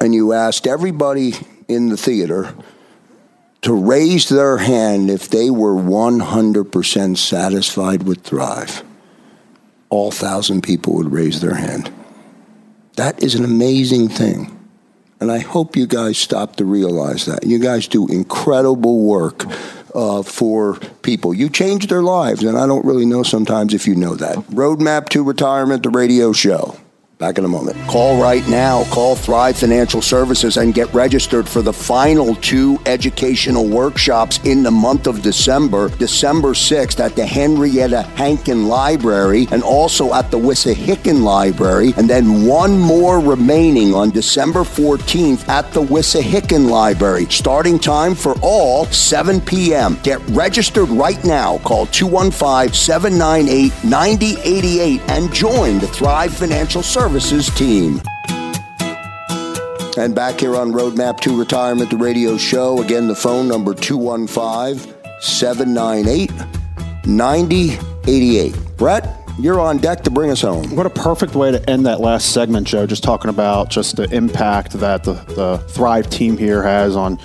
and 0.00 0.14
you 0.14 0.32
asked 0.32 0.66
everybody 0.66 1.34
in 1.68 1.90
the 1.90 1.96
theater 1.96 2.54
to 3.62 3.74
raise 3.74 4.28
their 4.28 4.56
hand 4.56 5.10
if 5.10 5.28
they 5.28 5.50
were 5.50 5.74
100% 5.74 7.16
satisfied 7.18 8.02
with 8.04 8.22
Thrive, 8.22 8.82
all 9.90 10.06
1,000 10.06 10.62
people 10.62 10.94
would 10.94 11.12
raise 11.12 11.40
their 11.40 11.54
hand. 11.54 11.92
That 12.96 13.22
is 13.22 13.34
an 13.34 13.44
amazing 13.44 14.08
thing. 14.08 14.56
And 15.20 15.30
I 15.30 15.40
hope 15.40 15.76
you 15.76 15.86
guys 15.86 16.16
stop 16.16 16.56
to 16.56 16.64
realize 16.64 17.26
that. 17.26 17.44
You 17.44 17.58
guys 17.58 17.86
do 17.86 18.08
incredible 18.08 19.00
work 19.00 19.44
uh, 19.94 20.22
for 20.22 20.78
people. 21.02 21.34
You 21.34 21.48
change 21.48 21.86
their 21.86 22.02
lives, 22.02 22.42
and 22.42 22.58
I 22.58 22.66
don't 22.66 22.84
really 22.84 23.06
know 23.06 23.22
sometimes 23.22 23.74
if 23.74 23.86
you 23.86 23.94
know 23.94 24.14
that. 24.16 24.36
Roadmap 24.50 25.08
to 25.10 25.22
Retirement, 25.22 25.82
the 25.82 25.90
radio 25.90 26.32
show. 26.32 26.76
Back 27.20 27.36
in 27.36 27.44
a 27.44 27.48
moment. 27.48 27.76
Call 27.86 28.18
right 28.18 28.48
now. 28.48 28.84
Call 28.84 29.14
Thrive 29.14 29.58
Financial 29.58 30.00
Services 30.00 30.56
and 30.56 30.72
get 30.72 30.90
registered 30.94 31.46
for 31.46 31.60
the 31.60 31.70
final 31.70 32.34
two 32.36 32.78
educational 32.86 33.68
workshops 33.68 34.40
in 34.44 34.62
the 34.62 34.70
month 34.70 35.06
of 35.06 35.20
December, 35.20 35.90
December 35.98 36.54
6th 36.54 36.98
at 36.98 37.14
the 37.16 37.26
Henrietta 37.26 38.04
Hankin 38.16 38.68
Library 38.68 39.46
and 39.50 39.62
also 39.62 40.14
at 40.14 40.30
the 40.30 40.38
Wissahickon 40.38 41.22
Library, 41.22 41.92
and 41.98 42.08
then 42.08 42.46
one 42.46 42.78
more 42.78 43.20
remaining 43.20 43.92
on 43.94 44.08
December 44.08 44.60
14th 44.60 45.46
at 45.46 45.70
the 45.74 45.82
Wissahickon 45.82 46.70
Library. 46.70 47.26
Starting 47.26 47.78
time 47.78 48.14
for 48.14 48.34
all 48.40 48.86
7 48.86 49.42
p.m. 49.42 49.98
Get 50.02 50.26
registered 50.30 50.88
right 50.88 51.22
now. 51.22 51.58
Call 51.58 51.84
215 51.84 52.72
798 52.72 53.84
9088 53.84 55.00
and 55.10 55.30
join 55.34 55.78
the 55.80 55.88
Thrive 55.88 56.34
Financial 56.34 56.82
Services 56.82 57.09
team. 57.10 58.00
And 59.98 60.14
back 60.14 60.38
here 60.38 60.54
on 60.54 60.72
Roadmap 60.72 61.18
to 61.20 61.36
Retirement, 61.36 61.90
the 61.90 61.96
radio 61.96 62.36
show. 62.36 62.80
Again, 62.80 63.08
the 63.08 63.16
phone 63.16 63.48
number 63.48 63.74
215 63.74 64.94
798 65.20 66.30
9088. 67.06 68.54
Brett, 68.76 69.18
you're 69.40 69.58
on 69.58 69.78
deck 69.78 70.02
to 70.04 70.10
bring 70.10 70.30
us 70.30 70.40
home. 70.40 70.76
What 70.76 70.86
a 70.86 70.90
perfect 70.90 71.34
way 71.34 71.50
to 71.50 71.68
end 71.68 71.84
that 71.86 72.00
last 72.00 72.32
segment, 72.32 72.68
Joe. 72.68 72.86
Just 72.86 73.02
talking 73.02 73.28
about 73.28 73.70
just 73.70 73.96
the 73.96 74.04
impact 74.14 74.74
that 74.74 75.02
the, 75.02 75.14
the 75.14 75.58
Thrive 75.68 76.08
team 76.10 76.38
here 76.38 76.62
has 76.62 76.94
on 76.94 77.18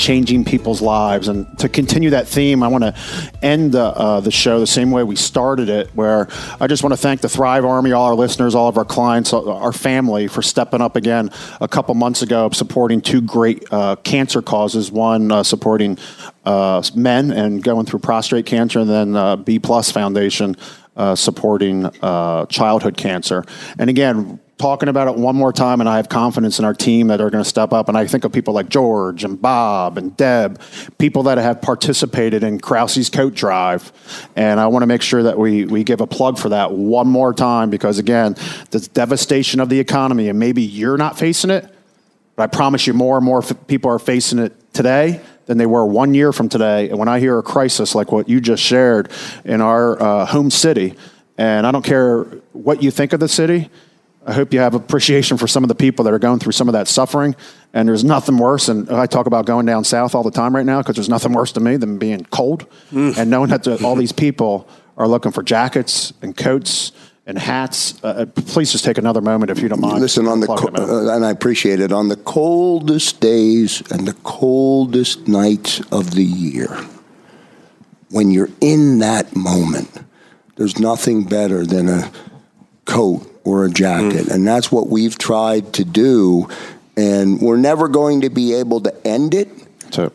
changing 0.00 0.44
people's 0.44 0.80
lives. 0.80 1.28
And 1.28 1.46
to 1.58 1.68
continue 1.68 2.10
that 2.10 2.26
theme, 2.26 2.62
I 2.62 2.68
want 2.68 2.84
to 2.84 2.94
end 3.42 3.72
the, 3.72 3.84
uh, 3.84 4.20
the 4.20 4.30
show 4.30 4.58
the 4.58 4.66
same 4.66 4.90
way 4.90 5.04
we 5.04 5.16
started 5.16 5.68
it, 5.68 5.90
where 5.94 6.26
I 6.58 6.66
just 6.66 6.82
want 6.82 6.94
to 6.94 6.96
thank 6.96 7.20
the 7.20 7.28
Thrive 7.28 7.64
Army, 7.64 7.92
all 7.92 8.06
our 8.06 8.14
listeners, 8.14 8.54
all 8.54 8.68
of 8.68 8.76
our 8.78 8.86
clients, 8.86 9.32
our 9.32 9.72
family 9.72 10.28
for 10.28 10.42
stepping 10.42 10.80
up 10.80 10.96
again 10.96 11.30
a 11.60 11.68
couple 11.68 11.94
months 11.94 12.22
ago, 12.22 12.48
supporting 12.50 13.02
two 13.02 13.20
great 13.20 13.62
uh, 13.70 13.96
cancer 13.96 14.42
causes. 14.42 14.90
One 14.90 15.30
uh, 15.30 15.42
supporting 15.42 15.98
uh, 16.44 16.82
men 16.94 17.30
and 17.30 17.62
going 17.62 17.86
through 17.86 18.00
prostate 18.00 18.46
cancer, 18.46 18.80
and 18.80 18.90
then 18.90 19.16
uh, 19.16 19.36
B 19.36 19.58
Plus 19.58 19.90
Foundation 19.92 20.56
uh, 20.96 21.14
supporting 21.14 21.86
uh, 22.02 22.46
childhood 22.46 22.96
cancer. 22.96 23.44
And 23.78 23.90
again, 23.90 24.40
talking 24.60 24.90
about 24.90 25.08
it 25.08 25.16
one 25.16 25.34
more 25.34 25.52
time, 25.52 25.80
and 25.80 25.88
I 25.88 25.96
have 25.96 26.08
confidence 26.10 26.58
in 26.58 26.66
our 26.66 26.74
team 26.74 27.06
that 27.06 27.20
are 27.20 27.30
going 27.30 27.42
to 27.42 27.48
step 27.48 27.72
up. 27.72 27.88
And 27.88 27.96
I 27.96 28.06
think 28.06 28.24
of 28.24 28.32
people 28.32 28.52
like 28.52 28.68
George 28.68 29.24
and 29.24 29.40
Bob 29.40 29.96
and 29.96 30.14
Deb, 30.16 30.60
people 30.98 31.22
that 31.24 31.38
have 31.38 31.62
participated 31.62 32.44
in 32.44 32.60
Kraus's 32.60 33.08
Coat 33.08 33.34
Drive. 33.34 33.90
And 34.36 34.60
I 34.60 34.66
want 34.66 34.82
to 34.82 34.86
make 34.86 35.00
sure 35.00 35.22
that 35.22 35.38
we, 35.38 35.64
we 35.64 35.82
give 35.82 36.02
a 36.02 36.06
plug 36.06 36.38
for 36.38 36.50
that 36.50 36.72
one 36.72 37.08
more 37.08 37.32
time 37.32 37.70
because, 37.70 37.98
again, 37.98 38.36
the 38.70 38.80
devastation 38.92 39.60
of 39.60 39.70
the 39.70 39.80
economy, 39.80 40.28
and 40.28 40.38
maybe 40.38 40.62
you're 40.62 40.98
not 40.98 41.18
facing 41.18 41.50
it, 41.50 41.66
but 42.36 42.42
I 42.42 42.46
promise 42.46 42.86
you 42.86 42.92
more 42.92 43.16
and 43.16 43.24
more 43.24 43.42
f- 43.42 43.66
people 43.66 43.90
are 43.90 43.98
facing 43.98 44.38
it 44.38 44.52
today 44.74 45.20
than 45.46 45.56
they 45.56 45.66
were 45.66 45.86
one 45.86 46.12
year 46.14 46.32
from 46.32 46.48
today. 46.48 46.90
And 46.90 46.98
when 46.98 47.08
I 47.08 47.18
hear 47.18 47.38
a 47.38 47.42
crisis 47.42 47.94
like 47.94 48.12
what 48.12 48.28
you 48.28 48.40
just 48.40 48.62
shared 48.62 49.10
in 49.44 49.60
our 49.62 50.00
uh, 50.00 50.26
home 50.26 50.50
city, 50.50 50.96
and 51.38 51.66
I 51.66 51.72
don't 51.72 51.84
care 51.84 52.24
what 52.52 52.82
you 52.82 52.90
think 52.90 53.14
of 53.14 53.20
the 53.20 53.28
city, 53.28 53.70
I 54.26 54.34
hope 54.34 54.52
you 54.52 54.60
have 54.60 54.74
appreciation 54.74 55.38
for 55.38 55.46
some 55.46 55.64
of 55.64 55.68
the 55.68 55.74
people 55.74 56.04
that 56.04 56.12
are 56.12 56.18
going 56.18 56.40
through 56.40 56.52
some 56.52 56.68
of 56.68 56.74
that 56.74 56.88
suffering. 56.88 57.34
And 57.72 57.88
there's 57.88 58.04
nothing 58.04 58.36
worse. 58.36 58.68
And 58.68 58.90
I 58.90 59.06
talk 59.06 59.26
about 59.26 59.46
going 59.46 59.64
down 59.66 59.84
south 59.84 60.14
all 60.14 60.22
the 60.22 60.30
time 60.30 60.54
right 60.54 60.66
now 60.66 60.82
because 60.82 60.96
there's 60.96 61.08
nothing 61.08 61.32
worse 61.32 61.52
to 61.52 61.60
me 61.60 61.76
than 61.76 61.98
being 61.98 62.24
cold 62.30 62.66
and 62.92 63.30
knowing 63.30 63.50
that 63.50 63.66
all 63.82 63.96
these 63.96 64.12
people 64.12 64.68
are 64.98 65.08
looking 65.08 65.32
for 65.32 65.42
jackets 65.42 66.12
and 66.20 66.36
coats 66.36 66.92
and 67.26 67.38
hats. 67.38 68.02
Uh, 68.02 68.08
uh, 68.08 68.26
please 68.26 68.72
just 68.72 68.84
take 68.84 68.98
another 68.98 69.20
moment 69.20 69.50
if 69.50 69.60
you 69.60 69.68
don't 69.68 69.80
mind. 69.80 70.00
Listen, 70.00 70.26
on 70.26 70.40
the 70.40 70.46
co- 70.46 70.68
uh, 70.68 71.14
and 71.14 71.24
I 71.24 71.30
appreciate 71.30 71.80
it 71.80 71.92
on 71.92 72.08
the 72.08 72.16
coldest 72.16 73.20
days 73.20 73.82
and 73.90 74.06
the 74.06 74.14
coldest 74.24 75.28
nights 75.28 75.80
of 75.92 76.14
the 76.14 76.24
year. 76.24 76.68
When 78.10 78.32
you're 78.32 78.50
in 78.60 78.98
that 78.98 79.36
moment, 79.36 80.04
there's 80.56 80.78
nothing 80.78 81.24
better 81.24 81.64
than 81.64 81.88
a 81.88 82.10
coat 82.84 83.39
or 83.50 83.64
a 83.64 83.70
jacket, 83.70 84.26
mm. 84.26 84.34
and 84.34 84.46
that's 84.46 84.70
what 84.70 84.88
we've 84.88 85.18
tried 85.18 85.72
to 85.74 85.84
do. 85.84 86.48
And 86.96 87.40
we're 87.40 87.56
never 87.56 87.88
going 87.88 88.22
to 88.22 88.30
be 88.30 88.54
able 88.54 88.80
to 88.82 89.06
end 89.06 89.34
it. 89.34 89.48
So 89.90 90.12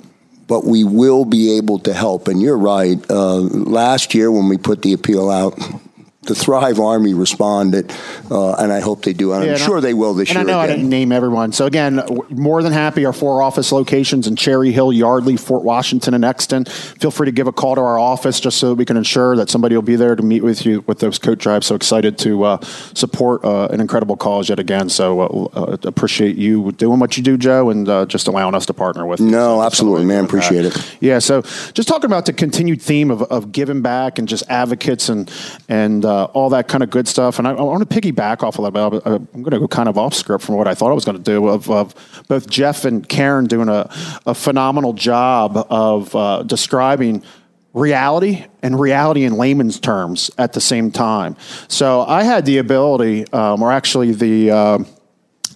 but 0.48 0.66
we 0.66 0.84
will 0.84 1.26
be 1.26 1.58
able 1.58 1.80
to 1.80 1.94
help. 1.94 2.28
And 2.28 2.42
you're 2.42 2.58
right. 2.58 3.00
Uh, 3.10 3.38
last 3.38 4.14
year, 4.14 4.32
when 4.32 4.48
we 4.48 4.58
put 4.58 4.82
the 4.82 4.94
appeal 4.94 5.30
out, 5.30 5.58
the 6.26 6.36
Thrive 6.36 6.80
Army 6.80 7.14
responded, 7.14 7.92
uh, 8.30 8.56
and 8.56 8.72
I 8.72 8.80
hope 8.80 9.04
they 9.04 9.14
do. 9.14 9.34
And 9.34 9.46
yeah, 9.46 9.52
I'm 9.52 9.58
sure 9.58 9.78
I, 9.78 9.82
they 9.82 9.94
will 9.94 10.14
this 10.14 10.30
and 10.30 10.36
year. 10.36 10.42
And 10.42 10.50
I 10.50 10.54
know 10.54 10.60
again. 10.62 10.72
I 10.72 10.76
didn't 10.76 10.90
name 10.90 11.12
everyone. 11.12 11.52
So 11.52 11.66
again, 11.66 12.02
more 12.30 12.64
than 12.64 12.74
happy. 12.74 13.06
Our 13.06 13.14
four 13.14 13.42
office 13.42 13.72
locations 13.72 14.28
in 14.28 14.36
Cherry 14.36 14.72
Hill, 14.72 14.92
Yardley, 14.92 15.38
Fort 15.38 15.64
Washington, 15.64 16.14
and 16.14 16.26
Exton. 16.26 16.66
Feel 16.66 17.12
free 17.12 17.26
to 17.26 17.32
give 17.32 17.48
a 17.48 17.52
call 17.52 17.76
to 17.76 17.82
our 17.82 18.00
office 18.00 18.40
just 18.40 18.58
so 18.58 18.74
we 18.74 18.86
can 18.86 18.98
ensure 18.98 19.36
that 19.36 19.50
somebody 19.50 19.76
will 19.76 19.82
be 19.82 19.96
there 19.96 20.16
to 20.16 20.24
meet 20.24 20.44
with 20.44 20.66
you 20.66 20.84
with 20.88 21.00
those 21.00 21.20
coat 21.20 21.38
drives. 21.38 21.68
So 21.68 21.76
excited 21.76 22.18
to 22.20 22.44
uh, 22.44 22.62
support 22.94 23.44
uh, 23.44 23.68
an 23.68 23.82
incredible 23.82 24.18
cause 24.18 24.50
yet 24.50 24.60
again. 24.60 24.90
So 24.90 25.22
uh, 25.22 25.60
uh, 25.60 25.78
appreciate 25.84 26.36
you 26.36 26.72
doing 26.74 27.00
what 27.00 27.18
you 27.18 27.24
do, 27.24 27.38
Joe, 27.38 27.70
and 27.70 27.88
uh, 27.88 28.06
just 28.06 28.28
allowing 28.28 28.56
us 28.56 28.66
to 28.68 28.74
partner 28.74 29.06
with. 29.06 29.20
No, 29.20 29.28
you. 29.28 29.32
So 29.32 29.62
absolutely, 29.64 30.06
man. 30.06 30.26
Appreciate 30.26 30.64
back. 30.64 30.78
it. 30.78 30.98
Yeah. 31.00 31.20
So 31.20 31.42
just 31.74 31.88
talking 31.88 32.06
about 32.06 32.26
the 32.26 32.34
continued 32.34 32.82
theme 32.82 33.12
of, 33.12 33.22
of 33.24 33.52
giving 33.52 33.82
back 33.82 34.20
and 34.20 34.28
just 34.28 34.44
advocates 34.50 35.10
and 35.10 35.32
and 35.70 36.06
all 36.26 36.50
that 36.50 36.68
kind 36.68 36.84
of 36.84 36.90
good 36.90 37.08
stuff. 37.08 37.38
And 37.40 37.48
I, 37.48 37.52
I 37.52 37.62
want 37.62 37.88
to 37.90 38.02
piggyback 38.02 38.44
off 38.44 38.58
a 38.58 38.62
little 38.62 38.90
bit. 38.90 39.02
I'm 39.06 39.44
going 39.44 39.52
to 39.52 39.60
go 39.60 39.68
kind 39.68 39.90
of 39.90 39.98
off 39.98 40.14
script 40.14 40.44
from 40.44 40.56
what 40.56 40.68
I 40.68 40.74
thought 40.74 40.92
I 40.92 40.94
was 40.94 41.06
going 41.06 41.18
to 41.18 41.24
do 41.24 41.48
of, 41.48 41.70
of, 41.70 41.94
both 42.28 42.50
Jeff 42.50 42.86
and 42.86 43.08
Karen 43.08 43.46
doing 43.46 43.70
a, 43.70 43.90
a 44.26 44.34
phenomenal 44.34 44.94
job 44.94 45.68
of 45.70 46.16
uh, 46.16 46.44
describing 46.44 47.24
reality 47.74 48.46
and 48.64 48.80
reality 48.80 49.26
in 49.26 49.34
layman's 49.34 49.80
terms 49.80 50.32
at 50.38 50.54
the 50.54 50.62
same 50.62 50.92
time. 50.92 51.36
So 51.68 52.02
I 52.02 52.24
had 52.24 52.46
the 52.46 52.58
ability, 52.58 53.32
um, 53.34 53.62
or 53.62 53.72
actually 53.72 54.14
the, 54.14 54.52
uh, 54.52 54.80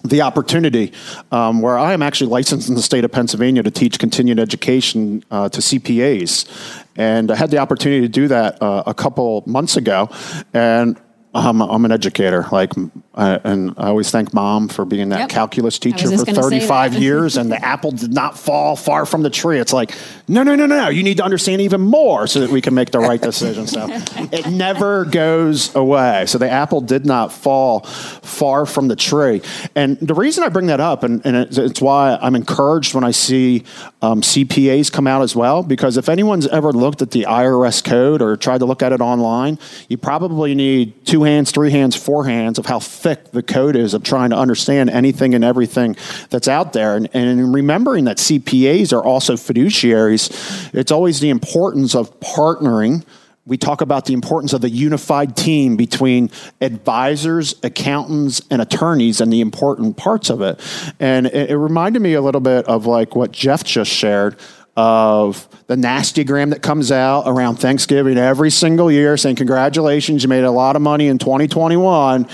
the 0.02 0.22
opportunity 0.22 0.92
um, 1.30 1.60
where 1.60 1.78
I 1.78 1.92
am 1.92 2.02
actually 2.02 2.30
licensed 2.30 2.68
in 2.68 2.74
the 2.74 2.82
state 2.82 3.04
of 3.04 3.12
Pennsylvania 3.12 3.62
to 3.62 3.70
teach 3.70 3.98
continuing 3.98 4.38
education 4.38 5.24
uh, 5.30 5.48
to 5.48 5.60
CPAs. 5.60 6.48
And 6.96 7.30
I 7.30 7.36
had 7.36 7.50
the 7.50 7.58
opportunity 7.58 8.02
to 8.02 8.08
do 8.08 8.28
that 8.28 8.62
uh, 8.62 8.82
a 8.86 8.94
couple 8.94 9.42
months 9.46 9.76
ago. 9.76 10.08
And 10.52 10.98
I'm, 11.32 11.60
I'm 11.60 11.84
an 11.84 11.92
educator, 11.92 12.44
like, 12.50 12.72
I, 13.14 13.40
and 13.44 13.72
I 13.76 13.86
always 13.86 14.10
thank 14.10 14.34
mom 14.34 14.66
for 14.66 14.84
being 14.84 15.10
that 15.10 15.20
yep. 15.20 15.28
calculus 15.28 15.78
teacher 15.78 16.08
for 16.18 16.24
35 16.24 16.94
years, 17.00 17.36
and 17.36 17.52
the 17.52 17.64
apple 17.64 17.92
did 17.92 18.12
not 18.12 18.36
fall 18.36 18.74
far 18.74 19.06
from 19.06 19.22
the 19.22 19.30
tree. 19.30 19.60
It's 19.60 19.72
like, 19.72 19.94
no, 20.26 20.42
no, 20.42 20.56
no, 20.56 20.66
no, 20.66 20.88
you 20.88 21.04
need 21.04 21.18
to 21.18 21.22
understand 21.22 21.60
even 21.60 21.82
more 21.82 22.26
so 22.26 22.40
that 22.40 22.50
we 22.50 22.60
can 22.60 22.74
make 22.74 22.90
the 22.90 22.98
right 22.98 23.20
decision. 23.20 23.68
So 23.68 23.86
it 24.32 24.48
never 24.48 25.04
goes 25.04 25.72
away. 25.76 26.24
So 26.26 26.38
the 26.38 26.50
apple 26.50 26.80
did 26.80 27.06
not 27.06 27.32
fall 27.32 27.80
far 27.80 28.66
from 28.66 28.88
the 28.88 28.96
tree. 28.96 29.40
And 29.76 29.98
the 29.98 30.14
reason 30.14 30.42
I 30.42 30.48
bring 30.48 30.66
that 30.66 30.80
up, 30.80 31.04
and, 31.04 31.24
and 31.24 31.36
it's, 31.36 31.58
it's 31.58 31.80
why 31.80 32.18
I'm 32.20 32.34
encouraged 32.34 32.92
when 32.92 33.04
I 33.04 33.12
see 33.12 33.62
um, 34.02 34.20
CPAs 34.20 34.90
come 34.90 35.06
out 35.06 35.22
as 35.22 35.36
well, 35.36 35.62
because 35.62 35.96
if 35.96 36.08
anyone's 36.08 36.48
ever 36.48 36.72
looked 36.72 37.02
at 37.02 37.12
the 37.12 37.22
IRS 37.22 37.84
code 37.84 38.20
or 38.20 38.36
tried 38.36 38.58
to 38.58 38.66
look 38.66 38.82
at 38.82 38.92
it 38.92 39.00
online, 39.00 39.60
you 39.88 39.96
probably 39.96 40.56
need 40.56 41.06
two 41.06 41.19
hands, 41.24 41.50
three 41.50 41.70
hands, 41.70 41.96
four 41.96 42.24
hands 42.24 42.58
of 42.58 42.66
how 42.66 42.80
thick 42.80 43.32
the 43.32 43.42
code 43.42 43.76
is 43.76 43.94
of 43.94 44.02
trying 44.02 44.30
to 44.30 44.36
understand 44.36 44.90
anything 44.90 45.34
and 45.34 45.44
everything 45.44 45.96
that's 46.30 46.48
out 46.48 46.72
there. 46.72 46.96
And, 46.96 47.08
and 47.14 47.54
remembering 47.54 48.04
that 48.04 48.18
CPAs 48.18 48.92
are 48.92 49.04
also 49.04 49.34
fiduciaries, 49.34 50.74
it's 50.74 50.92
always 50.92 51.20
the 51.20 51.30
importance 51.30 51.94
of 51.94 52.18
partnering 52.20 53.04
we 53.46 53.56
talk 53.56 53.80
about 53.80 54.04
the 54.04 54.12
importance 54.12 54.52
of 54.52 54.60
the 54.60 54.70
unified 54.70 55.34
team 55.34 55.76
between 55.76 56.30
advisors, 56.60 57.54
accountants, 57.64 58.42
and 58.50 58.62
attorneys 58.62 59.20
and 59.20 59.32
the 59.32 59.40
important 59.40 59.96
parts 59.96 60.30
of 60.30 60.40
it. 60.40 60.60
And 61.00 61.26
it, 61.26 61.50
it, 61.50 61.56
reminded 61.56 62.00
me 62.00 62.14
a 62.14 62.20
little 62.20 62.40
bit 62.40 62.66
of 62.66 62.86
like 62.86 63.16
what 63.16 63.32
Jeff 63.32 63.64
just 63.64 63.90
shared 63.90 64.36
of 64.80 65.46
the 65.66 65.76
nastygram 65.76 66.50
that 66.50 66.62
comes 66.62 66.90
out 66.90 67.24
around 67.26 67.56
Thanksgiving 67.56 68.16
every 68.16 68.50
single 68.50 68.90
year 68.90 69.18
saying, 69.18 69.36
Congratulations, 69.36 70.22
you 70.22 70.28
made 70.30 70.42
a 70.42 70.50
lot 70.50 70.74
of 70.74 70.80
money 70.80 71.08
in 71.08 71.18
2021. 71.18 72.26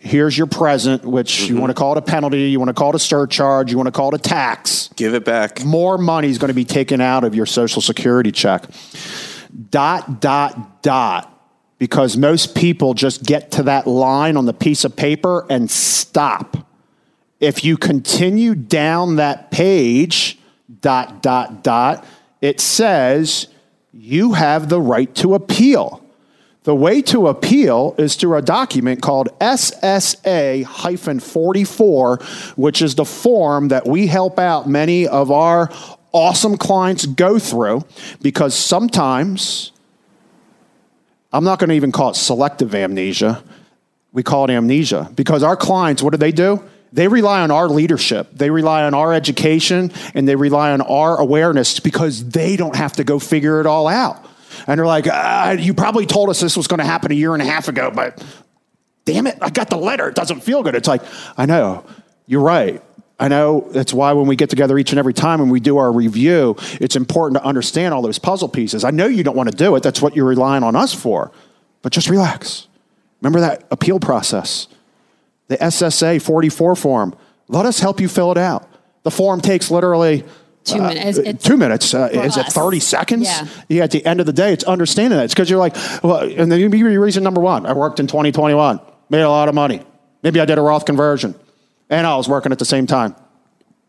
Here's 0.00 0.36
your 0.36 0.46
present, 0.46 1.02
which 1.06 1.32
mm-hmm. 1.38 1.54
you 1.54 1.60
want 1.60 1.70
to 1.70 1.74
call 1.74 1.92
it 1.92 1.98
a 1.98 2.02
penalty, 2.02 2.50
you 2.50 2.58
want 2.58 2.68
to 2.68 2.74
call 2.74 2.90
it 2.90 2.96
a 2.96 2.98
surcharge, 2.98 3.70
you 3.70 3.78
want 3.78 3.86
to 3.86 3.92
call 3.92 4.14
it 4.14 4.20
a 4.20 4.22
tax. 4.22 4.90
Give 4.96 5.14
it 5.14 5.24
back. 5.24 5.64
More 5.64 5.96
money 5.96 6.28
is 6.28 6.36
going 6.36 6.48
to 6.48 6.54
be 6.54 6.66
taken 6.66 7.00
out 7.00 7.24
of 7.24 7.34
your 7.34 7.46
Social 7.46 7.80
Security 7.80 8.30
check. 8.30 8.66
Dot, 9.70 10.20
dot, 10.20 10.82
dot. 10.82 11.30
Because 11.78 12.18
most 12.18 12.54
people 12.54 12.92
just 12.92 13.24
get 13.24 13.52
to 13.52 13.62
that 13.64 13.86
line 13.86 14.36
on 14.36 14.44
the 14.44 14.52
piece 14.52 14.84
of 14.84 14.94
paper 14.94 15.46
and 15.48 15.70
stop. 15.70 16.68
If 17.40 17.64
you 17.64 17.78
continue 17.78 18.54
down 18.54 19.16
that 19.16 19.50
page, 19.50 20.38
dot, 20.84 21.22
dot, 21.22 21.64
dot, 21.64 22.04
it 22.42 22.60
says 22.60 23.48
you 23.90 24.34
have 24.34 24.68
the 24.68 24.78
right 24.78 25.12
to 25.14 25.34
appeal. 25.34 26.04
The 26.64 26.74
way 26.74 27.00
to 27.02 27.28
appeal 27.28 27.94
is 27.96 28.16
through 28.16 28.36
a 28.36 28.42
document 28.42 29.00
called 29.00 29.28
SSA 29.38 30.66
44, 31.22 32.16
which 32.56 32.82
is 32.82 32.94
the 32.96 33.04
form 33.06 33.68
that 33.68 33.86
we 33.86 34.06
help 34.06 34.38
out 34.38 34.68
many 34.68 35.08
of 35.08 35.30
our 35.30 35.70
awesome 36.12 36.58
clients 36.58 37.06
go 37.06 37.38
through 37.38 37.82
because 38.20 38.54
sometimes, 38.54 39.72
I'm 41.32 41.44
not 41.44 41.58
going 41.58 41.70
to 41.70 41.76
even 41.76 41.92
call 41.92 42.10
it 42.10 42.16
selective 42.16 42.74
amnesia, 42.74 43.42
we 44.12 44.22
call 44.22 44.44
it 44.44 44.50
amnesia 44.50 45.10
because 45.14 45.42
our 45.42 45.56
clients, 45.56 46.02
what 46.02 46.10
do 46.10 46.18
they 46.18 46.32
do? 46.32 46.62
They 46.94 47.08
rely 47.08 47.40
on 47.40 47.50
our 47.50 47.68
leadership. 47.68 48.28
They 48.32 48.50
rely 48.50 48.84
on 48.84 48.94
our 48.94 49.12
education 49.12 49.92
and 50.14 50.28
they 50.28 50.36
rely 50.36 50.70
on 50.70 50.80
our 50.80 51.18
awareness 51.18 51.80
because 51.80 52.24
they 52.28 52.56
don't 52.56 52.76
have 52.76 52.92
to 52.94 53.04
go 53.04 53.18
figure 53.18 53.58
it 53.60 53.66
all 53.66 53.88
out. 53.88 54.24
And 54.68 54.78
they're 54.78 54.86
like, 54.86 55.08
ah, 55.10 55.50
you 55.50 55.74
probably 55.74 56.06
told 56.06 56.30
us 56.30 56.38
this 56.38 56.56
was 56.56 56.68
going 56.68 56.78
to 56.78 56.86
happen 56.86 57.10
a 57.10 57.16
year 57.16 57.34
and 57.34 57.42
a 57.42 57.44
half 57.44 57.66
ago, 57.66 57.90
but 57.92 58.24
damn 59.04 59.26
it, 59.26 59.36
I 59.42 59.50
got 59.50 59.70
the 59.70 59.76
letter. 59.76 60.08
It 60.08 60.14
doesn't 60.14 60.44
feel 60.44 60.62
good. 60.62 60.76
It's 60.76 60.86
like, 60.86 61.02
I 61.36 61.46
know, 61.46 61.84
you're 62.26 62.40
right. 62.40 62.80
I 63.18 63.26
know 63.26 63.66
that's 63.72 63.92
why 63.92 64.12
when 64.12 64.28
we 64.28 64.36
get 64.36 64.48
together 64.48 64.78
each 64.78 64.92
and 64.92 64.98
every 65.00 65.14
time 65.14 65.40
and 65.40 65.50
we 65.50 65.58
do 65.58 65.78
our 65.78 65.90
review, 65.90 66.54
it's 66.80 66.94
important 66.94 67.42
to 67.42 67.44
understand 67.44 67.92
all 67.92 68.02
those 68.02 68.20
puzzle 68.20 68.48
pieces. 68.48 68.84
I 68.84 68.92
know 68.92 69.06
you 69.06 69.24
don't 69.24 69.36
want 69.36 69.50
to 69.50 69.56
do 69.56 69.74
it. 69.74 69.82
That's 69.82 70.00
what 70.00 70.14
you're 70.14 70.26
relying 70.26 70.62
on 70.62 70.76
us 70.76 70.94
for. 70.94 71.32
But 71.82 71.92
just 71.92 72.08
relax. 72.08 72.68
Remember 73.20 73.40
that 73.40 73.64
appeal 73.72 73.98
process 73.98 74.68
the 75.48 75.56
SSA 75.56 76.22
44 76.22 76.76
form. 76.76 77.16
Let 77.48 77.66
us 77.66 77.80
help 77.80 78.00
you 78.00 78.08
fill 78.08 78.32
it 78.32 78.38
out. 78.38 78.68
The 79.02 79.10
form 79.10 79.40
takes 79.40 79.70
literally 79.70 80.24
two 80.64 80.80
uh, 80.80 80.88
minutes. 80.88 81.18
Uh, 81.18 81.32
two 81.38 81.56
minutes. 81.56 81.94
Uh, 81.94 82.08
is 82.12 82.36
us. 82.36 82.48
it 82.48 82.52
30 82.52 82.80
seconds? 82.80 83.24
Yeah. 83.24 83.46
yeah. 83.68 83.84
At 83.84 83.90
the 83.90 84.04
end 84.04 84.20
of 84.20 84.26
the 84.26 84.32
day, 84.32 84.52
it's 84.52 84.64
understanding 84.64 85.18
that. 85.18 85.24
It's 85.24 85.34
because 85.34 85.48
you're 85.48 85.58
like, 85.58 85.76
well, 86.02 86.18
and 86.18 86.50
then 86.50 86.58
you 86.58 87.00
reason 87.00 87.22
number 87.22 87.40
one. 87.40 87.66
I 87.66 87.74
worked 87.74 88.00
in 88.00 88.06
2021, 88.06 88.80
made 89.10 89.20
a 89.20 89.28
lot 89.28 89.48
of 89.48 89.54
money. 89.54 89.82
Maybe 90.22 90.40
I 90.40 90.46
did 90.46 90.56
a 90.56 90.62
Roth 90.62 90.86
conversion, 90.86 91.34
and 91.90 92.06
I 92.06 92.16
was 92.16 92.28
working 92.28 92.50
at 92.50 92.58
the 92.58 92.64
same 92.64 92.86
time. 92.86 93.14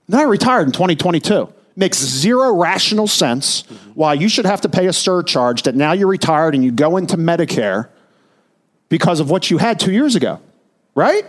Then 0.07 0.19
I 0.19 0.23
retired 0.23 0.67
in 0.67 0.73
2022. 0.73 1.51
Makes 1.77 1.97
zero 1.97 2.55
rational 2.55 3.07
sense 3.07 3.61
why 3.95 4.13
you 4.13 4.29
should 4.29 4.45
have 4.45 4.61
to 4.61 4.69
pay 4.69 4.87
a 4.87 4.93
surcharge 4.93 5.63
that 5.63 5.75
now 5.75 5.91
you're 5.91 6.07
retired 6.07 6.55
and 6.55 6.63
you 6.63 6.71
go 6.71 6.95
into 6.95 7.17
Medicare 7.17 7.89
because 8.87 9.19
of 9.19 9.29
what 9.29 9.51
you 9.51 9.57
had 9.57 9.79
two 9.79 9.91
years 9.91 10.15
ago, 10.15 10.39
right? 10.93 11.25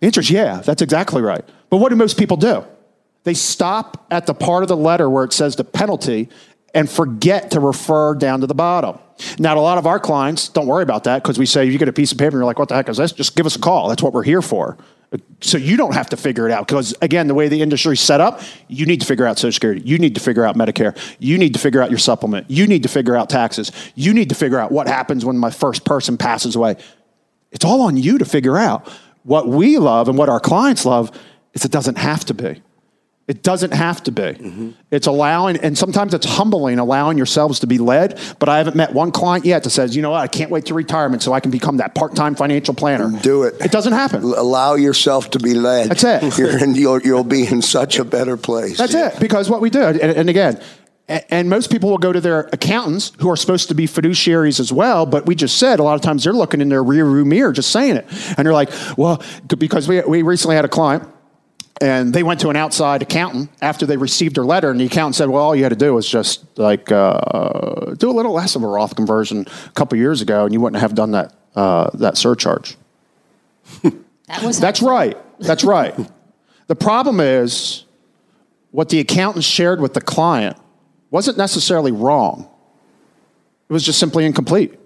The 0.00 0.06
answer 0.06 0.20
is 0.20 0.30
yeah, 0.30 0.60
that's 0.60 0.82
exactly 0.82 1.22
right. 1.22 1.44
But 1.68 1.76
what 1.78 1.90
do 1.90 1.96
most 1.96 2.18
people 2.18 2.36
do? 2.36 2.64
They 3.24 3.34
stop 3.34 4.06
at 4.10 4.26
the 4.26 4.34
part 4.34 4.62
of 4.62 4.68
the 4.68 4.76
letter 4.76 5.08
where 5.08 5.24
it 5.24 5.32
says 5.32 5.56
the 5.56 5.64
penalty 5.64 6.28
and 6.74 6.88
forget 6.88 7.50
to 7.52 7.60
refer 7.60 8.14
down 8.14 8.40
to 8.40 8.46
the 8.46 8.54
bottom. 8.54 8.98
Now, 9.38 9.58
a 9.58 9.60
lot 9.60 9.76
of 9.76 9.86
our 9.86 9.98
clients 9.98 10.48
don't 10.48 10.66
worry 10.66 10.82
about 10.82 11.04
that 11.04 11.22
because 11.22 11.38
we 11.38 11.44
say 11.44 11.66
you 11.66 11.76
get 11.78 11.88
a 11.88 11.92
piece 11.92 12.12
of 12.12 12.18
paper 12.18 12.28
and 12.28 12.34
you're 12.34 12.44
like, 12.44 12.58
what 12.58 12.68
the 12.68 12.74
heck 12.74 12.88
is 12.88 12.96
this? 12.96 13.12
Just 13.12 13.36
give 13.36 13.44
us 13.44 13.56
a 13.56 13.58
call. 13.58 13.88
That's 13.88 14.02
what 14.02 14.14
we're 14.14 14.22
here 14.22 14.40
for. 14.40 14.78
So 15.40 15.58
you 15.58 15.76
don't 15.76 15.94
have 15.94 16.08
to 16.10 16.16
figure 16.16 16.46
it 16.46 16.52
out 16.52 16.68
because, 16.68 16.94
again, 17.02 17.26
the 17.26 17.34
way 17.34 17.48
the 17.48 17.60
industry 17.60 17.94
is 17.94 18.00
set 18.00 18.20
up, 18.20 18.40
you 18.68 18.86
need 18.86 19.00
to 19.00 19.06
figure 19.06 19.26
out 19.26 19.38
Social 19.38 19.52
Security. 19.52 19.82
You 19.84 19.98
need 19.98 20.14
to 20.14 20.20
figure 20.20 20.44
out 20.44 20.56
Medicare. 20.56 20.96
You 21.18 21.36
need 21.36 21.52
to 21.54 21.58
figure 21.58 21.82
out 21.82 21.90
your 21.90 21.98
supplement. 21.98 22.48
You 22.48 22.68
need 22.68 22.84
to 22.84 22.88
figure 22.88 23.16
out 23.16 23.28
taxes. 23.28 23.72
You 23.96 24.14
need 24.14 24.28
to 24.28 24.36
figure 24.36 24.60
out 24.60 24.70
what 24.70 24.86
happens 24.86 25.24
when 25.24 25.36
my 25.36 25.50
first 25.50 25.84
person 25.84 26.16
passes 26.16 26.54
away. 26.54 26.76
It's 27.50 27.64
all 27.64 27.82
on 27.82 27.96
you 27.96 28.18
to 28.18 28.24
figure 28.24 28.56
out. 28.56 28.88
What 29.22 29.48
we 29.48 29.78
love 29.78 30.08
and 30.08 30.16
what 30.16 30.28
our 30.28 30.40
clients 30.40 30.84
love 30.84 31.10
is 31.52 31.64
it 31.64 31.70
doesn't 31.70 31.98
have 31.98 32.24
to 32.26 32.34
be. 32.34 32.62
It 33.30 33.44
doesn't 33.44 33.72
have 33.72 34.02
to 34.04 34.10
be. 34.10 34.22
Mm-hmm. 34.22 34.70
It's 34.90 35.06
allowing, 35.06 35.56
and 35.58 35.78
sometimes 35.78 36.14
it's 36.14 36.26
humbling, 36.26 36.80
allowing 36.80 37.16
yourselves 37.16 37.60
to 37.60 37.68
be 37.68 37.78
led. 37.78 38.18
But 38.40 38.48
I 38.48 38.58
haven't 38.58 38.74
met 38.74 38.92
one 38.92 39.12
client 39.12 39.44
yet 39.44 39.62
that 39.62 39.70
says, 39.70 39.94
you 39.94 40.02
know 40.02 40.10
what, 40.10 40.20
I 40.20 40.26
can't 40.26 40.50
wait 40.50 40.66
to 40.66 40.74
retirement 40.74 41.22
so 41.22 41.32
I 41.32 41.38
can 41.38 41.52
become 41.52 41.76
that 41.76 41.94
part 41.94 42.16
time 42.16 42.34
financial 42.34 42.74
planner. 42.74 43.08
Do 43.20 43.44
it. 43.44 43.54
It 43.60 43.70
doesn't 43.70 43.92
happen. 43.92 44.24
Allow 44.24 44.74
yourself 44.74 45.30
to 45.30 45.38
be 45.38 45.54
led. 45.54 45.90
That's 45.90 46.02
it. 46.02 46.38
You're 46.38 46.58
in, 46.58 46.74
you'll, 46.74 47.00
you'll 47.02 47.22
be 47.22 47.46
in 47.46 47.62
such 47.62 48.00
a 48.00 48.04
better 48.04 48.36
place. 48.36 48.78
That's 48.78 48.94
yeah. 48.94 49.14
it. 49.14 49.20
Because 49.20 49.48
what 49.48 49.60
we 49.60 49.70
do, 49.70 49.80
and, 49.80 50.00
and 50.00 50.28
again, 50.28 50.60
and 51.10 51.50
most 51.50 51.70
people 51.70 51.90
will 51.90 51.98
go 51.98 52.12
to 52.12 52.20
their 52.20 52.48
accountants 52.52 53.12
who 53.18 53.28
are 53.28 53.36
supposed 53.36 53.68
to 53.68 53.74
be 53.74 53.86
fiduciaries 53.86 54.60
as 54.60 54.72
well 54.72 55.04
but 55.06 55.26
we 55.26 55.34
just 55.34 55.58
said 55.58 55.80
a 55.80 55.82
lot 55.82 55.94
of 55.94 56.00
times 56.00 56.24
they're 56.24 56.32
looking 56.32 56.60
in 56.60 56.68
their 56.68 56.82
rear 56.82 57.04
view 57.04 57.24
mirror 57.24 57.52
just 57.52 57.70
saying 57.70 57.96
it 57.96 58.06
and 58.36 58.46
they're 58.46 58.52
like 58.52 58.70
well 58.96 59.22
because 59.58 59.88
we, 59.88 60.00
we 60.02 60.22
recently 60.22 60.56
had 60.56 60.64
a 60.64 60.68
client 60.68 61.06
and 61.80 62.12
they 62.12 62.22
went 62.22 62.40
to 62.40 62.50
an 62.50 62.56
outside 62.56 63.00
accountant 63.00 63.50
after 63.62 63.86
they 63.86 63.96
received 63.96 64.36
their 64.36 64.44
letter, 64.44 64.70
and 64.70 64.78
the 64.78 64.84
accountant 64.84 65.14
said, 65.16 65.30
"Well, 65.30 65.42
all 65.42 65.56
you 65.56 65.62
had 65.62 65.70
to 65.70 65.76
do 65.76 65.94
was 65.94 66.06
just 66.06 66.58
like 66.58 66.92
uh, 66.92 67.94
do 67.96 68.10
a 68.10 68.12
little 68.12 68.32
less 68.32 68.54
of 68.54 68.62
a 68.62 68.66
Roth 68.66 68.94
conversion 68.94 69.46
a 69.66 69.70
couple 69.70 69.96
years 69.96 70.20
ago, 70.20 70.44
and 70.44 70.52
you 70.52 70.60
wouldn't 70.60 70.80
have 70.80 70.94
done 70.94 71.12
that 71.12 71.34
uh, 71.56 71.90
that 71.94 72.18
surcharge." 72.18 72.76
that 73.82 74.42
was 74.42 74.60
That's 74.60 74.82
right. 74.82 75.16
That's 75.38 75.64
right. 75.64 75.94
the 76.66 76.76
problem 76.76 77.18
is 77.18 77.84
what 78.72 78.90
the 78.90 79.00
accountant 79.00 79.44
shared 79.44 79.80
with 79.80 79.94
the 79.94 80.00
client 80.00 80.56
wasn't 81.10 81.38
necessarily 81.38 81.92
wrong. 81.92 82.48
It 83.68 83.72
was 83.72 83.84
just 83.84 83.98
simply 83.98 84.26
incomplete 84.26 84.78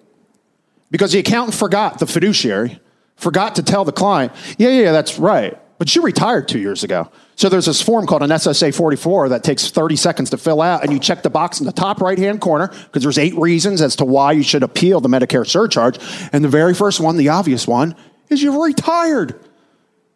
because 0.90 1.12
the 1.12 1.18
accountant 1.18 1.54
forgot 1.54 1.98
the 1.98 2.06
fiduciary 2.06 2.80
forgot 3.16 3.56
to 3.56 3.62
tell 3.62 3.84
the 3.84 3.92
client, 3.92 4.32
"Yeah, 4.58 4.68
yeah, 4.68 4.82
yeah, 4.82 4.92
that's 4.92 5.18
right." 5.18 5.58
But 5.78 5.94
you 5.94 6.02
retired 6.02 6.48
two 6.48 6.58
years 6.58 6.84
ago. 6.84 7.10
So 7.36 7.48
there's 7.48 7.66
this 7.66 7.82
form 7.82 8.06
called 8.06 8.22
an 8.22 8.30
SSA 8.30 8.72
44 8.72 9.30
that 9.30 9.42
takes 9.42 9.70
30 9.70 9.96
seconds 9.96 10.30
to 10.30 10.38
fill 10.38 10.62
out, 10.62 10.84
and 10.84 10.92
you 10.92 11.00
check 11.00 11.22
the 11.22 11.30
box 11.30 11.58
in 11.60 11.66
the 11.66 11.72
top 11.72 12.00
right 12.00 12.18
hand 12.18 12.40
corner 12.40 12.68
because 12.68 13.02
there's 13.02 13.18
eight 13.18 13.36
reasons 13.36 13.82
as 13.82 13.96
to 13.96 14.04
why 14.04 14.32
you 14.32 14.42
should 14.42 14.62
appeal 14.62 15.00
the 15.00 15.08
Medicare 15.08 15.46
surcharge. 15.46 15.98
And 16.32 16.44
the 16.44 16.48
very 16.48 16.74
first 16.74 17.00
one, 17.00 17.16
the 17.16 17.30
obvious 17.30 17.66
one, 17.66 17.96
is 18.28 18.42
you're 18.42 18.62
retired. 18.62 19.38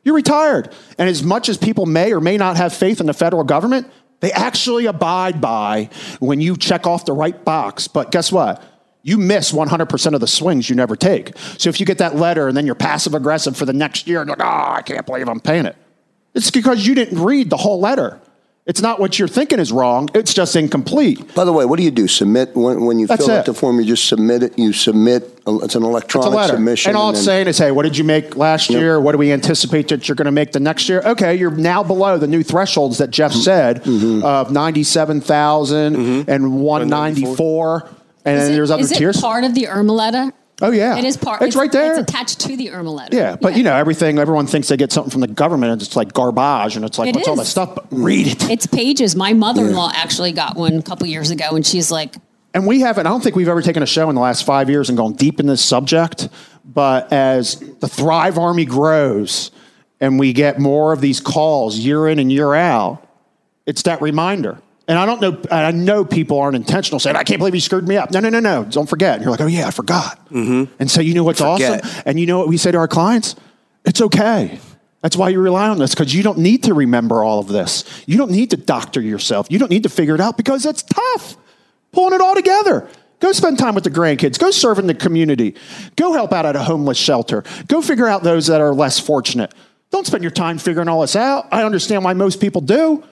You're 0.05 0.15
retired. 0.15 0.73
And 0.97 1.09
as 1.09 1.23
much 1.23 1.49
as 1.49 1.59
people 1.59 1.87
may 1.87 2.13
or 2.13 2.21
may 2.21 2.37
not 2.37 2.57
have 2.57 2.73
faith 2.73 3.01
in 3.01 3.07
the 3.07 3.13
federal 3.13 3.45
government, 3.45 3.89
they 4.21 4.33
actually 4.33 4.87
abide 4.87 5.41
by 5.41 5.91
when 6.21 6.41
you 6.41 6.57
check 6.57 6.87
off 6.87 7.05
the 7.05 7.13
right 7.13 7.45
box. 7.45 7.89
But 7.89 8.11
guess 8.11 8.33
what? 8.33 8.63
you 9.09 9.17
miss 9.17 9.53
100% 9.53 10.15
of 10.15 10.21
the 10.21 10.27
swings 10.27 10.69
you 10.69 10.77
never 10.77 10.95
take. 10.95 11.37
So 11.57 11.71
if 11.71 11.81
you 11.81 11.87
get 11.87 11.99
that 11.99 12.17
letter 12.17 12.49
and 12.49 12.57
then 12.57 12.67
you're 12.67 12.75
passive 12.75 13.15
aggressive 13.15 13.57
for 13.57 13.65
the 13.65 13.73
next 13.73 14.07
year 14.07 14.23
like, 14.25 14.41
oh, 14.41 14.45
I 14.45 14.83
can't 14.83 15.07
believe 15.07 15.29
I'm 15.29 15.41
paying 15.41 15.65
it. 15.65 15.77
It's 16.35 16.51
because 16.51 16.87
you 16.87 16.95
didn't 16.95 17.19
read 17.19 17.49
the 17.49 17.57
whole 17.57 17.81
letter. 17.81 18.21
It's 18.69 18.83
not 18.83 19.01
what 19.01 19.19
you're 19.19 19.29
thinking 19.29 19.61
is 19.61 19.73
wrong. 19.73 20.11
It's 20.13 20.35
just 20.35 20.55
incomplete. 20.55 21.35
By 21.35 21.47
the 21.47 21.55
way, 21.55 21.65
what 21.65 21.79
do 21.79 21.83
you 21.83 21.91
do? 21.91 22.07
Submit 22.07 22.55
when, 22.55 22.85
when 22.85 22.99
you 22.99 23.07
That's 23.07 23.25
fill 23.25 23.35
it. 23.35 23.39
out 23.39 23.47
the 23.47 23.55
form. 23.55 23.81
You 23.81 23.87
just 23.87 24.07
submit 24.07 24.43
it. 24.43 24.59
You 24.59 24.75
submit. 24.75 25.41
Uh, 25.47 25.57
it's 25.61 25.75
an 25.75 25.85
electronic 25.85 26.39
it's 26.39 26.51
a 26.51 26.55
submission. 26.57 26.91
And 26.91 26.97
all 26.99 27.09
it's 27.09 27.21
then, 27.21 27.25
saying 27.25 27.47
is, 27.49 27.57
hey, 27.57 27.71
what 27.71 27.85
did 27.85 27.97
you 27.97 28.05
make 28.05 28.37
last 28.37 28.69
Yep. 28.69 28.79
year? 28.79 29.01
What 29.01 29.13
do 29.13 29.19
we 29.19 29.33
anticipate 29.33 29.89
that 29.89 30.07
you're 30.07 30.17
going 30.17 30.27
to 30.27 30.33
make 30.33 30.53
the 30.53 30.61
next 30.61 30.87
year? 30.87 31.01
Okay, 31.03 31.35
you're 31.35 31.51
now 31.51 31.83
below 31.83 32.19
the 32.19 32.27
new 32.27 32.43
thresholds 32.43 32.99
that 32.99 33.11
Jeff 33.11 33.33
mm-hmm. 33.33 33.41
said 33.41 33.85
Mm-hmm. 33.85 34.23
of 34.23 34.53
97,000 34.53 35.97
mm-hmm. 35.97 36.31
and 36.31 36.61
194. 36.61 37.89
And 38.27 38.37
Is 38.37 38.43
then 38.43 38.53
it- 38.53 38.55
there's 38.55 38.71
other 38.71 38.83
is 38.83 38.91
tiers. 38.91 39.17
it 39.17 39.23
part 39.23 39.45
of 39.45 39.55
the 39.55 39.63
IRMAA 39.65 39.91
letter? 39.91 40.33
Oh 40.61 40.73
yeah, 40.73 40.97
It 40.99 41.05
is 41.05 41.17
part. 41.17 41.41
It's, 41.43 41.55
right 41.55 41.71
there. 41.71 41.93
It's 41.93 42.01
attached 42.11 42.41
to 42.41 42.57
the 42.57 42.67
IRMAA 42.69 42.93
letter. 42.95 43.17
Yeah, 43.17 43.37
but 43.41 43.57
you 43.57 43.63
know 43.63 43.77
everything. 43.77 44.19
Everyone 44.19 44.47
thinks 44.47 44.67
they 44.69 44.77
get 44.77 44.91
something 44.91 45.11
from 45.11 45.21
the 45.21 45.29
government, 45.29 45.73
and 45.73 45.81
it's 45.81 45.95
like 45.95 46.13
garbage, 46.13 46.75
and 46.75 46.85
it's 46.85 46.99
like 46.99 47.11
It 47.11 47.15
what's 47.15 47.29
all 47.29 47.37
that 47.37 47.43
is. 47.43 47.49
stuff? 47.49 47.77
But 47.77 47.87
read 47.93 48.27
it. 48.27 48.51
It's 48.51 48.67
pages. 48.67 49.15
My 49.15 49.33
mother-in-law 49.35 49.93
actually 49.95 50.33
got 50.33 50.57
one 50.57 50.75
a 50.75 50.83
couple 50.83 51.07
years 51.07 51.31
ago, 51.31 51.51
and 51.53 51.65
she's 51.65 51.93
like, 51.93 52.17
And 52.55 52.67
we 52.67 52.81
haven't. 52.81 53.07
I 53.07 53.11
don't 53.11 53.23
think 53.23 53.37
we've 53.37 53.49
ever 53.49 53.63
taken 53.63 53.83
a 53.85 53.87
show 53.87 54.09
in 54.09 54.17
the 54.17 54.21
last 54.21 54.45
five 54.45 54.69
years 54.69 54.89
and 54.89 54.99
gone 54.99 55.13
deep 55.13 55.39
in 55.39 55.47
this 55.47 55.65
subject. 55.65 56.29
But 56.65 57.13
as 57.13 57.61
the 57.79 57.89
Thrive 57.89 58.37
Army 58.37 58.65
grows, 58.65 59.53
and 60.01 60.19
we 60.19 60.33
get 60.33 60.59
more 60.59 60.93
of 60.93 61.01
these 61.01 61.21
calls 61.21 61.79
year 61.79 62.09
in 62.09 62.19
and 62.19 62.33
year 62.33 62.55
out, 62.55 63.07
it's 63.65 63.83
that 63.83 64.03
reminder. 64.03 64.59
And 64.89 64.99
I 64.99 65.05
don't 65.05 65.21
know. 65.21 65.39
I 65.51 65.71
know 65.71 66.05
people 66.05 66.41
aren't 66.41 66.57
intentional 66.57 66.99
saying, 66.99 67.15
"I 67.15 67.23
can't 67.23 67.39
believe 67.39 67.55
you 67.55 67.61
screwed 67.61 67.87
me 67.87 67.97
up." 67.97 68.11
No, 68.11 68.21
no, 68.21 68.31
no, 68.31 68.41
no. 68.41 68.65
Don't 68.65 68.89
forget. 68.89 69.17
And 69.17 69.23
you're 69.23 69.31
like, 69.31 69.41
"Oh 69.43 69.47
yeah, 69.47 69.69
I 69.69 69.71
forgot." 69.71 70.19
Mm-hmm. 70.31 70.73
And 70.79 70.91
so 70.91 71.03
you 71.03 71.13
know 71.15 71.25
what's 71.25 71.41
Forget. 71.41 71.85
awesome, 71.85 72.03
and 72.07 72.19
you 72.19 72.27
know 72.27 72.39
what 72.39 72.49
we 72.49 72.57
say 72.57 72.73
to 72.73 72.79
our 72.79 72.89
clients? 72.89 73.37
It's 73.85 74.01
okay. 74.01 74.59
That's 75.03 75.17
why 75.17 75.29
you 75.29 75.41
rely 75.41 75.69
on 75.69 75.79
this 75.79 75.95
because 75.95 76.15
you 76.15 76.23
don't 76.23 76.39
need 76.39 76.65
to 76.65 76.75
remember 76.75 77.23
all 77.23 77.39
of 77.39 77.49
this. 77.49 77.85
You 78.07 78.17
don't 78.17 78.31
need 78.31 78.51
to 78.51 78.57
doctor 78.57 79.01
yourself. 79.01 79.47
You 79.51 79.59
don't 79.59 79.71
need 79.71 79.85
to 79.85 79.89
figure 79.89 80.15
it 80.15 80.21
out 80.21 80.37
because 80.37 80.67
it's 80.67 80.83
tough 80.83 81.37
pulling 81.93 82.15
it 82.15 82.21
all 82.21 82.35
together. 82.35 82.89
Go 83.21 83.33
spend 83.33 83.59
time 83.59 83.75
with 83.75 83.85
the 83.85 83.91
grandkids. 83.91 84.39
Go 84.39 84.51
serve 84.51 84.79
in 84.79 84.87
the 84.87 84.95
community. 84.95 85.55
Go 85.97 86.13
help 86.13 86.33
out 86.33 86.47
at 86.47 86.57
a 86.57 86.63
homeless 86.63 86.99
shelter. 86.99 87.45
Go 87.67 87.83
figure 87.83 88.07
out 88.07 88.23
those 88.23 88.47
that 88.47 88.61
are 88.61 88.75
less 88.75 88.99
fortunate. 88.99 89.53
Don't 89.91 90.07
spend 90.07 90.23
your 90.23 90.31
time 90.31 90.59
figuring 90.59 90.89
all 90.89 91.01
this 91.01 91.17
out. 91.17 91.47
I 91.51 91.65
understand 91.65 92.05
why 92.05 92.13
most 92.13 92.41
people 92.41 92.61
do 92.61 93.03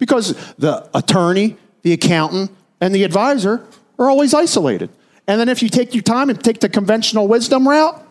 because 0.00 0.34
the 0.56 0.88
attorney, 0.92 1.56
the 1.82 1.92
accountant, 1.92 2.50
and 2.80 2.92
the 2.92 3.04
advisor 3.04 3.64
are 4.00 4.10
always 4.10 4.34
isolated. 4.34 4.90
And 5.28 5.38
then 5.38 5.48
if 5.48 5.62
you 5.62 5.68
take 5.68 5.94
your 5.94 6.02
time 6.02 6.28
and 6.28 6.42
take 6.42 6.58
the 6.58 6.68
conventional 6.68 7.28
wisdom 7.28 7.68
route, 7.68 8.02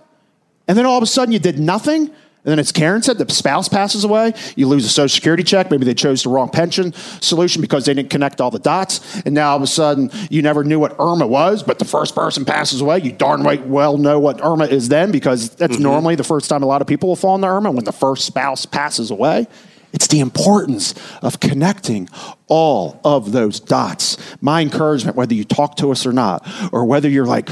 and 0.70 0.78
then 0.78 0.86
all 0.86 0.98
of 0.98 1.04
a 1.04 1.08
sudden 1.08 1.34
you 1.34 1.40
did 1.40 1.60
nothing, 1.60 2.12
and 2.46 2.52
then 2.54 2.60
as 2.60 2.72
Karen 2.72 3.02
said, 3.02 3.18
the 3.18 3.30
spouse 3.30 3.68
passes 3.68 4.06
away, 4.06 4.34
you 4.56 4.66
lose 4.66 4.86
a 4.86 4.90
social 4.90 5.14
security 5.14 5.44
check. 5.44 5.70
Maybe 5.70 5.84
they 5.84 5.94
chose 5.94 6.24
the 6.24 6.30
wrong 6.30 6.48
pension 6.50 6.94
solution 7.20 7.62
because 7.62 7.86
they 7.86 7.94
didn't 7.94 8.10
connect 8.10 8.40
all 8.40 8.50
the 8.50 8.60
dots. 8.60 9.22
And 9.26 9.36
now 9.36 9.52
all 9.52 9.58
of 9.58 9.62
a 9.62 9.68
sudden 9.68 10.10
you 10.30 10.42
never 10.42 10.64
knew 10.64 10.80
what 10.80 10.98
IRMAA 10.98 11.28
was, 11.28 11.64
but 11.64 11.80
the 11.80 11.86
first 11.86 12.16
person 12.16 12.46
passes 12.46 12.80
away. 12.80 13.00
You 13.00 13.12
darn 13.12 13.44
right 13.44 13.66
well 13.68 13.98
know 13.98 14.20
what 14.20 14.38
IRMAA 14.38 14.70
is 14.70 14.88
then 14.88 15.12
because 15.12 15.50
that's 15.50 15.74
mm-hmm. 15.74 15.84
normally 15.84 16.16
the 16.16 16.24
first 16.24 16.50
time 16.50 16.64
a 16.64 16.66
lot 16.66 16.82
of 16.82 16.88
people 16.88 17.10
will 17.10 17.18
fall 17.18 17.36
into 17.36 17.48
IRMAA 17.48 17.74
when 17.74 17.84
the 17.84 17.92
first 17.92 18.24
spouse 18.24 18.66
passes 18.66 19.12
away. 19.12 19.46
It's 19.92 20.08
the 20.08 20.20
importance 20.20 20.94
of 21.22 21.40
connecting 21.40 22.10
all 22.48 23.00
of 23.04 23.32
those 23.32 23.60
dots. 23.60 24.18
My 24.42 24.62
encouragement, 24.62 25.18
whether 25.18 25.34
you 25.34 25.44
talk 25.44 25.76
to 25.78 25.92
us 25.92 26.06
or 26.06 26.14
not, 26.14 26.48
or 26.72 26.86
whether 26.86 27.10
you're 27.10 27.26
like 27.26 27.50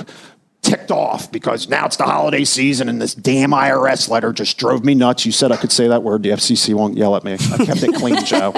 ticked 0.61 0.91
off 0.91 1.31
because 1.31 1.69
now 1.69 1.85
it's 1.85 1.95
the 1.95 2.03
holiday 2.03 2.43
season 2.43 2.89
and 2.89 3.01
this 3.01 3.15
damn 3.15 3.51
IRS 3.51 4.09
letter 4.09 4.33
just 4.33 4.57
drove 4.57 4.83
me 4.83 4.95
nuts. 4.95 5.25
You 5.25 5.31
said 5.31 5.51
I 5.51 5.57
could 5.57 5.71
say 5.71 5.87
that 5.87 6.03
word. 6.03 6.23
The 6.23 6.29
FCC 6.31 6.73
won't 6.73 6.97
yell 6.97 7.15
at 7.15 7.23
me. 7.23 7.33
I 7.33 7.65
kept 7.65 7.83
it 7.83 7.95
clean, 7.95 8.23
Joe. 8.25 8.53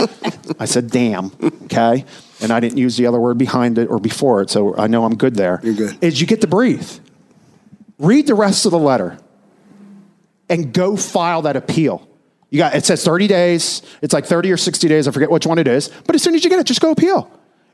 I 0.60 0.66
said 0.66 0.90
damn, 0.90 1.32
okay? 1.66 2.06
And 2.42 2.52
I 2.52 2.60
didn't 2.60 2.78
use 2.78 2.98
the 2.98 3.06
other 3.06 3.20
word 3.20 3.38
behind 3.38 3.78
it 3.78 3.90
or 3.90 4.00
before 4.00 4.42
it, 4.42 4.50
so 4.50 4.76
I 4.76 4.88
know 4.88 5.06
I'm 5.06 5.18
good 5.18 5.36
there. 5.36 5.60
You're 5.62 5.76
good. 5.76 6.04
Is 6.04 6.20
you 6.20 6.26
get 6.26 6.42
to 6.42 6.48
breathe. 6.48 6.90
Read 8.00 8.28
the 8.28 8.36
rest 8.36 8.66
of 8.66 8.72
the 8.72 8.80
letter 8.80 9.20
and 10.50 10.74
go 10.74 10.98
file 10.98 11.44
that 11.44 11.56
appeal. 11.56 12.09
You 12.50 12.58
got 12.58 12.76
it 12.76 12.86
says 12.86 13.04
30 13.04 13.28
days. 13.28 13.82
It's 14.02 14.14
like 14.14 14.26
30 14.26 14.52
or 14.52 14.58
60 14.58 14.88
days. 14.88 15.08
I 15.08 15.12
forget 15.12 15.30
which 15.30 15.45
one 15.45 15.60
it 15.60 15.68
is. 15.68 15.89
But 16.06 16.16
as 16.16 16.24
soon 16.24 16.36
as 16.36 16.43
you 16.43 16.50
get 16.50 16.60
it, 16.60 16.66
just 16.66 16.82
go 16.82 16.91
appeal. 16.91 17.30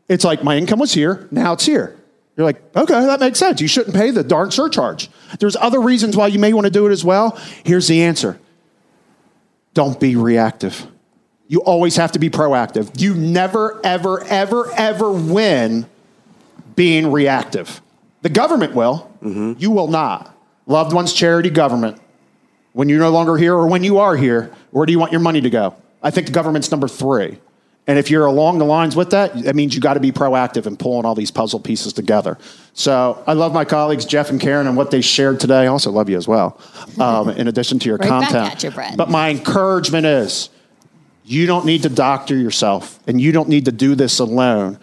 It's 0.07 0.23
like 0.23 0.43
my 0.43 0.57
income 0.57 0.79
was 0.79 0.93
here, 0.93 1.27
now 1.31 1.53
it's 1.53 1.65
here. 1.65 1.97
You're 2.37 2.45
like, 2.45 2.61
okay, 2.75 3.05
that 3.05 3.19
makes 3.21 3.39
sense. 3.39 3.61
You 3.61 3.67
shouldn't 3.67 3.95
pay 3.95 4.11
the 4.11 4.23
darn 4.23 4.51
surcharge. 4.51 5.09
There's 5.39 5.55
other 5.55 5.79
reasons 5.79 6.17
why 6.17 6.27
you 6.27 6.37
may 6.37 6.51
want 6.53 6.65
to 6.65 6.71
do 6.71 6.85
it 6.85 6.91
as 6.91 7.03
well. 7.03 7.39
Here's 7.63 7.87
the 7.87 8.03
answer. 8.03 8.37
Don't 9.73 9.99
be 9.99 10.15
reactive. 10.17 10.85
You 11.47 11.61
always 11.61 11.95
have 11.95 12.11
to 12.13 12.19
be 12.19 12.29
proactive. 12.29 12.99
You 12.99 13.13
never, 13.13 13.79
ever, 13.85 14.23
ever, 14.25 14.69
ever 14.73 15.11
win 15.11 15.85
being 16.75 17.11
reactive. 17.11 17.81
The 18.21 18.29
government 18.29 18.73
will. 18.73 19.11
Mm-hmm. 19.21 19.53
You 19.59 19.71
will 19.71 19.87
not. 19.87 20.35
Loved 20.65 20.93
ones, 20.93 21.13
charity, 21.13 21.49
government. 21.49 22.01
When 22.75 22.89
you're 22.89 22.99
no 22.99 23.09
longer 23.09 23.37
here 23.37 23.53
or 23.53 23.67
when 23.67 23.85
you 23.85 23.99
are 23.99 24.17
here, 24.17 24.51
where 24.71 24.85
do 24.85 24.91
you 24.91 24.99
want 24.99 25.13
your 25.13 25.21
money 25.21 25.39
to 25.39 25.49
go? 25.49 25.77
I 26.03 26.11
think 26.11 26.27
the 26.27 26.33
government's 26.33 26.69
number 26.71 26.89
three. 26.89 27.39
And 27.87 27.97
if 27.97 28.11
you're 28.11 28.25
along 28.25 28.57
the 28.57 28.65
lines 28.65 28.97
with 28.97 29.11
that, 29.11 29.33
that 29.43 29.55
means 29.55 29.73
you 29.73 29.79
got 29.79 29.93
to 29.93 30.01
be 30.01 30.11
proactive 30.11 30.67
in 30.67 30.75
pulling 30.75 31.05
all 31.05 31.15
these 31.15 31.31
puzzle 31.31 31.61
pieces 31.61 31.93
together. 31.93 32.37
So 32.73 33.23
I 33.27 33.31
love 33.31 33.53
my 33.53 33.63
colleagues, 33.63 34.03
Jeff 34.03 34.29
and 34.29 34.41
Karen, 34.41 34.67
and 34.67 34.75
what 34.75 34.91
they 34.91 34.99
shared 34.99 35.39
today. 35.39 35.59
I 35.59 35.67
also 35.67 35.89
love 35.89 36.09
you 36.09 36.17
as 36.17 36.27
well, 36.27 36.59
um, 36.99 37.29
in 37.29 37.47
addition 37.47 37.79
to 37.79 37.85
your 37.87 37.97
Right 37.97 38.09
content. 38.09 38.61
you. 38.63 38.97
But 38.97 39.09
my 39.09 39.29
encouragement 39.29 40.05
is 40.05 40.49
you 41.23 41.45
don't 41.45 41.65
need 41.65 41.83
to 41.83 41.89
doctor 41.89 42.35
yourself, 42.35 42.99
and 43.07 43.21
you 43.21 43.31
don't 43.31 43.47
need 43.47 43.63
to 43.65 43.71
do 43.71 43.95
this 43.95 44.19
alone. 44.19 44.79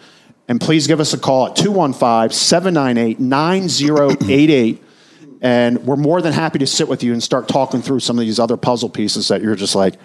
And 0.47 0.59
please 0.59 0.87
give 0.87 0.99
us 0.99 1.13
a 1.13 1.19
call 1.19 1.45
at 1.45 1.55
215 1.55 2.35
798 2.35 3.19
9088. 3.19 4.82
And 5.43 5.85
we're 5.85 5.97
more 5.97 6.21
than 6.21 6.31
happy 6.31 6.57
to 6.59 6.65
sit 6.65 6.87
with 6.87 7.03
you 7.03 7.11
and 7.11 7.21
start 7.21 7.49
talking 7.49 7.81
through 7.81 7.99
some 7.99 8.17
of 8.17 8.25
these 8.25 8.39
other 8.39 8.55
puzzle 8.55 8.89
pieces 8.89 9.27
that 9.27 9.41
you're 9.41 9.55
just 9.55 9.75
like, 9.75 9.95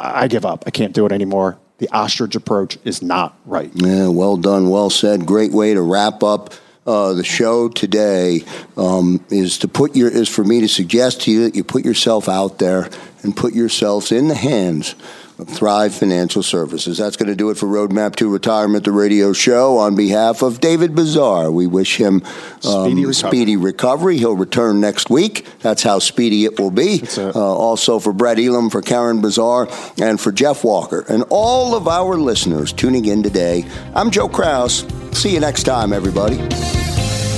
I 0.00 0.26
give 0.26 0.44
up. 0.44 0.64
I 0.66 0.70
can't 0.70 0.92
do 0.92 1.06
it 1.06 1.12
anymore. 1.12 1.58
The 1.78 1.88
ostrich 1.90 2.34
approach 2.34 2.76
is 2.84 3.00
not 3.00 3.38
right. 3.46 3.70
Yeah, 3.74 4.08
well 4.08 4.36
done, 4.36 4.68
well 4.68 4.90
said. 4.90 5.24
Great 5.26 5.52
way 5.52 5.74
to 5.74 5.80
wrap 5.80 6.24
up 6.24 6.52
uh, 6.86 7.12
the 7.12 7.22
show 7.22 7.68
today. 7.68 8.42
Um, 8.76 9.24
is 9.30 9.58
to 9.58 9.68
put 9.68 9.94
your 9.94 10.10
is 10.10 10.28
for 10.28 10.42
me 10.42 10.60
to 10.60 10.68
suggest 10.68 11.22
to 11.22 11.30
you 11.30 11.44
that 11.44 11.54
you 11.54 11.62
put 11.62 11.84
yourself 11.84 12.28
out 12.28 12.58
there 12.58 12.90
and 13.22 13.36
put 13.36 13.54
yourselves 13.54 14.10
in 14.10 14.28
the 14.28 14.34
hands 14.34 14.96
Thrive 15.44 15.94
Financial 15.94 16.42
Services. 16.42 16.98
That's 16.98 17.16
going 17.16 17.28
to 17.28 17.34
do 17.36 17.50
it 17.50 17.56
for 17.56 17.66
Roadmap 17.66 18.16
to 18.16 18.28
Retirement, 18.28 18.84
the 18.84 18.92
radio 18.92 19.32
show. 19.32 19.78
On 19.78 19.94
behalf 19.96 20.42
of 20.42 20.60
David 20.60 20.94
Bazaar, 20.94 21.50
we 21.50 21.66
wish 21.66 21.96
him 21.96 22.22
um, 22.24 22.60
Speedy 22.60 23.04
recovery. 23.06 23.14
speedy 23.14 23.56
recovery. 23.56 24.18
He'll 24.18 24.36
return 24.36 24.80
next 24.80 25.10
week. 25.10 25.46
That's 25.60 25.82
how 25.82 25.98
speedy 25.98 26.44
it 26.44 26.58
will 26.58 26.70
be. 26.70 27.02
Uh, 27.16 27.30
also 27.34 27.98
for 27.98 28.12
Brett 28.12 28.38
Elam, 28.38 28.70
for 28.70 28.82
Karen 28.82 29.20
Bazaar, 29.20 29.68
and 30.00 30.20
for 30.20 30.32
Jeff 30.32 30.64
Walker, 30.64 31.04
and 31.08 31.24
all 31.30 31.74
of 31.74 31.88
our 31.88 32.16
listeners 32.16 32.72
tuning 32.72 33.04
in 33.06 33.22
today. 33.22 33.64
I'm 33.94 34.10
Joe 34.10 34.28
Kraus. 34.28 34.84
See 35.12 35.32
you 35.34 35.40
next 35.40 35.64
time, 35.64 35.92
everybody. 35.92 36.89